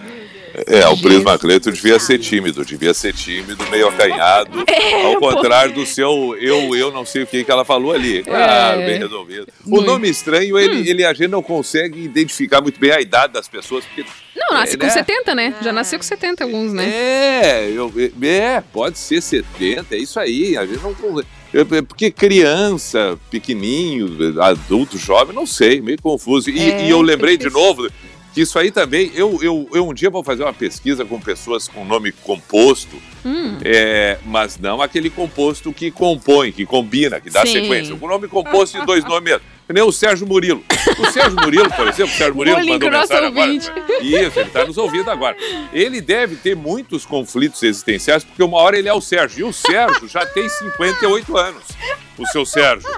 É, 0.67 0.87
o 0.89 0.97
Prisma 0.97 1.39
Cleto 1.39 1.73
devia 1.73 1.99
ser 1.99 2.19
tímido, 2.19 2.65
devia 2.65 2.95
ser 2.95 3.13
tímido, 3.13 3.65
meio 3.71 3.89
acanhado. 3.89 4.65
É, 4.75 5.07
ao 5.07 5.19
contrário 5.19 5.73
do 5.73 5.87
seu 5.87 6.37
eu, 6.41 6.75
eu 6.75 6.91
não 6.93 7.05
sei 7.05 7.23
o 7.23 7.27
que, 7.27 7.45
que 7.45 7.51
ela 7.51 7.65
falou 7.65 7.93
ali. 7.93 8.23
Claro, 8.23 8.81
É. 8.81 8.87
bem 8.87 8.99
resolvido. 8.99 9.47
O 9.67 9.81
nome 9.81 10.09
estranho, 10.09 10.59
ele, 10.59 10.89
ele 10.89 11.05
a 11.05 11.13
gente 11.13 11.29
não 11.29 11.43
consegue 11.43 12.03
identificar 12.03 12.61
muito 12.61 12.79
bem 12.79 12.91
a 12.91 13.01
idade 13.01 13.33
das 13.33 13.49
pessoas, 13.49 13.85
porque. 13.85 14.05
Não, 14.37 14.59
nasce 14.59 14.75
É, 14.75 14.77
com 14.77 14.85
né? 14.87 14.91
70, 14.91 15.35
né? 15.35 15.55
Já 15.63 15.73
nasceu 15.73 15.99
com 15.99 16.05
70 16.05 16.45
alguns, 16.45 16.73
né? 16.73 16.89
É, 16.89 17.71
eu, 17.71 17.93
é, 18.23 18.61
pode 18.73 18.99
ser 18.99 19.21
70, 19.23 19.95
é 19.95 19.99
isso 19.99 20.19
aí. 20.21 20.57
A 20.57 20.67
gente 20.67 20.81
não. 20.83 21.21
é, 21.21 21.25
é, 21.79 21.83
Porque 21.83 22.11
criança, 22.11 23.19
pequenininho, 23.31 24.41
adulto, 24.43 24.99
jovem, 24.99 25.35
não 25.35 25.47
sei, 25.47 25.81
meio 25.81 26.01
confuso. 26.01 26.51
E, 26.51 26.59
É, 26.59 26.87
e 26.87 26.91
eu 26.91 27.01
lembrei 27.01 27.37
de 27.37 27.49
novo 27.51 27.89
isso 28.37 28.59
aí 28.59 28.71
também. 28.71 29.11
Eu, 29.15 29.39
eu, 29.43 29.69
eu 29.73 29.89
um 29.89 29.95
dia 29.95 30.11
vou 30.11 30.23
fazer 30.25 30.43
uma 30.43 30.53
pesquisa 30.53 31.05
com 31.05 31.21
pessoas 31.21 31.69
com 31.69 31.85
nome 31.85 32.13
composto, 32.13 32.97
Hum. 33.27 33.57
é, 33.65 34.19
mas 34.27 34.59
não 34.59 34.83
aquele 34.83 35.09
composto 35.09 35.73
que 35.73 35.91
compõe, 35.91 36.53
que 36.53 36.67
combina, 36.67 37.19
que 37.21 37.31
dá 37.31 37.41
Sim. 37.47 37.53
sequência. 37.53 37.95
O 37.99 38.07
nome 38.07 38.29
composto 38.29 38.79
de 38.79 38.85
dois 38.85 39.03
nomes 39.05 39.23
mesmo. 39.25 39.41
Nem 39.67 39.83
o 39.83 39.91
Sérgio 39.91 40.27
Murilo. 40.27 40.63
O 40.99 41.11
Sérgio 41.11 41.37
Murilo, 41.41 41.71
por 41.71 41.89
exemplo, 41.89 42.13
o 42.13 42.17
Sérgio 42.19 42.35
Murilo 42.35 42.57
Bullying 42.57 42.73
mandou 42.73 42.91
mensagem 42.91 43.27
agora. 43.29 43.47
ouvinte. 43.47 43.73
Isso, 44.03 44.39
ele 44.39 44.49
está 44.49 44.65
nos 44.67 44.77
ouvindo 44.77 45.11
agora. 45.11 45.35
Ele 45.73 46.03
deve 46.03 46.37
ter 46.37 46.55
muitos 46.55 47.07
conflitos 47.07 47.63
existenciais, 47.63 48.23
porque 48.25 48.43
uma 48.43 48.59
hora 48.59 48.79
ele 48.79 48.91
é 48.91 48.93
o 48.93 49.01
Sérgio. 49.01 49.41
E 49.41 49.49
o 49.49 49.53
Sérgio 49.55 50.07
já 50.07 50.27
tem 50.27 50.47
58 50.47 51.35
anos, 51.39 51.65
o 52.19 52.27
seu 52.27 52.45
Sérgio. 52.45 52.91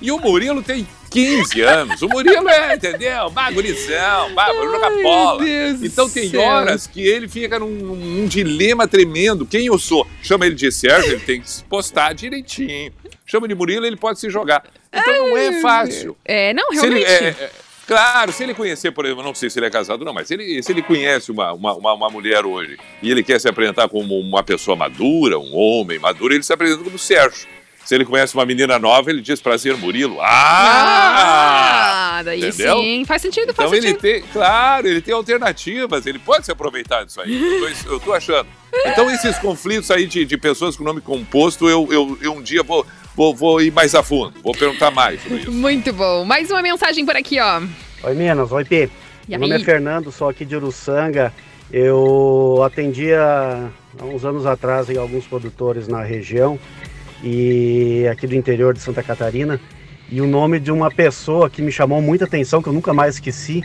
E 0.00 0.12
o 0.12 0.18
Murilo 0.20 0.62
tem 0.62 0.86
15 1.12 1.60
anos. 1.60 2.02
O 2.02 2.08
Murilo 2.08 2.48
é, 2.48 2.74
entendeu? 2.74 3.30
Bagurizão, 3.30 4.32
bagulho, 4.34 4.70
joga 4.72 4.90
bola. 5.02 5.44
Então 5.82 6.08
tem 6.08 6.30
céu. 6.30 6.40
horas 6.40 6.86
que 6.86 7.00
ele 7.06 7.28
fica 7.28 7.58
num, 7.58 7.68
num 7.68 8.26
dilema 8.26 8.88
tremendo. 8.88 9.44
Quem 9.46 9.66
eu 9.66 9.78
sou? 9.78 10.06
Chama 10.22 10.46
ele 10.46 10.54
de 10.54 10.70
Sérgio, 10.72 11.12
ele 11.12 11.20
tem 11.20 11.40
que 11.40 11.50
se 11.50 11.64
postar 11.64 12.12
direitinho. 12.14 12.92
Chama 13.26 13.46
de 13.48 13.54
Murilo, 13.54 13.86
ele 13.86 13.96
pode 13.96 14.18
se 14.20 14.28
jogar. 14.30 14.64
Então 14.92 15.28
não 15.28 15.36
é 15.36 15.60
fácil. 15.60 16.16
É, 16.24 16.52
não, 16.52 16.70
Se 16.72 16.84
ele- 16.86 17.04
realmente. 17.04 17.40
é, 17.40 17.44
é, 17.44 17.50
claro, 17.86 18.32
se 18.32 18.42
ele 18.42 18.52
conhecer, 18.54 18.90
por 18.92 19.04
exemplo, 19.06 19.22
não 19.22 19.34
sei 19.34 19.48
se 19.48 19.58
ele 19.58 19.66
é 19.66 19.70
casado 19.70 20.04
não, 20.04 20.12
mas 20.12 20.28
se 20.28 20.34
ele, 20.34 20.62
se 20.62 20.70
ele 20.72 20.82
conhece 20.82 21.30
uma, 21.30 21.52
uma, 21.52 21.74
uma, 21.74 21.92
uma 21.94 22.10
mulher 22.10 22.44
hoje 22.44 22.78
e 23.02 23.10
ele 23.10 23.22
quer 23.22 23.40
se 23.40 23.48
apresentar 23.48 23.88
como 23.88 24.18
uma 24.18 24.42
pessoa 24.42 24.76
madura, 24.76 25.38
um 25.38 25.54
homem 25.54 25.98
maduro, 25.98 26.34
ele 26.34 26.42
se 26.42 26.52
apresenta 26.52 26.82
como 26.84 26.98
Sérgio. 26.98 27.46
Se 27.84 27.94
ele 27.94 28.04
conhece 28.04 28.34
uma 28.34 28.46
menina 28.46 28.78
nova, 28.78 29.10
ele 29.10 29.20
diz 29.20 29.40
prazer 29.40 29.76
Murilo. 29.76 30.18
Ah! 30.20 32.18
Ah, 32.18 32.22
daí 32.22 32.44
Entendeu? 32.44 32.78
sim. 32.78 33.04
Faz 33.04 33.22
sentido, 33.22 33.52
faz 33.52 33.68
Então 33.68 33.74
ele 33.76 33.88
sentido. 33.88 34.00
tem, 34.00 34.22
claro, 34.32 34.86
ele 34.86 35.00
tem 35.00 35.12
alternativas, 35.14 36.06
ele 36.06 36.18
pode 36.18 36.44
se 36.46 36.52
aproveitar 36.52 37.04
disso 37.04 37.20
aí. 37.20 37.32
Eu 37.42 37.60
tô, 37.60 37.90
eu 37.94 38.00
tô 38.00 38.12
achando. 38.12 38.46
Então 38.86 39.10
esses 39.10 39.36
conflitos 39.38 39.90
aí 39.90 40.06
de, 40.06 40.24
de 40.24 40.36
pessoas 40.38 40.76
com 40.76 40.84
nome 40.84 41.00
composto, 41.00 41.68
eu, 41.68 41.88
eu, 41.90 42.18
eu 42.22 42.32
um 42.34 42.42
dia 42.42 42.62
vou, 42.62 42.86
vou, 43.16 43.34
vou 43.34 43.60
ir 43.60 43.72
mais 43.72 43.94
a 43.94 44.02
fundo, 44.02 44.34
vou 44.42 44.54
perguntar 44.54 44.90
mais 44.90 45.20
sobre 45.22 45.38
isso. 45.38 45.50
Muito 45.52 45.92
bom. 45.92 46.24
Mais 46.24 46.50
uma 46.50 46.62
mensagem 46.62 47.04
por 47.04 47.16
aqui, 47.16 47.40
ó. 47.40 47.60
Oi, 48.04 48.14
Minas. 48.14 48.50
Oi, 48.52 48.64
Pi. 48.64 48.90
E 49.28 49.38
Meu 49.38 49.40
nome 49.40 49.60
é 49.60 49.64
Fernando, 49.64 50.10
sou 50.12 50.28
aqui 50.28 50.44
de 50.44 50.54
Uruçanga. 50.56 51.32
Eu 51.72 52.62
atendia 52.64 53.18
há 53.98 54.04
uns 54.04 54.24
anos 54.24 54.44
atrás 54.46 54.90
em 54.90 54.98
alguns 54.98 55.26
produtores 55.26 55.88
na 55.88 56.02
região 56.02 56.58
e 57.22 58.06
aqui 58.10 58.26
do 58.26 58.34
interior 58.34 58.74
de 58.74 58.80
Santa 58.80 59.02
Catarina. 59.02 59.60
E 60.10 60.20
o 60.20 60.26
nome 60.26 60.60
de 60.60 60.70
uma 60.70 60.90
pessoa 60.90 61.48
que 61.48 61.62
me 61.62 61.72
chamou 61.72 62.02
muita 62.02 62.24
atenção, 62.26 62.62
que 62.62 62.68
eu 62.68 62.72
nunca 62.72 62.92
mais 62.92 63.14
esqueci, 63.14 63.62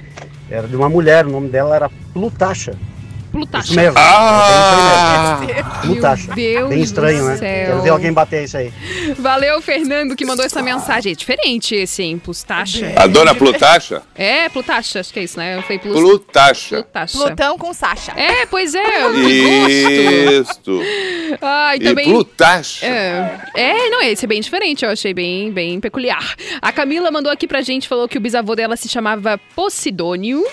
era 0.50 0.68
de 0.68 0.76
uma 0.76 0.88
mulher. 0.88 1.26
O 1.26 1.32
nome 1.32 1.50
dela 1.50 1.76
era 1.76 1.90
Plutasha. 2.14 2.74
Plutasha. 3.38 3.68
Isso 3.68 3.76
mesmo. 3.76 3.96
Ah! 4.00 5.40
é. 5.48 5.86
Meu 5.88 5.96
Deus 6.36 6.70
Bem 6.70 6.82
estranho, 6.82 7.20
do 7.20 7.30
né? 7.30 7.38
céu. 7.38 7.66
Quero 7.68 7.82
ver 7.84 7.90
alguém 7.90 8.12
bater 8.12 8.44
isso 8.44 8.58
aí. 8.58 8.74
Valeu, 9.20 9.62
Fernando, 9.62 10.16
que 10.16 10.26
mandou 10.26 10.44
essa 10.44 10.62
mensagem. 10.64 11.12
É 11.12 11.16
diferente 11.16 11.76
esse, 11.76 12.02
hein? 12.02 12.18
Plustacha. 12.18 12.94
A 12.96 13.06
dona 13.06 13.36
Plutasha? 13.36 14.02
É, 14.16 14.50
Plutasha, 14.50 15.02
acho 15.02 15.14
que 15.14 15.20
é 15.20 15.24
isso, 15.24 15.38
né? 15.38 15.58
Eu 15.58 15.62
falei 15.62 15.78
Plus... 15.78 15.94
Plutasha. 15.94 16.76
Plutasha. 16.78 17.18
Plutão 17.18 17.58
com 17.60 17.74
Sasha. 17.74 18.12
É, 18.16 18.48
pois 18.48 18.74
é, 18.74 18.84
que 18.84 20.44
gosto. 20.44 20.82
Isso. 20.82 21.38
Ah, 21.40 21.76
e 21.76 21.80
E 21.80 21.84
também... 21.84 22.06
Plutasha. 22.06 22.86
É, 22.88 23.40
é, 23.54 23.90
não, 23.90 24.02
esse 24.02 24.26
é 24.26 24.28
bem 24.28 24.42
diferente, 24.42 24.84
eu 24.84 24.90
achei 24.90 25.14
bem, 25.14 25.52
bem 25.52 25.80
peculiar. 25.80 26.36
A 26.60 26.72
Camila 26.72 27.12
mandou 27.12 27.32
aqui 27.32 27.48
pra 27.48 27.62
gente, 27.62 27.88
falou 27.88 28.08
que 28.08 28.18
o 28.18 28.22
bisavô 28.22 28.56
dela 28.56 28.76
se 28.76 28.90
chamava 28.90 29.40
Posidônio. 29.56 30.44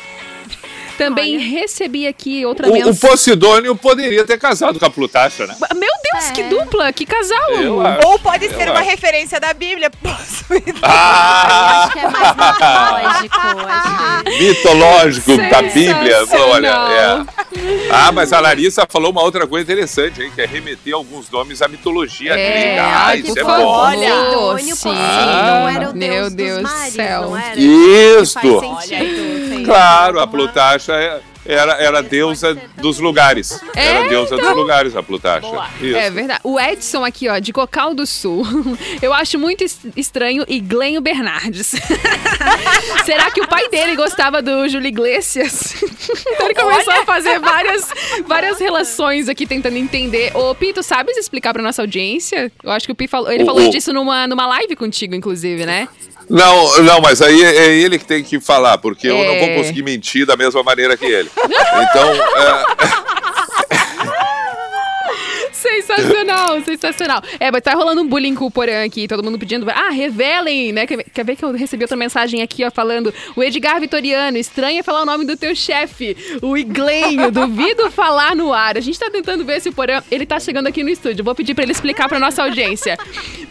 Também 0.97 1.39
recebi 1.39 2.07
aqui 2.07 2.45
outra 2.47 2.67
O, 2.69 2.71
o 2.71 2.75
mensagem. 2.75 3.01
Posidônio 3.01 3.77
poderia 3.77 4.25
ter 4.25 4.39
casado 4.39 4.79
com 4.79 4.87
a 4.87 4.91
Plutasha, 4.91 5.47
né? 5.47 5.57
Meu 5.75 5.91
Deus, 6.19 6.31
que 6.33 6.43
dupla, 6.45 6.93
que 6.93 7.07
casal! 7.07 7.39
Ou 8.07 8.19
pode 8.19 8.49
ser 8.49 8.69
uma 8.71 8.81
acho. 8.81 8.91
referência 8.91 9.39
da 9.41 9.53
Bíblia. 9.53 9.91
Possuído. 10.03 10.79
Ah! 10.83 11.85
Acho 11.85 11.93
que 11.93 11.99
é 11.99 12.09
mais 12.11 13.23
mitológico. 13.23 14.15
Mitológico 14.45 15.37
da 15.51 15.63
Bíblia. 15.63 16.19
Olha, 16.51 16.69
é. 16.69 17.25
Ah, 17.91 18.11
mas 18.13 18.33
a 18.33 18.41
Larissa 18.41 18.87
falou 18.89 19.11
uma 19.11 19.23
outra 19.23 19.47
coisa 19.47 19.65
interessante, 19.71 20.23
hein? 20.23 20.33
Que 20.35 20.43
é 20.43 20.47
remeter 20.47 20.95
alguns 20.95 21.31
nomes 21.31 21.61
à 21.63 21.69
mitologia 21.69 22.33
É, 22.33 22.51
grega. 22.51 22.83
Ah, 22.83 23.07
ai, 23.07 23.19
isso 23.21 23.39
é 23.39 23.43
bom. 23.45 23.65
Olha, 23.67 24.59
Sim. 24.59 24.71
Poseidon 24.71 25.45
não 25.45 25.69
era 25.69 25.91
o 25.91 25.95
Meu 25.95 26.31
deus 26.31 26.33
Deus 26.33 26.63
dos 26.63 26.73
do 26.73 26.91
céu. 26.93 27.23
não 27.23 27.37
era? 27.37 27.55
Isso. 27.59 28.33
Sentido. 28.41 29.49
tem- 29.51 29.65
Claro, 29.65 30.21
a 30.21 30.27
Plutasha 30.27 30.93
é. 30.93 31.21
Era, 31.47 31.73
era 31.75 31.99
a 31.99 32.03
deusa 32.03 32.55
dos 32.77 32.99
lugares. 32.99 33.61
É, 33.77 33.87
era 33.87 34.05
a 34.07 34.09
deusa 34.09 34.35
então. 34.35 34.49
dos 34.49 34.57
lugares, 34.57 34.97
a 34.97 35.03
Plutarcha. 35.03 35.49
Isso. 35.81 35.97
É 35.97 36.11
verdade. 36.11 36.41
O 36.45 36.59
Edson 36.59 37.05
aqui, 37.05 37.29
ó, 37.29 37.39
de 37.39 37.53
Cocal 37.53 37.95
do 37.95 38.07
Sul. 38.07 38.45
Eu 39.03 39.13
acho 39.13 39.39
muito 39.39 39.63
es- 39.65 39.79
estranho 39.97 40.45
e 40.49 40.61
Glenho 40.61 41.01
Bernardes. 41.01 41.75
Será 43.05 43.31
que 43.31 43.41
o 43.41 43.47
pai 43.49 43.69
dele 43.69 43.97
gostava 43.97 44.41
do 44.43 44.69
Júlio 44.69 44.89
Iglesias? 44.89 45.75
então 46.29 46.47
ele 46.47 46.55
começou 46.55 46.93
a 46.93 47.05
fazer 47.05 47.39
várias, 47.39 47.89
várias 48.27 48.59
relações 48.59 49.29
aqui 49.29 49.47
tentando 49.47 49.77
entender. 49.77 50.35
Ô, 50.37 50.55
Pito, 50.55 50.83
sabes 50.83 51.17
explicar 51.17 51.53
pra 51.53 51.63
nossa 51.63 51.83
audiência? 51.83 52.51
Eu 52.63 52.71
acho 52.71 52.87
que 52.87 52.93
o 52.93 52.95
Pi 52.95 53.07
falou. 53.07 53.31
Ele 53.31 53.45
falou 53.45 53.67
o- 53.67 53.71
disso 53.71 53.93
numa, 53.93 54.27
numa 54.27 54.47
live 54.47 54.75
contigo, 54.77 55.15
inclusive, 55.15 55.65
né? 55.67 55.89
Não, 56.29 56.83
não, 56.83 57.01
mas 57.01 57.21
aí 57.21 57.43
é 57.45 57.67
ele 57.75 57.99
que 57.99 58.05
tem 58.05 58.23
que 58.25 58.41
falar, 58.41 58.79
porque 58.79 59.07
eu 59.09 59.17
não 59.17 59.25
vou 59.25 59.49
É. 59.49 59.57
conseguir 59.57 59.83
mentir 59.83 60.25
da 60.27 60.37
mesma 60.37 60.63
maneira 60.63 60.97
que 60.97 61.05
ele. 61.05 61.31
Então, 61.37 62.13
é, 62.13 62.65
Sensacional, 65.85 66.61
sensacional. 66.63 67.23
É, 67.39 67.51
mas 67.51 67.63
tá 67.63 67.75
rolando 67.75 68.01
um 68.01 68.07
bullying 68.07 68.35
com 68.35 68.47
o 68.47 68.51
Porã 68.51 68.85
aqui, 68.85 69.07
todo 69.07 69.23
mundo 69.23 69.39
pedindo. 69.39 69.69
Ah, 69.71 69.91
revelem, 69.91 70.73
né? 70.73 70.87
Quer, 70.87 71.25
ver 71.25 71.37
que 71.37 71.45
eu 71.45 71.53
recebi 71.53 71.85
outra 71.85 71.97
mensagem 71.97 72.43
aqui, 72.43 72.65
ó, 72.65 72.71
falando. 72.71 73.13
O 73.37 73.43
Edgar 73.43 73.81
Vitoriano, 73.81 74.39
estranho 74.39 74.81
é 74.81 74.83
falar 74.83 75.03
o 75.03 75.07
nome 75.07 75.25
do 75.25 75.37
teu 75.37 75.55
chefe, 75.55 76.17
o 76.43 76.57
Iglenho, 76.57 77.31
duvido 77.31 77.91
falar 77.91 78.35
no 78.35 78.53
ar. 78.53 78.77
A 78.77 78.81
gente 78.81 78.99
tá 78.99 79.11
tentando 79.11 79.45
ver 79.45 79.61
se 79.61 79.69
o 79.69 79.73
Porã. 79.73 80.03
Ele 80.11 80.27
tá 80.27 80.41
chegando 80.41 80.67
aqui 80.67 80.83
no 80.83 80.89
estúdio. 80.89 81.25
Vou 81.25 81.35
pedir 81.35 81.55
pra 81.55 81.65
ele 81.65 81.73
explicar 81.73 82.09
pra 82.09 82.19
nossa 82.19 82.43
audiência. 82.43 82.97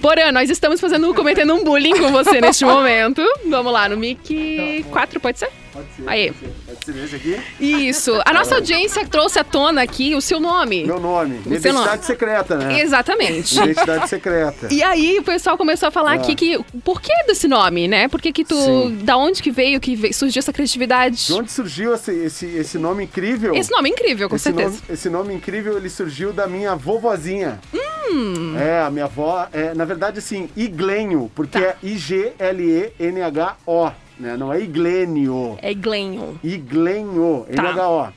Porã, 0.01 0.31
nós 0.31 0.49
estamos 0.49 0.79
fazendo, 0.79 1.13
cometendo 1.13 1.53
um 1.53 1.63
bullying 1.63 1.97
com 1.97 2.11
você 2.11 2.41
neste 2.41 2.65
momento. 2.65 3.21
Vamos 3.47 3.71
lá, 3.71 3.87
no 3.87 3.97
Mic 3.97 4.85
4, 4.91 5.19
pode 5.19 5.39
ser? 5.39 5.62
Pode 5.73 5.87
ser. 5.95 6.03
Aí. 6.07 6.31
Pode 6.31 6.85
ser 6.85 6.95
esse 7.03 7.15
aqui? 7.15 7.39
Isso. 7.59 8.21
A 8.25 8.31
nossa 8.33 8.55
audiência 8.55 9.05
trouxe 9.07 9.39
à 9.39 9.43
tona 9.43 9.81
aqui 9.81 10.13
o 10.15 10.21
seu 10.21 10.39
nome. 10.39 10.83
Meu 10.85 10.99
nome. 10.99 11.39
O 11.39 11.43
seu 11.59 11.73
nome. 11.73 11.85
Identidade 11.85 12.05
secreta, 12.05 12.55
né? 12.57 12.79
Exatamente. 12.81 13.57
Identidade 13.59 14.07
secreta. 14.07 14.67
E 14.71 14.81
aí 14.83 15.17
o 15.19 15.23
pessoal 15.23 15.57
começou 15.57 15.87
a 15.87 15.91
falar 15.91 16.11
Ah. 16.11 16.15
aqui 16.15 16.35
que. 16.35 16.63
Por 16.83 17.01
que 17.01 17.11
desse 17.25 17.47
nome, 17.47 17.87
né? 17.87 18.07
Por 18.07 18.21
que, 18.21 18.31
que 18.31 18.45
tu. 18.45 18.55
Sim. 18.55 18.99
Da 19.03 19.17
onde 19.17 19.41
que 19.41 19.49
veio 19.51 19.79
que 19.79 20.13
surgiu 20.13 20.39
essa 20.39 20.53
criatividade? 20.53 21.25
De 21.27 21.33
onde 21.33 21.51
surgiu 21.51 21.93
esse, 21.95 22.11
esse, 22.11 22.45
esse 22.45 22.77
nome 22.77 23.03
incrível? 23.05 23.55
Esse 23.55 23.71
nome 23.71 23.89
é 23.89 23.93
incrível, 23.93 24.29
com 24.29 24.35
esse 24.35 24.43
certeza. 24.43 24.69
Nome, 24.69 24.81
esse 24.89 25.09
nome 25.09 25.33
incrível, 25.33 25.75
ele 25.77 25.89
surgiu 25.89 26.31
da 26.31 26.45
minha 26.47 26.75
vovozinha. 26.75 27.59
Hum. 27.73 28.55
É, 28.59 28.81
a 28.81 28.91
minha 28.91 29.05
avó, 29.05 29.47
é, 29.51 29.73
na 29.73 29.85
verdade, 29.85 30.19
assim, 30.19 30.47
Iglenho, 30.55 31.31
porque 31.33 31.59
Tá. 31.59 31.65
é 31.65 31.75
I-G-L-E-N-H-O, 31.81 33.91
né? 34.19 34.37
Não 34.37 34.51
é 34.51 34.59
Iglênio. 34.61 35.57
É 35.61 35.73
Glenho. 35.73 36.39
Iglenho, 36.43 37.45
Tá. 37.55 37.61
N-H-O. 37.63 38.13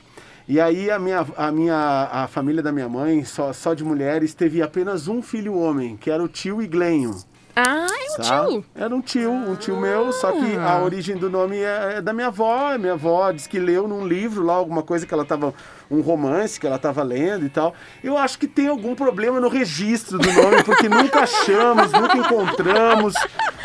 E 0.49 0.61
aí 0.61 0.89
a 0.89 0.97
minha, 0.97 1.25
a 1.35 1.51
minha 1.51 2.09
a 2.11 2.27
família 2.27 2.63
da 2.63 2.71
minha 2.71 2.87
mãe, 2.87 3.25
só, 3.25 3.51
só 3.51 3.73
de 3.73 3.83
mulheres, 3.83 4.33
teve 4.33 4.61
apenas 4.61 5.07
um 5.09 5.21
filho 5.21 5.57
homem, 5.57 5.97
que 5.97 6.09
era 6.09 6.23
o 6.23 6.27
tio 6.27 6.61
Iglenho. 6.61 7.15
Ah, 7.59 7.87
é 7.89 8.11
um 8.11 8.15
tá? 8.23 8.45
tio. 8.45 8.65
Era 8.75 8.95
um 8.95 9.01
tio, 9.01 9.31
um 9.31 9.55
tio 9.55 9.79
meu, 9.79 10.11
só 10.13 10.31
que 10.31 10.55
Ah. 10.57 10.73
a 10.73 10.83
origem 10.83 11.17
do 11.17 11.27
nome 11.27 11.57
é, 11.57 11.95
é 11.97 12.01
da 12.01 12.13
minha 12.13 12.27
avó. 12.27 12.73
A 12.73 12.77
minha 12.77 12.93
avó 12.93 13.31
diz 13.31 13.47
que 13.47 13.57
leu 13.57 13.87
num 13.87 14.07
livro 14.07 14.43
lá 14.45 14.53
alguma 14.53 14.83
coisa 14.83 15.07
que 15.07 15.13
ela 15.13 15.25
tava. 15.25 15.53
um 15.89 16.01
romance 16.01 16.59
que 16.59 16.67
ela 16.67 16.77
tava 16.77 17.01
lendo 17.01 17.45
e 17.45 17.49
tal. 17.49 17.73
Eu 18.03 18.17
acho 18.17 18.37
que 18.37 18.45
tem 18.45 18.67
algum 18.67 18.93
problema 18.93 19.39
no 19.39 19.47
registro 19.47 20.19
do 20.19 20.31
nome, 20.33 20.61
porque 20.63 20.89
nunca 20.89 21.21
achamos, 21.21 21.93
nunca 21.93 22.17
encontramos 22.17 23.13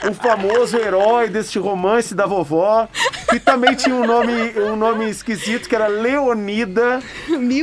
o 0.08 0.14
famoso 0.14 0.76
herói 0.78 1.28
deste 1.28 1.58
romance 1.58 2.14
da 2.14 2.24
vovó, 2.24 2.86
que 3.28 3.40
também 3.40 3.74
tinha 3.74 3.94
um 3.96 4.06
nome, 4.06 4.52
um 4.56 4.76
nome 4.76 5.10
esquisito, 5.10 5.68
que 5.68 5.74
era 5.74 5.88
Leonida. 5.88 7.00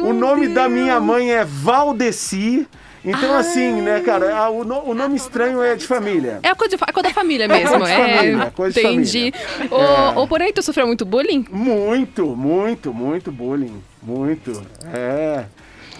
o 0.03 0.11
nome 0.13 0.49
da 0.49 0.67
minha 0.67 0.99
mãe 0.99 1.31
é 1.31 1.45
Valdeci. 1.45 2.67
Então, 3.09 3.35
assim, 3.37 3.81
né, 3.81 3.99
cara, 4.01 4.35
a- 4.37 4.49
o, 4.49 4.63
no- 4.63 4.83
o 4.89 4.93
nome 4.93 5.15
estranho 5.15 5.61
é 5.61 5.75
de 5.75 5.85
família. 5.87 6.39
É 6.43 6.49
a 6.49 6.55
coisa, 6.55 6.75
de 6.77 6.83
é 6.83 6.91
coisa 6.91 7.09
da 7.09 7.13
família 7.13 7.45
É 7.45 7.47
mesmo. 7.47 7.77
coisa 7.77 7.85
de 7.85 8.01
família, 8.01 8.43
é 8.43 8.49
coisa 8.51 8.81
de 8.81 8.87
entendi. 8.87 9.33
família. 9.33 9.75
Ô, 9.75 10.19
É. 10.19 10.19
ô, 10.23 10.27
porém, 10.27 10.53
tu 10.53 10.61
sofreu 10.61 10.87
muito 10.87 11.05
bullying? 11.05 11.45
Muito, 11.51 12.25
muito, 12.35 12.93
muito 12.93 13.31
bullying. 13.31 13.81
Muito. 14.01 14.61
É. 14.93 15.45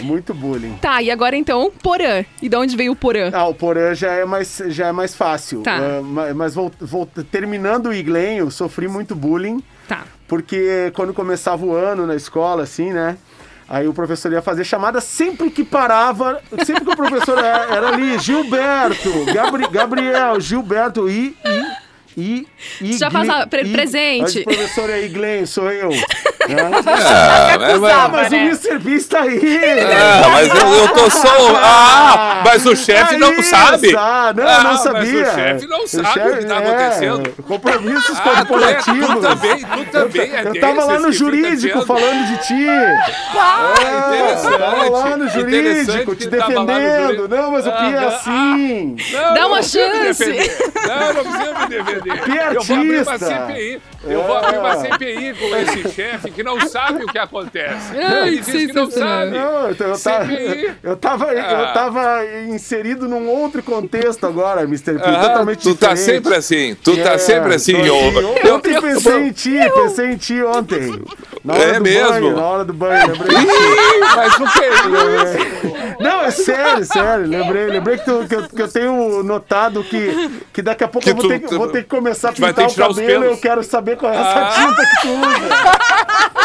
Muito 0.02 0.34
bullying. 0.34 0.76
Tá, 0.82 1.02
e 1.02 1.12
agora 1.12 1.36
então, 1.36 1.70
Porã. 1.84 2.24
E 2.42 2.48
de 2.48 2.56
onde 2.56 2.78
veio 2.78 2.94
o 2.94 2.96
Porã? 2.96 3.30
Ah, 3.34 3.48
o 3.48 3.54
Porã 3.54 3.94
já 3.94 4.12
é 4.14 4.24
mais, 4.24 4.62
já 4.68 4.88
é 4.88 4.92
mais 4.94 5.14
fácil. 5.14 5.62
Tá. 5.62 5.76
Ah, 5.76 6.02
ma- 6.02 6.34
mas 6.34 6.56
vol- 6.56 6.72
vol- 6.80 7.06
terminando 7.30 7.88
o 7.88 7.94
Iglenho, 7.94 8.50
sofri 8.50 8.88
muito 8.88 9.14
bullying. 9.14 9.62
Tá. 9.90 10.06
Porque 10.26 10.90
quando 10.96 11.14
começava 11.14 11.66
o 11.66 11.74
ano 11.76 12.08
na 12.08 12.16
escola, 12.16 12.64
assim, 12.64 12.94
né? 12.94 13.18
Aí 13.70 13.88
o 13.88 13.94
professor 13.94 14.32
ia 14.32 14.42
fazer 14.42 14.64
chamada 14.64 15.00
sempre 15.00 15.52
que 15.52 15.64
parava, 15.64 16.42
sempre 16.66 16.84
que 16.86 16.92
o 16.92 16.96
professor 16.96 17.38
era, 17.38 17.66
era 17.76 17.88
ali, 17.90 18.18
Gilberto, 18.18 19.26
Gabri- 19.32 19.68
Gabriel, 19.70 20.40
Gilberto, 20.42 21.08
e. 21.08 21.38
e 21.46 21.89
e, 22.20 22.48
e 22.82 22.98
Já 22.98 23.10
faz 23.10 23.30
a- 23.30 23.48
pre- 23.48 23.66
presente. 23.70 24.22
Mas 24.22 24.36
o 24.36 24.44
professor 24.44 24.90
é 24.90 25.02
Iglen, 25.06 25.46
sou 25.46 25.72
eu. 25.72 25.90
Né? 26.50 26.56
Ah, 26.64 27.58
mas- 27.60 27.80
mas- 27.80 28.12
mas 28.12 28.32
o 28.32 28.36
Mr. 28.36 28.80
Beast 28.80 29.10
tá 29.10 29.22
aí. 29.22 29.40
Ah, 30.00 30.30
mas 30.30 30.48
eu, 30.50 30.74
eu 30.74 30.88
tô 30.96 31.10
só. 31.12 31.30
Ah, 31.62 32.42
mas 32.44 32.66
o 32.66 32.76
chefe 32.76 33.18
não 33.18 33.30
Aí, 33.30 33.44
sabe. 33.44 33.92
sa- 33.92 34.34
Não, 34.36 34.48
Ah, 34.48 34.64
não 34.64 34.72
mas 34.72 34.80
sabia. 34.82 35.22
o 35.22 35.36
chefe 35.36 35.68
não 35.68 35.88
sabe 35.88 36.30
o 36.32 36.38
que 36.40 36.46
tá 36.46 36.56
é, 36.56 36.58
acontecendo. 36.58 37.30
Compromissos 37.44 38.18
Ah, 38.18 38.22
tu 38.24 38.30
é- 38.30 38.36
corporativos. 38.38 39.08
tu 39.10 39.20
também- 39.22 39.58
tu 39.66 39.86
também 39.92 40.32
é 40.36 40.42
Eu 40.48 40.60
tava 40.60 40.86
lá 40.86 40.94
no 40.94 41.00
fica 41.00 41.12
jurídico 41.12 41.56
dizendo. 41.56 41.86
falando 41.86 42.28
de 42.28 42.48
ti. 42.48 42.68
Ah, 43.38 43.74
É, 43.78 44.16
interessante. 44.16 44.58
tava 44.58 44.90
lá 44.90 45.18
no 45.18 45.30
jurídico, 45.30 46.16
te 46.16 46.28
defendendo. 46.30 47.04
jurídico. 47.04 47.28
Não, 47.28 47.52
mas 47.52 47.68
o 47.68 47.72
Pia 47.72 47.96
é 47.96 48.08
assim. 48.08 48.96
Não, 49.14 49.34
Dá 49.36 49.48
uma 49.48 49.62
chance. 49.62 50.26
Não, 50.88 51.14
não 51.14 51.24
precisa 51.24 51.54
me 51.60 51.68
defender. 51.68 52.09
Eu 52.10 52.62
vou 52.64 52.76
abrir 52.78 53.02
uma. 53.02 53.18
CPI. 53.18 53.82
Eu 54.04 54.24
vou 54.24 54.38
abrir 54.38 54.58
uma. 54.58 54.76
CPI 54.78 55.34
com 55.34 55.56
esse 55.56 55.90
chefe 55.96 56.32
que 56.32 56.44
não 56.44 56.60
sabe 56.62 57.04
o 57.04 57.08
que 57.08 57.18
acontece. 57.18 57.96
Ele 57.96 58.38
diz 58.40 58.46
que 58.68 58.74
não 58.74 58.90
sabe. 58.90 59.32
Não, 59.32 59.72
então 59.72 59.88
eu, 59.88 60.00
tava, 60.00 60.26
CPI. 60.26 60.72
eu, 60.84 60.98
tava, 60.98 61.34
eu 61.34 61.66
Ah. 61.66 61.72
tava 61.74 62.26
inserido 62.48 63.08
num 63.08 63.28
outro 63.30 63.62
contexto 63.64 64.26
agora, 64.26 64.62
Mr. 64.64 64.94
P. 65.00 65.02
Ah, 65.04 65.20
totalmente 65.28 65.62
tu 65.62 65.76
tá 65.76 65.94
diferente. 65.94 66.16
sempre 66.24 66.36
assim, 66.36 66.76
tu 66.84 66.98
tá 66.98 67.14
É, 67.14 67.18
sempre 67.18 67.54
assim, 67.56 67.76
assim. 67.76 67.86
Eu- 67.88 68.56
Ontem 68.56 68.74
eu- 68.76 68.82
pensei 68.82 69.14
eu- 69.14 69.26
em 69.26 69.32
ti, 69.32 69.58
pensei 69.74 70.06
em 70.12 70.18
ti 70.18 70.42
ontem. 70.44 71.02
Na 71.44 71.54
hora 71.54 71.64
É 71.64 71.74
do 71.74 71.82
mesmo? 71.82 72.10
banho, 72.10 72.36
na 72.36 72.44
hora 72.44 72.66
do 72.66 72.74
banho, 72.74 73.08
lembrei. 73.14 73.38
Ih, 73.38 74.00
mas 74.16 74.36
o 74.40 74.48
que 74.52 74.60
é 74.64 74.70
isso? 74.70 76.00
Não, 76.00 76.22
é 76.22 76.32
sério, 76.32 76.86
sério. 76.86 77.26
Lembrei, 77.28 77.68
lembrei 77.68 77.98
que, 77.98 78.06
tu- 78.06 78.26
que 78.28 78.36
eu, 78.36 78.44
que 78.50 78.62
eu 78.62 78.68
tenho 78.68 79.24
notado 79.24 79.84
que, 79.84 80.42
que 80.54 80.62
daqui 80.62 80.84
a 80.84 80.88
pouco 80.88 81.04
Que 81.06 81.12
eu 81.12 81.16
vou, 81.16 81.24
tu- 81.24 81.30
ter, 81.30 81.40
que- 81.40 81.48
tu- 81.48 81.58
vou 81.58 81.68
ter 81.70 81.84
que 81.84 81.90
começar 81.90 82.30
a 82.30 82.34
pintar 82.34 82.68
o 82.68 82.74
cabelo 82.76 83.24
e 83.26 83.28
eu 83.28 83.38
quero 83.38 83.64
saber 83.64 83.96
qual 83.98 84.12
é 84.14 84.18
essa 84.18 84.40
Ah. 84.40 84.52
tinta 84.54 84.86
que 84.86 85.02
tu 85.02 85.08
usa. 85.14 86.39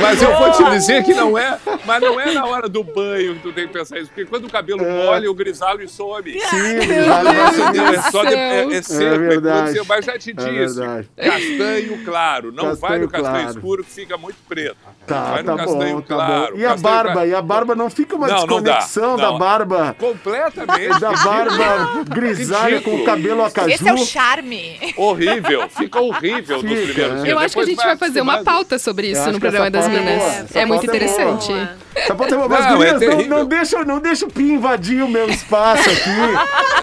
Mas 0.00 0.22
eu 0.22 0.36
vou 0.36 0.50
te 0.52 0.64
dizer 0.70 1.02
que 1.04 1.14
não 1.14 1.36
é, 1.38 1.58
mas 1.84 2.00
não 2.02 2.20
é 2.20 2.32
na 2.32 2.44
hora 2.46 2.68
do 2.68 2.82
banho 2.84 3.34
que 3.36 3.40
tu 3.42 3.52
tem 3.52 3.66
que 3.66 3.72
pensar 3.72 3.98
isso, 3.98 4.08
porque 4.08 4.24
quando 4.24 4.46
o 4.46 4.50
cabelo 4.50 4.82
molha, 4.84 5.30
o 5.30 5.34
grisalho 5.34 5.88
some. 5.88 6.32
Sim, 6.40 6.74
grisalho 6.78 7.32
vai 7.34 7.54
sumir. 7.54 7.94
É, 7.96 8.02
só 8.10 8.24
de, 8.24 8.34
é, 8.34 8.64
é 8.74 8.82
seco, 8.82 9.02
é 9.14 9.18
verdade. 9.18 9.60
quando 9.74 9.76
você- 9.76 9.84
mas 9.88 10.04
já 10.04 10.18
te 10.18 10.30
É 10.30 10.34
disse, 10.34 10.76
verdade. 10.80 11.08
castanho 11.16 12.04
claro, 12.04 12.52
não 12.52 12.74
vai 12.74 12.98
no 12.98 13.08
Castanho 13.08 13.10
castanho 13.10 13.44
claro. 13.44 13.50
escuro 13.58 13.84
que 13.84 13.90
fica 13.90 14.16
muito 14.16 14.36
preto. 14.48 14.76
Tá, 15.06 15.30
vai 15.32 15.42
no 15.42 15.56
tá 15.56 15.64
castanho 15.64 15.94
bom, 15.96 16.00
tá 16.02 16.14
claro. 16.14 16.52
bom. 16.54 16.58
E 16.60 16.64
a 16.66 16.68
castanho 16.70 16.94
barba? 16.94 17.12
claro. 17.12 17.28
E 17.28 17.34
a 17.34 17.42
barba 17.42 17.74
não 17.74 17.90
fica 17.90 18.16
uma 18.16 18.26
Não, 18.28 18.46
não 18.46 18.62
dá, 18.62 18.78
desconexão 18.78 19.16
da 19.16 19.30
não. 19.30 19.38
barba? 19.38 19.96
Completamente. 19.98 21.00
Da 21.00 21.12
barba 21.12 22.04
grisalha 22.08 22.80
com 22.80 22.96
o 22.96 23.04
cabelo 23.04 23.44
acaju? 23.44 23.70
Esse 23.70 23.88
é 23.88 23.92
o 23.94 23.98
charme. 23.98 24.78
Horrível, 24.96 25.68
fica 25.68 26.00
horrível 26.00 26.62
nos 26.62 26.70
Fica, 26.70 26.82
primeiros 26.82 26.96
né? 26.96 27.22
dias. 27.22 27.24
Eu 27.28 27.38
acho 27.38 27.54
que 27.54 27.60
a 27.60 27.64
Depois 27.64 27.68
gente 27.68 27.84
vai 27.84 27.96
fazer 27.96 28.20
uma 28.20 28.42
pauta 28.42 28.78
sobre 28.78 29.08
isso 29.10 29.30
no 29.32 29.38
programa 29.40 29.70
das 29.70 29.85
é 29.88 30.60
É, 30.60 30.66
muito 30.66 30.90
é 30.90 30.92
boa. 31.26 31.76
Bom, 32.14 32.48
mas 32.48 32.66
Não, 32.66 32.82
é 32.82 32.92
não, 32.98 33.22
não 33.38 33.44
deixa, 33.46 33.84
não 33.84 33.98
deixa 34.00 34.26
o 34.26 34.30
Pi 34.30 34.52
invadir 34.52 35.02
o 35.02 35.08
meu 35.08 35.28
espaço 35.28 35.88
aqui. 35.88 36.10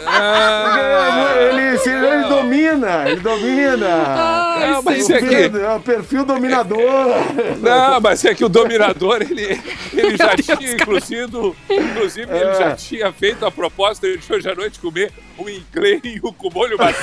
Ah, 0.06 1.34
ele, 1.50 1.78
se- 1.78 1.90
ele 1.90 2.24
domina, 2.28 3.04
ele 3.10 3.20
domina. 3.22 3.88
Não, 4.60 4.82
mas 4.84 5.08
o 5.10 5.14
é 5.14 5.20
que- 5.22 5.58
é 5.58 5.74
o 5.76 5.80
perfil 5.80 6.26
dominador. 6.26 6.82
Não, 7.62 8.02
mas 8.02 8.26
é 8.26 8.34
que 8.34 8.44
o 8.44 8.50
dominador, 8.50 9.22
ele, 9.22 9.62
ele 9.94 10.18
já 10.18 10.36
tinha, 10.58 10.74
inclusive, 10.74 11.54
inclusive 11.70 12.32
ele 12.32 12.50
É. 12.50 12.56
já 12.56 12.76
tinha 12.76 13.12
feito 13.14 13.46
a 13.46 13.52
proposta 13.52 14.08
de 14.08 14.34
hoje 14.34 14.50
à 14.50 14.56
noite 14.56 14.80
comer 14.80 15.12
um 15.38 15.48
incleio 15.50 16.22
com 16.38 16.50
molho 16.52 16.78
ser- 16.78 16.94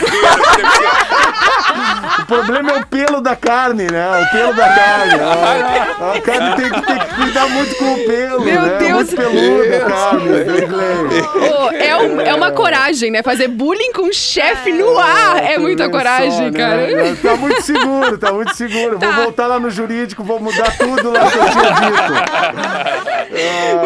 O 2.23 2.27
problema 2.27 2.73
é 2.73 2.77
o 2.81 2.87
pelo 2.87 3.21
da 3.21 3.35
carne, 3.37 3.87
né? 3.91 4.23
O 4.23 4.31
pelo 4.33 4.53
da 4.55 4.69
carne. 4.69 5.15
A, 5.15 6.13
a 6.17 6.21
carne 6.21 6.57
tem 6.57 6.71
que, 6.71 6.83
tem 6.87 6.99
que 6.99 7.15
cuidar 7.15 7.49
muito 7.49 7.75
com 7.77 7.95
o 7.95 7.99
pelo, 8.07 8.44
Meu 8.44 8.62
né? 8.62 8.78
Deus. 8.78 9.12
Muito 9.12 9.16
peluda 9.16 9.76
a 9.76 9.80
carne. 9.90 10.28
né, 10.28 10.44
Glenn? 10.66 11.09
Ô, 11.51 11.70
é, 11.72 11.96
um- 11.96 12.20
é 12.20 12.34
uma 12.34 12.51
coragem, 12.53 13.11
né? 13.11 13.22
Fazer 13.22 13.48
bullying 13.48 13.92
com 13.92 14.03
o 14.09 14.12
chefe 14.12 14.72
no 14.72 14.98
ar. 14.98 15.42
É 15.42 15.57
muita 15.59 15.88
coragem, 15.88 16.53
cara. 16.53 16.86
Tá 17.22 17.36
muito 17.36 17.62
seguro, 17.62 18.18
tá 18.18 18.32
muito 18.32 18.55
seguro. 18.55 18.98
Vou 18.98 19.12
voltar 19.12 19.46
lá 19.46 19.59
no 19.61 19.70
jurídico, 19.70 20.22
vou 20.24 20.40
mudar 20.40 20.76
tudo 20.78 21.11
lá 21.11 21.30
que 21.30 21.38
eu 21.38 21.51
tinha 21.51 21.70
dito. 21.72 22.12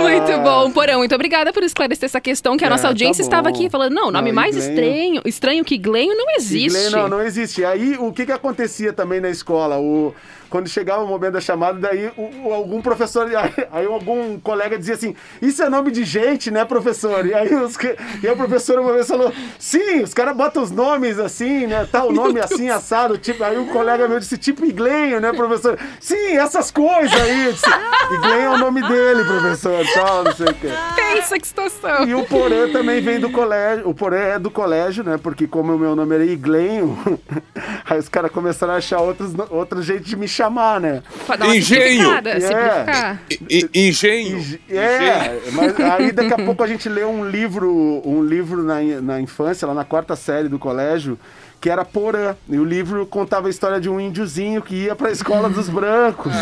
Muito 0.00 0.38
bom, 0.42 0.70
Porão. 0.70 0.98
Muito 0.98 1.14
obrigada 1.14 1.52
por 1.52 1.62
esclarecer 1.62 2.06
essa 2.06 2.20
questão 2.20 2.56
que 2.56 2.64
a 2.64 2.66
É, 2.66 2.70
nossa 2.70 2.82
tá 2.84 2.88
audiência 2.88 3.22
estava 3.22 3.48
bom. 3.50 3.54
aqui 3.54 3.68
falando, 3.70 3.92
não, 3.94 4.08
o 4.08 4.10
nome 4.10 4.30
Não, 4.30 4.34
mais 4.36 4.56
estranho, 4.56 5.20
estranho 5.24 5.64
que 5.64 5.76
Glenho 5.78 6.16
não 6.16 6.26
existe. 6.36 6.76
Inglês 6.78 6.92
não, 6.92 7.08
não 7.08 7.20
existe. 7.22 7.64
Aí 7.64 7.96
o 7.98 8.12
que 8.12 8.26
que 8.26 8.32
acontecia 8.32 8.92
também 8.92 9.20
na 9.20 9.30
escola? 9.30 9.78
O, 9.78 10.14
quando 10.55 10.68
chegava 10.68 11.02
o 11.02 11.07
momento 11.09 11.32
da 11.32 11.40
chamada, 11.40 11.80
daí 11.80 12.12
o- 12.16 12.48
o- 12.48 12.55
algum 12.55 12.80
professor, 12.80 13.26
aí, 13.34 13.52
aí 13.72 13.86
algum 13.86 14.38
colega 14.38 14.78
dizia 14.78 14.94
assim: 14.94 15.12
Isso 15.42 15.61
é 15.64 15.68
nome 15.68 15.90
de 15.90 16.05
gente, 16.05 16.48
né, 16.48 16.64
professor? 16.64 17.26
E 17.26 17.34
aí, 17.34 17.52
os, 17.57 17.76
e 18.22 18.28
a 18.28 18.36
professora 18.36 18.80
uma 18.80 18.92
vez 18.92 19.09
falou: 19.09 19.32
Sim, 19.59 20.02
os 20.05 20.14
caras 20.14 20.36
botam 20.36 20.62
os 20.62 20.70
nomes 20.70 21.18
assim, 21.18 21.66
né? 21.66 21.88
Tal 21.90 22.12
nome 22.12 22.38
assim, 22.38 22.68
assado. 22.70 23.18
Tipo, 23.18 23.42
aí 23.42 23.59
um 23.59 23.66
colega 23.66 24.07
meu 24.07 24.20
disse: 24.20 24.38
Tipo 24.38 24.64
Iglenho, 24.64 25.20
né, 25.20 25.32
professor? 25.32 25.76
Sim, 25.98 26.36
essas 26.36 26.70
coisas 26.70 27.12
aí. 27.20 27.52
Disse, 27.52 27.66
Iglenho 28.14 28.44
é 28.44 28.50
o 28.50 28.59
nome 28.59 28.80
dele, 28.86 29.24
professor, 29.24 29.84
tal, 29.92 30.22
não 30.22 30.32
sei 30.36 30.46
o 30.46 30.55
quê. 30.55 30.68
Pensa 30.94 31.36
que 31.36 31.48
situação. 31.48 32.05
E 32.07 32.14
o 32.14 32.24
Porã 32.26 32.68
também 32.70 33.00
vem 33.00 33.18
do 33.18 33.28
colégio. 33.32 33.88
O 33.88 33.92
Porã 33.94 34.18
é 34.18 34.38
do 34.38 34.52
colégio, 34.52 35.02
né? 35.02 35.18
Porque 35.20 35.48
como 35.48 35.74
o 35.74 35.78
meu 35.80 35.96
nome 35.96 36.14
era 36.14 36.24
Iglenho, 36.24 36.96
aí 37.90 37.98
os 37.98 38.09
caras 38.09 38.30
começaram 38.30 38.74
a 38.74 38.76
achar 38.76 39.00
outros, 39.00 39.32
outros 39.50 39.84
jeitos 39.84 40.07
de 40.07 40.14
me 40.16 40.28
chamar, 40.28 40.43
né? 40.80 41.03
Pra 41.26 41.36
dar 41.36 41.47
uma 41.47 41.57
Engenho. 41.57 42.11
simplificada, 42.16 42.40
simplificar. 42.40 43.20
E- 43.30 43.68
e- 43.74 43.88
Engenho. 43.88 44.59
É, 44.70 45.40
mas 45.53 45.78
aí 45.80 46.12
daqui 46.12 46.32
a 46.34 46.45
pouco 46.45 46.62
a 46.62 46.66
gente 46.66 46.88
leu 46.88 47.09
um 47.11 47.28
livro, 47.28 48.03
um 48.05 48.22
livro 48.22 48.62
na, 48.62 48.80
na 49.03 49.20
infância, 49.20 49.66
lá 49.66 49.74
na 49.74 49.84
quarta 49.84 50.14
série 50.16 50.49
do 50.49 50.59
colégio, 50.59 51.18
que 51.61 51.70
era 51.70 51.84
Porã. 51.84 52.34
E 52.49 52.59
o 52.59 52.64
livro 52.64 53.07
contava 53.07 53.47
a 53.47 53.51
história 53.51 53.80
de 53.80 53.88
um 53.88 53.99
índiozinho 54.01 54.61
que 54.62 54.74
ia 54.84 54.95
pra 54.95 55.11
escola 55.11 55.49
dos 55.49 55.68
brancos. 55.68 56.32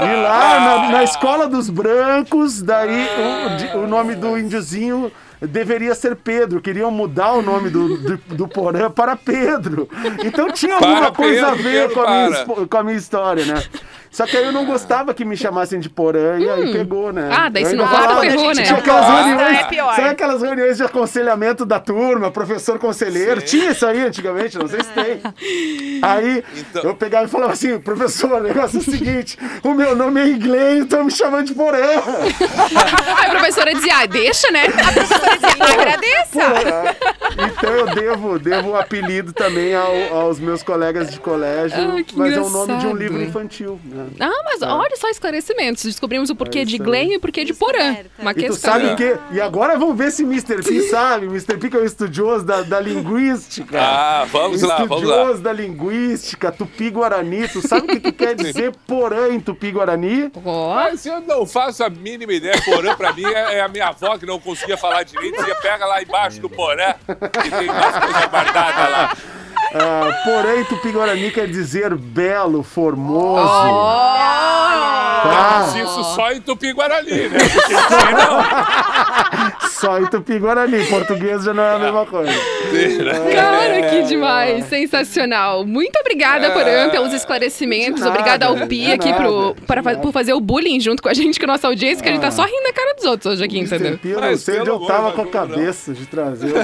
E 0.00 0.22
lá 0.22 0.60
na, 0.60 0.90
na 0.92 1.02
escola 1.02 1.48
dos 1.48 1.68
brancos, 1.68 2.62
daí 2.62 3.08
o, 3.74 3.78
o 3.78 3.86
nome 3.88 4.14
do 4.14 4.38
índiozinho 4.38 5.10
deveria 5.40 5.94
ser 5.94 6.16
Pedro. 6.16 6.60
Queriam 6.60 6.90
mudar 6.90 7.32
o 7.32 7.42
nome 7.42 7.70
do, 7.70 7.96
do, 7.96 8.16
do 8.16 8.48
Porã 8.48 8.90
para 8.90 9.16
Pedro. 9.16 9.88
Então 10.24 10.50
tinha 10.52 10.74
alguma 10.74 11.00
Para, 11.00 11.12
coisa 11.12 11.48
a 11.48 11.50
Pedro, 11.50 11.62
ver 11.62 11.88
Pedro, 11.88 11.94
com 11.94 12.00
a, 12.00 12.28
minha, 12.28 12.66
com 12.66 12.76
a 12.76 12.82
minha 12.84 12.96
história, 12.96 13.44
né? 13.44 13.62
Só 14.18 14.26
que 14.26 14.36
aí 14.36 14.44
eu 14.46 14.50
não 14.50 14.64
gostava 14.64 15.14
que 15.14 15.24
me 15.24 15.36
chamassem 15.36 15.78
de 15.78 15.88
Porã 15.88 16.40
e 16.40 16.50
aí 16.50 16.72
pegou, 16.72 17.12
né? 17.12 17.28
Ah, 17.32 17.48
daí 17.48 17.64
se 17.64 17.76
não 17.76 17.84
gosta, 17.86 18.02
falava- 18.02 18.20
ferrou, 18.20 18.52
né? 18.52 18.62
Tinha 18.64 18.78
aquelas 18.78 19.06
Gosta, 19.06 19.22
reuniões, 19.28 19.58
é 19.58 19.64
pior. 19.68 19.94
sabe 19.94 20.08
aquelas 20.08 20.42
reuniões 20.42 20.76
de 20.76 20.82
aconselhamento 20.82 21.64
da 21.64 21.78
turma, 21.78 22.28
professor 22.28 22.80
conselheiro? 22.80 23.40
Tinha 23.40 23.70
isso 23.70 23.86
aí 23.86 24.04
antigamente, 24.04 24.58
não 24.58 24.66
sei 24.66 24.80
se 24.82 24.90
tem. 24.90 25.20
Aí 26.02 26.42
eu 26.82 26.96
pegava 26.96 27.26
e 27.26 27.28
falava 27.28 27.52
assim, 27.52 27.78
professor, 27.78 28.32
o 28.32 28.40
negócio 28.40 28.78
é 28.78 28.80
o 28.80 28.84
seguinte, 28.84 29.38
o 29.62 29.72
meu 29.74 29.94
nome 29.94 30.20
é 30.20 30.26
inglês, 30.28 30.82
estão 30.82 31.04
me 31.04 31.10
chamando 31.12 31.46
de 31.46 31.54
Porã. 31.54 31.78
Aí 31.78 33.26
a 33.26 33.30
professora 33.30 33.72
dizia, 33.72 33.98
ah, 33.98 34.06
deixa, 34.06 34.50
né? 34.50 34.64
A 34.66 34.92
professora 34.92 35.36
dizia, 35.38 35.64
agradeça. 35.80 36.96
Então 37.56 37.70
eu 37.72 37.86
devo, 37.94 38.38
devo 38.38 38.70
o 38.70 38.76
apelido 38.76 39.32
também 39.32 39.74
ao- 39.76 40.16
aos 40.22 40.40
meus 40.40 40.62
colegas 40.62 41.08
de 41.10 41.20
colégio, 41.20 41.76
Ah, 41.78 42.02
mas 42.14 42.32
é 42.32 42.40
o 42.40 42.48
nome 42.50 42.66
de 42.66 42.72
um 42.72 42.90
engraçado. 42.90 42.96
livro 42.96 43.22
infantil. 43.22 43.80
Né? 43.84 44.06
Ah, 44.20 44.42
mas 44.44 44.62
É. 44.62 44.66
olha 44.66 44.96
só 44.96 45.08
esclarecimentos. 45.08 45.84
Descobrimos 45.84 46.30
o 46.30 46.36
porquê 46.36 46.64
de 46.64 46.74
isso 46.76 46.82
aí. 46.82 46.86
Glenn 46.88 47.12
e 47.12 47.16
o 47.16 47.20
porquê 47.20 47.44
de 47.44 47.52
Porã. 47.54 47.96
Uma 48.18 48.30
E 48.32 48.34
tu 48.34 48.40
questão. 48.40 48.72
sabe 48.72 48.86
o 48.86 48.96
quê? 48.96 49.16
E 49.32 49.40
agora 49.40 49.78
vamos 49.78 49.96
ver 49.96 50.10
se 50.10 50.22
Mr. 50.22 50.62
P 50.62 50.82
sabe. 50.90 51.26
Mr. 51.26 51.56
P 51.56 51.68
que 51.70 51.76
é 51.76 51.80
o 51.80 51.84
estudioso 51.84 52.44
da, 52.44 52.62
da 52.62 52.80
linguística. 52.80 53.78
Ah, 53.80 54.26
vamos 54.30 54.62
lá, 54.62 54.76
vamos 54.78 55.02
lá. 55.04 55.14
Estudioso 55.16 55.42
da 55.42 55.52
linguística, 55.52 56.52
tupi-guarani. 56.52 57.48
Tu 57.48 57.66
sabe 57.66 57.84
o 57.84 57.88
que, 57.88 58.00
que 58.00 58.12
quer 58.12 58.34
dizer 58.34 58.72
porã 58.86 59.28
em 59.28 59.40
tupi-guarani? 59.40 60.30
Mas 60.74 61.04
eu 61.06 61.20
não 61.20 61.46
faço 61.46 61.82
a 61.84 61.90
mínima 61.90 62.32
ideia. 62.32 62.60
Porã, 62.64 62.94
pra 62.96 63.12
mim, 63.12 63.24
é, 63.24 63.54
é 63.56 63.60
a 63.60 63.68
minha 63.68 63.88
avó 63.88 64.16
que 64.18 64.26
não 64.26 64.38
conseguia 64.40 64.76
falar 64.76 65.02
direito. 65.02 65.36
Dizia, 65.38 65.54
pega 65.56 65.84
lá 65.86 66.02
embaixo 66.02 66.40
do 66.40 66.48
porã, 66.50 66.94
que 67.42 67.50
tem 67.50 67.68
umas 67.70 67.98
coisas 67.98 68.24
guardadas 68.30 68.90
lá. 68.90 69.16
Ah, 69.74 70.10
porã 70.24 70.60
em 70.60 70.64
tupi-guarani 70.64 71.30
quer 71.30 71.46
dizer 71.46 71.94
belo, 71.94 72.62
formoso. 72.62 73.46
Tá? 75.22 75.64
Mas 75.64 75.74
isso 75.74 76.04
só 76.14 76.32
em 76.32 76.40
Tupi-Guarani, 76.40 77.28
né? 77.28 77.38
Porque. 77.52 77.74
Só 79.70 79.98
em 79.98 80.06
tupi-guarani. 80.06 80.84
Português 80.86 81.44
já 81.44 81.54
não 81.54 81.62
é 81.62 81.74
a 81.76 81.78
mesma 81.78 82.04
coisa. 82.04 82.32
Cara, 83.32 83.82
que 83.90 84.02
demais, 84.02 84.64
sensacional. 84.64 85.64
Muito 85.64 85.96
obrigada, 86.00 86.50
Porã, 86.50 86.88
pelos 86.90 87.12
esclarecimentos. 87.12 88.00
Nada, 88.00 88.10
Obrigada 88.10 88.46
ao 88.46 88.66
Pi 88.66 88.90
aqui 88.90 89.12
pro, 89.12 89.54
para, 89.66 89.82
por 89.98 90.12
fazer 90.12 90.32
o 90.32 90.40
bullying 90.40 90.80
junto 90.80 91.00
com 91.02 91.08
a 91.08 91.14
gente, 91.14 91.38
com 91.38 91.44
a 91.46 91.48
nossa 91.48 91.68
audiência, 91.68 92.02
que 92.02 92.08
a 92.08 92.12
gente 92.12 92.20
tá 92.20 92.32
só 92.32 92.42
rindo 92.44 92.64
da 92.64 92.72
cara 92.72 92.94
dos 92.94 93.04
outros 93.04 93.34
hoje 93.34 93.44
aqui, 93.44 93.60
entendeu? 93.60 93.98
Eu 94.04 94.20
não 94.20 94.36
sei 94.36 94.60
onde 94.60 94.70
eu 94.70 94.80
tava 94.80 95.12
com 95.12 95.22
a 95.22 95.26
cabeça 95.26 95.92
de 95.92 96.06
trazer 96.06 96.52
o. 96.52 96.58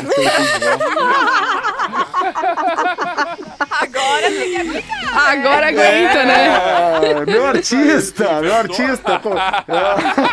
Agora 3.81 4.31
tem 4.31 4.51
que 4.51 4.57
aguentar. 4.57 5.29
Agora 5.29 5.69
aguenta, 5.69 6.25
né? 6.25 6.49
É, 7.03 7.27
meu 7.27 7.47
artista, 7.47 8.41
meu 8.41 8.55
artista. 8.55 9.21
pô. 9.21 9.31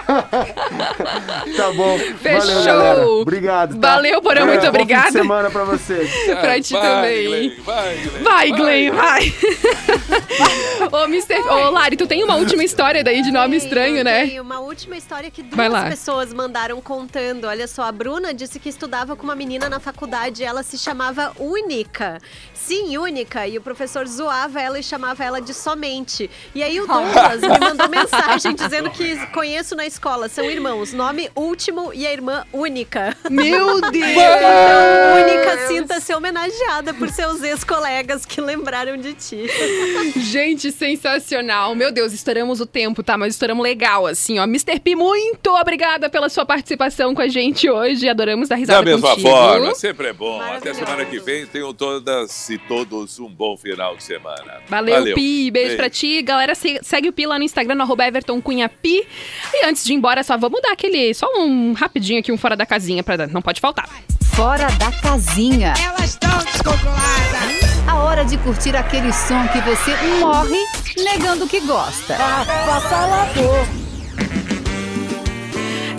tá 1.55 1.71
bom. 1.71 1.97
Fechou. 2.21 2.47
Valeu, 2.47 2.63
galera. 2.65 3.07
Obrigado. 3.07 3.79
tá? 3.79 3.95
Valeu, 3.95 4.21
Porã, 4.21 4.45
muito 4.45 4.61
bom 4.61 4.67
obrigada. 4.69 5.07
Fim 5.07 5.11
de 5.13 5.17
semana 5.19 5.49
pra 5.49 5.63
vocês. 5.63 6.11
Pra 6.41 6.59
ti 6.61 6.73
Vai, 6.73 6.81
também. 6.81 7.27
Glenn, 7.27 7.51
vai, 7.63 7.97
Glenn. 7.97 8.23
Vai, 8.23 8.51
Glenn, 8.51 8.91
vai. 8.93 9.33
Ô, 10.91 11.03
Mr. 11.05 11.39
Ô, 11.41 11.69
Lari, 11.69 11.95
tu 11.97 12.07
tem 12.07 12.23
uma 12.23 12.35
última 12.35 12.63
história 12.63 13.03
daí 13.03 13.21
de 13.21 13.31
nome 13.31 13.57
estranho, 13.57 14.03
né? 14.03 14.27
Tem 14.27 14.39
uma 14.39 14.59
última 14.59 14.97
história 14.97 15.29
que 15.29 15.43
Vai 15.43 15.69
duas 15.69 15.83
pessoas 15.89 16.33
mandaram 16.33 16.81
contando. 16.81 17.45
Olha 17.45 17.67
só, 17.67 17.83
a 17.83 17.91
Bruna 17.91 18.33
disse 18.33 18.59
que 18.59 18.69
estudava 18.69 19.15
com 19.15 19.23
uma 19.23 19.35
menina 19.35 19.69
na 19.69 19.79
faculdade 19.79 20.41
e 20.41 20.45
ela 20.45 20.63
se 20.63 20.77
chamava 20.77 21.31
Única. 21.37 22.19
Sim, 22.53 22.97
Única. 22.97 23.47
E 23.47 23.57
o 23.57 23.61
professor 23.61 24.07
zoava 24.07 24.61
ela 24.61 24.79
e 24.79 24.83
chamava 24.83 25.23
ela 25.23 25.41
de 25.41 25.53
somente. 25.53 26.29
E 26.55 26.63
aí 26.63 26.79
o 26.79 26.87
Douglas 26.87 27.41
me 27.41 27.59
mandou 27.59 27.89
mensagem 27.89 28.55
dizendo 28.55 28.89
que 28.89 29.25
conheço 29.27 29.75
na 29.75 29.85
escola. 29.85 30.29
São 30.29 30.45
irmãos. 30.45 30.80
Nome 30.93 31.29
Último 31.35 31.91
e 31.93 32.05
a 32.07 32.11
irmã 32.11 32.45
Única. 32.51 33.15
Meu 33.29 33.79
Deus! 33.91 34.07
Então, 34.11 35.23
Única, 35.23 35.67
sinta-se 35.67 36.13
homenageada 36.13 36.93
por 36.93 37.09
seus 37.09 37.41
ex-colegas 37.43 38.25
que 38.25 38.41
lembraram 38.41 38.97
de 38.97 39.13
ti. 39.13 39.45
Gente, 40.17 40.71
sensacional. 40.71 41.75
Meu 41.75 41.91
Deus, 41.91 42.11
estouramos 42.13 42.59
o 42.59 42.65
tempo, 42.65 43.03
tá? 43.03 43.17
Mas 43.17 43.33
estouramos 43.33 43.63
legal, 43.63 44.07
assim, 44.07 44.39
ó. 44.39 44.43
Mr. 44.43 44.79
P, 44.79 44.95
muito 44.95 45.51
obrigada 45.51 46.09
pela 46.09 46.29
sua 46.29 46.45
participação 46.45 47.13
com 47.13 47.21
a 47.21 47.27
gente 47.27 47.69
hoje. 47.69 48.09
Adoramos 48.09 48.49
dar 48.49 48.55
risada 48.55 48.79
Da 48.79 48.85
mesma 48.91 49.09
contigo. 49.09 49.29
forma, 49.29 49.75
sempre 49.75 50.07
é 50.07 50.13
bom. 50.13 50.41
Até 50.41 50.73
semana 50.73 51.05
que 51.05 51.19
vem. 51.19 51.45
Tenham 51.45 51.73
todas 51.73 52.49
e 52.49 52.57
todos 52.57 53.19
um 53.19 53.29
bom 53.29 53.55
final 53.55 53.95
de 53.95 54.03
semana. 54.03 54.61
Valeu, 54.67 55.13
Pi. 55.13 55.51
Beijo 55.51 55.75
pra 55.75 55.89
ti. 55.89 56.21
Galera, 56.21 56.55
se- 56.55 56.79
segue 56.81 57.09
o 57.09 57.13
Pi 57.13 57.25
lá 57.25 57.37
no 57.37 57.43
Instagram, 57.43 57.75
no 57.75 57.83
arroba 57.83 58.05
Everton 58.07 58.41
Cunha 58.41 58.69
Pi. 58.69 59.05
E 59.53 59.65
antes 59.65 59.83
de 59.83 59.93
ir 59.93 59.95
embora, 59.95 60.23
só 60.23 60.37
vamos 60.37 60.61
dar 60.61 60.70
aquele. 60.71 61.13
Só 61.13 61.27
um 61.37 61.73
rapidinho 61.73 62.19
aqui, 62.19 62.31
um 62.31 62.37
fora 62.37 62.55
da 62.55 62.65
casinha, 62.65 63.03
pra, 63.03 63.27
não 63.27 63.41
pode 63.41 63.59
faltar. 63.59 63.89
Fora 64.33 64.69
da 64.71 64.91
casinha. 64.91 65.73
Elas 65.83 66.11
estão 66.11 66.37
descontroladas. 66.39 67.87
A 67.87 67.95
hora 67.95 68.23
de 68.23 68.37
curtir 68.37 68.75
aquele 68.75 69.11
som 69.11 69.47
que 69.49 69.59
você 69.61 69.95
morre 70.19 70.59
negando 70.97 71.47
que 71.47 71.59
gosta. 71.61 72.15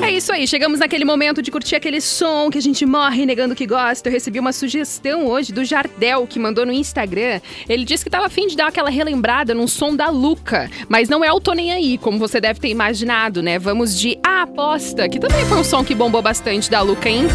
É 0.03 0.11
isso 0.11 0.33
aí, 0.33 0.49
chegamos 0.49 0.81
naquele 0.81 1.05
momento 1.05 1.41
de 1.41 1.51
curtir 1.51 1.77
aquele 1.77 2.01
som 2.01 2.51
que 2.51 2.59
a 2.59 2.61
gente 2.61 2.85
morre 2.85 3.25
negando 3.25 3.55
que 3.55 3.65
gosta. 3.65 4.09
Eu 4.09 4.13
recebi 4.13 4.41
uma 4.41 4.53
sugestão 4.53 5.29
hoje 5.29 5.53
do 5.53 5.65
Jardel, 5.65 6.27
que 6.27 6.41
mandou 6.41 6.67
no 6.67 6.73
Instagram. 6.73 7.41
Ele 7.69 7.85
disse 7.85 8.03
que 8.03 8.11
tava 8.11 8.27
afim 8.27 8.49
de 8.49 8.57
dar 8.57 8.67
aquela 8.67 8.91
relembrada 8.91 9.55
num 9.55 9.69
som 9.69 9.95
da 9.95 10.11
Luca, 10.11 10.69
mas 10.89 11.09
não 11.09 11.25
é 11.25 11.33
o 11.33 11.41
Tô 11.41 11.53
Nem 11.53 11.73
Aí, 11.73 11.97
como 11.99 12.19
você 12.19 12.41
deve 12.41 12.59
ter 12.59 12.69
imaginado, 12.69 13.43
né? 13.43 13.61
Vamos 13.61 13.99
de 13.99 14.19
A 14.25 14.43
Aposta, 14.43 15.09
que 15.09 15.21
também 15.21 15.45
foi 15.47 15.59
um 15.59 15.65
som 15.65 15.85
que 15.85 15.95
bombou 15.95 16.21
bastante 16.21 16.69
da 16.69 16.81
Luca, 16.81 17.09
hein? 17.09 17.29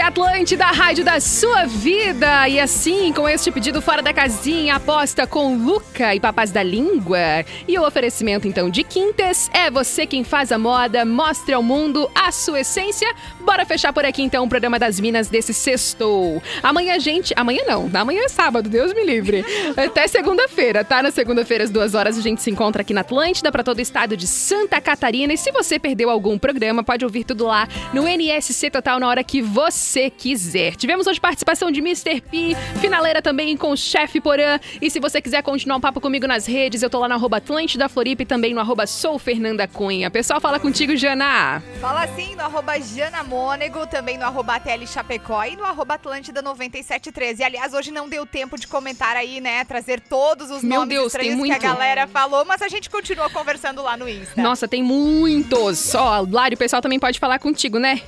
Atlântida, 0.00 0.66
a 0.66 0.70
rádio 0.70 1.04
da 1.04 1.18
sua 1.18 1.64
vida. 1.64 2.48
E 2.48 2.60
assim, 2.60 3.12
com 3.12 3.28
este 3.28 3.50
pedido 3.50 3.80
fora 3.82 4.00
da 4.02 4.12
casinha, 4.12 4.76
aposta 4.76 5.26
com 5.26 5.56
Luca 5.56 6.14
e 6.14 6.20
Papás 6.20 6.50
da 6.50 6.62
Língua. 6.62 7.18
E 7.66 7.78
o 7.78 7.86
oferecimento, 7.86 8.46
então, 8.46 8.70
de 8.70 8.84
Quintas 8.84 9.50
é 9.52 9.70
você 9.70 10.06
quem 10.06 10.22
faz 10.22 10.52
a 10.52 10.58
moda, 10.58 11.04
mostre 11.04 11.54
ao 11.54 11.62
mundo 11.62 12.10
a 12.14 12.30
sua 12.30 12.60
essência. 12.60 13.08
Bora 13.40 13.64
fechar 13.64 13.92
por 13.92 14.04
aqui, 14.04 14.22
então, 14.22 14.44
o 14.44 14.48
programa 14.48 14.78
das 14.78 15.00
Minas 15.00 15.28
desse 15.28 15.52
sextou. 15.52 16.42
Amanhã, 16.62 16.98
gente. 17.00 17.32
Amanhã 17.36 17.62
não, 17.66 17.90
amanhã 17.94 18.22
é 18.24 18.28
sábado, 18.28 18.68
Deus 18.68 18.92
me 18.92 19.04
livre. 19.04 19.44
Até 19.76 20.06
segunda-feira, 20.06 20.84
tá? 20.84 21.02
Na 21.02 21.10
segunda-feira, 21.10 21.64
às 21.64 21.70
duas 21.70 21.94
horas, 21.94 22.18
a 22.18 22.20
gente 22.20 22.42
se 22.42 22.50
encontra 22.50 22.82
aqui 22.82 22.92
na 22.92 23.00
Atlântida 23.00 23.50
para 23.50 23.64
todo 23.64 23.78
o 23.78 23.82
estado 23.82 24.16
de 24.16 24.26
Santa 24.26 24.80
Catarina. 24.80 25.32
E 25.32 25.38
se 25.38 25.50
você 25.50 25.78
perdeu 25.78 26.10
algum 26.10 26.38
programa, 26.38 26.84
pode 26.84 27.04
ouvir 27.04 27.24
tudo 27.24 27.46
lá 27.46 27.66
no 27.92 28.06
NSC 28.06 28.70
Total 28.70 29.00
na 29.00 29.08
hora 29.08 29.24
que 29.24 29.40
você 29.40 29.87
quiser. 30.16 30.76
Tivemos 30.76 31.06
hoje 31.06 31.20
participação 31.20 31.70
de 31.70 31.80
Mr. 31.80 32.20
P, 32.20 32.54
finaleira 32.80 33.22
também 33.22 33.56
com 33.56 33.70
o 33.70 33.76
chefe 33.76 34.20
Porã. 34.20 34.58
E 34.80 34.90
se 34.90 35.00
você 35.00 35.20
quiser 35.22 35.42
continuar 35.42 35.76
um 35.76 35.80
papo 35.80 36.00
comigo 36.00 36.26
nas 36.26 36.46
redes, 36.46 36.82
eu 36.82 36.90
tô 36.90 36.98
lá 36.98 37.08
no 37.08 37.14
arroba 37.14 37.38
Atlântida 37.38 37.88
Floripa 37.88 38.22
e 38.22 38.26
também 38.26 38.52
no 38.52 38.60
arroba 38.60 38.86
Sou 38.86 39.18
Fernanda 39.18 39.66
Cunha. 39.66 40.10
Pessoal, 40.10 40.40
fala 40.40 40.58
contigo, 40.60 40.94
Jana. 40.96 41.62
Fala 41.80 42.04
assim 42.04 42.34
no 42.34 42.42
arroba 42.42 42.78
Jana 42.80 43.22
Mônego, 43.22 43.86
também 43.86 44.18
no 44.18 44.24
arroba 44.24 44.56
ATL 44.56 44.86
Chapecó 44.86 45.44
e 45.44 45.56
no 45.56 45.64
arroba 45.64 45.94
Atlântida 45.94 46.42
9713. 46.42 47.42
Aliás, 47.42 47.72
hoje 47.72 47.90
não 47.90 48.08
deu 48.08 48.26
tempo 48.26 48.58
de 48.58 48.66
comentar 48.66 49.16
aí, 49.16 49.40
né? 49.40 49.64
Trazer 49.64 50.00
todos 50.00 50.50
os 50.50 50.62
Meu 50.62 50.80
nomes 50.80 50.94
Deus, 50.94 51.12
tem 51.12 51.30
estranhos 51.30 51.44
que 51.44 51.50
a 51.50 51.54
muito. 51.54 51.62
galera 51.62 52.06
falou, 52.06 52.44
mas 52.44 52.60
a 52.62 52.68
gente 52.68 52.90
continua 52.90 53.30
conversando 53.30 53.82
lá 53.82 53.96
no 53.96 54.08
Insta. 54.08 54.40
Nossa, 54.42 54.66
tem 54.68 54.82
muitos. 54.82 55.94
Ó, 55.94 56.26
Lari, 56.30 56.54
o 56.54 56.58
pessoal 56.58 56.82
também 56.82 56.98
pode 56.98 57.18
falar 57.18 57.38
contigo, 57.38 57.78
né? 57.78 58.00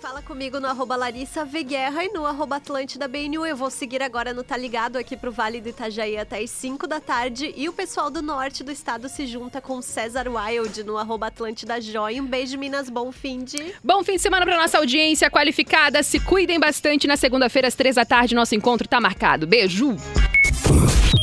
Fala 0.00 0.22
comigo 0.22 0.58
no 0.58 0.66
arroba 0.66 0.96
Larissa 0.96 1.44
Guerra 1.44 2.04
e 2.04 2.08
no 2.08 2.24
arroba 2.24 2.56
Atlântida 2.56 3.06
BNU. 3.06 3.44
Eu 3.44 3.54
vou 3.54 3.70
seguir 3.70 4.02
agora 4.02 4.32
no 4.32 4.42
Tá 4.42 4.56
Ligado 4.56 4.96
aqui 4.96 5.14
pro 5.14 5.30
Vale 5.30 5.60
do 5.60 5.68
Itajaí 5.68 6.16
até 6.16 6.40
as 6.40 6.48
5 6.50 6.86
da 6.86 6.98
tarde. 6.98 7.52
E 7.54 7.68
o 7.68 7.72
pessoal 7.72 8.10
do 8.10 8.22
norte 8.22 8.64
do 8.64 8.72
estado 8.72 9.10
se 9.10 9.26
junta 9.26 9.60
com 9.60 9.82
César 9.82 10.26
Wild 10.26 10.84
no 10.84 10.96
arroba 10.96 11.26
Atlântida 11.26 11.78
Joy. 11.82 12.18
Um 12.18 12.26
beijo, 12.26 12.56
Minas. 12.56 12.88
Bom 12.88 13.12
fim 13.12 13.44
de... 13.44 13.74
Bom 13.84 14.02
fim 14.02 14.14
de 14.14 14.22
semana 14.22 14.46
para 14.46 14.56
nossa 14.56 14.78
audiência 14.78 15.30
qualificada. 15.30 16.02
Se 16.02 16.18
cuidem 16.18 16.58
bastante. 16.58 17.06
Na 17.06 17.18
segunda-feira, 17.18 17.68
às 17.68 17.74
três 17.74 17.96
da 17.96 18.04
tarde, 18.06 18.34
nosso 18.34 18.54
encontro 18.54 18.88
tá 18.88 19.02
marcado. 19.02 19.46
Beijo! 19.46 19.96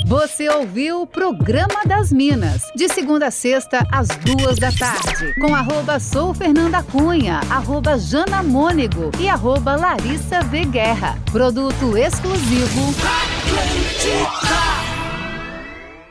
Você 0.06 0.50
ouviu 0.50 1.02
o 1.02 1.08
Programa 1.08 1.84
das 1.86 2.12
Minas, 2.12 2.62
de 2.76 2.88
segunda 2.88 3.28
a 3.28 3.32
sexta, 3.32 3.86
às 3.92 4.08
duas 4.08 4.58
da 4.58 4.72
tarde, 4.72 5.34
com 5.42 5.54
arroba 5.54 6.00
Sou 6.00 6.34
Fernanda 6.34 6.82
Cunha, 6.84 7.42
arroba 7.50 7.98
Jana 7.98 8.42
Mônego 8.42 9.12
e 9.20 9.28
arroba 9.28 9.76
Larissa 9.76 10.42
V 10.42 10.66
Guerra. 10.66 11.18
Produto 11.32 11.98
exclusivo. 11.98 12.94
Atlântica. 13.06 14.97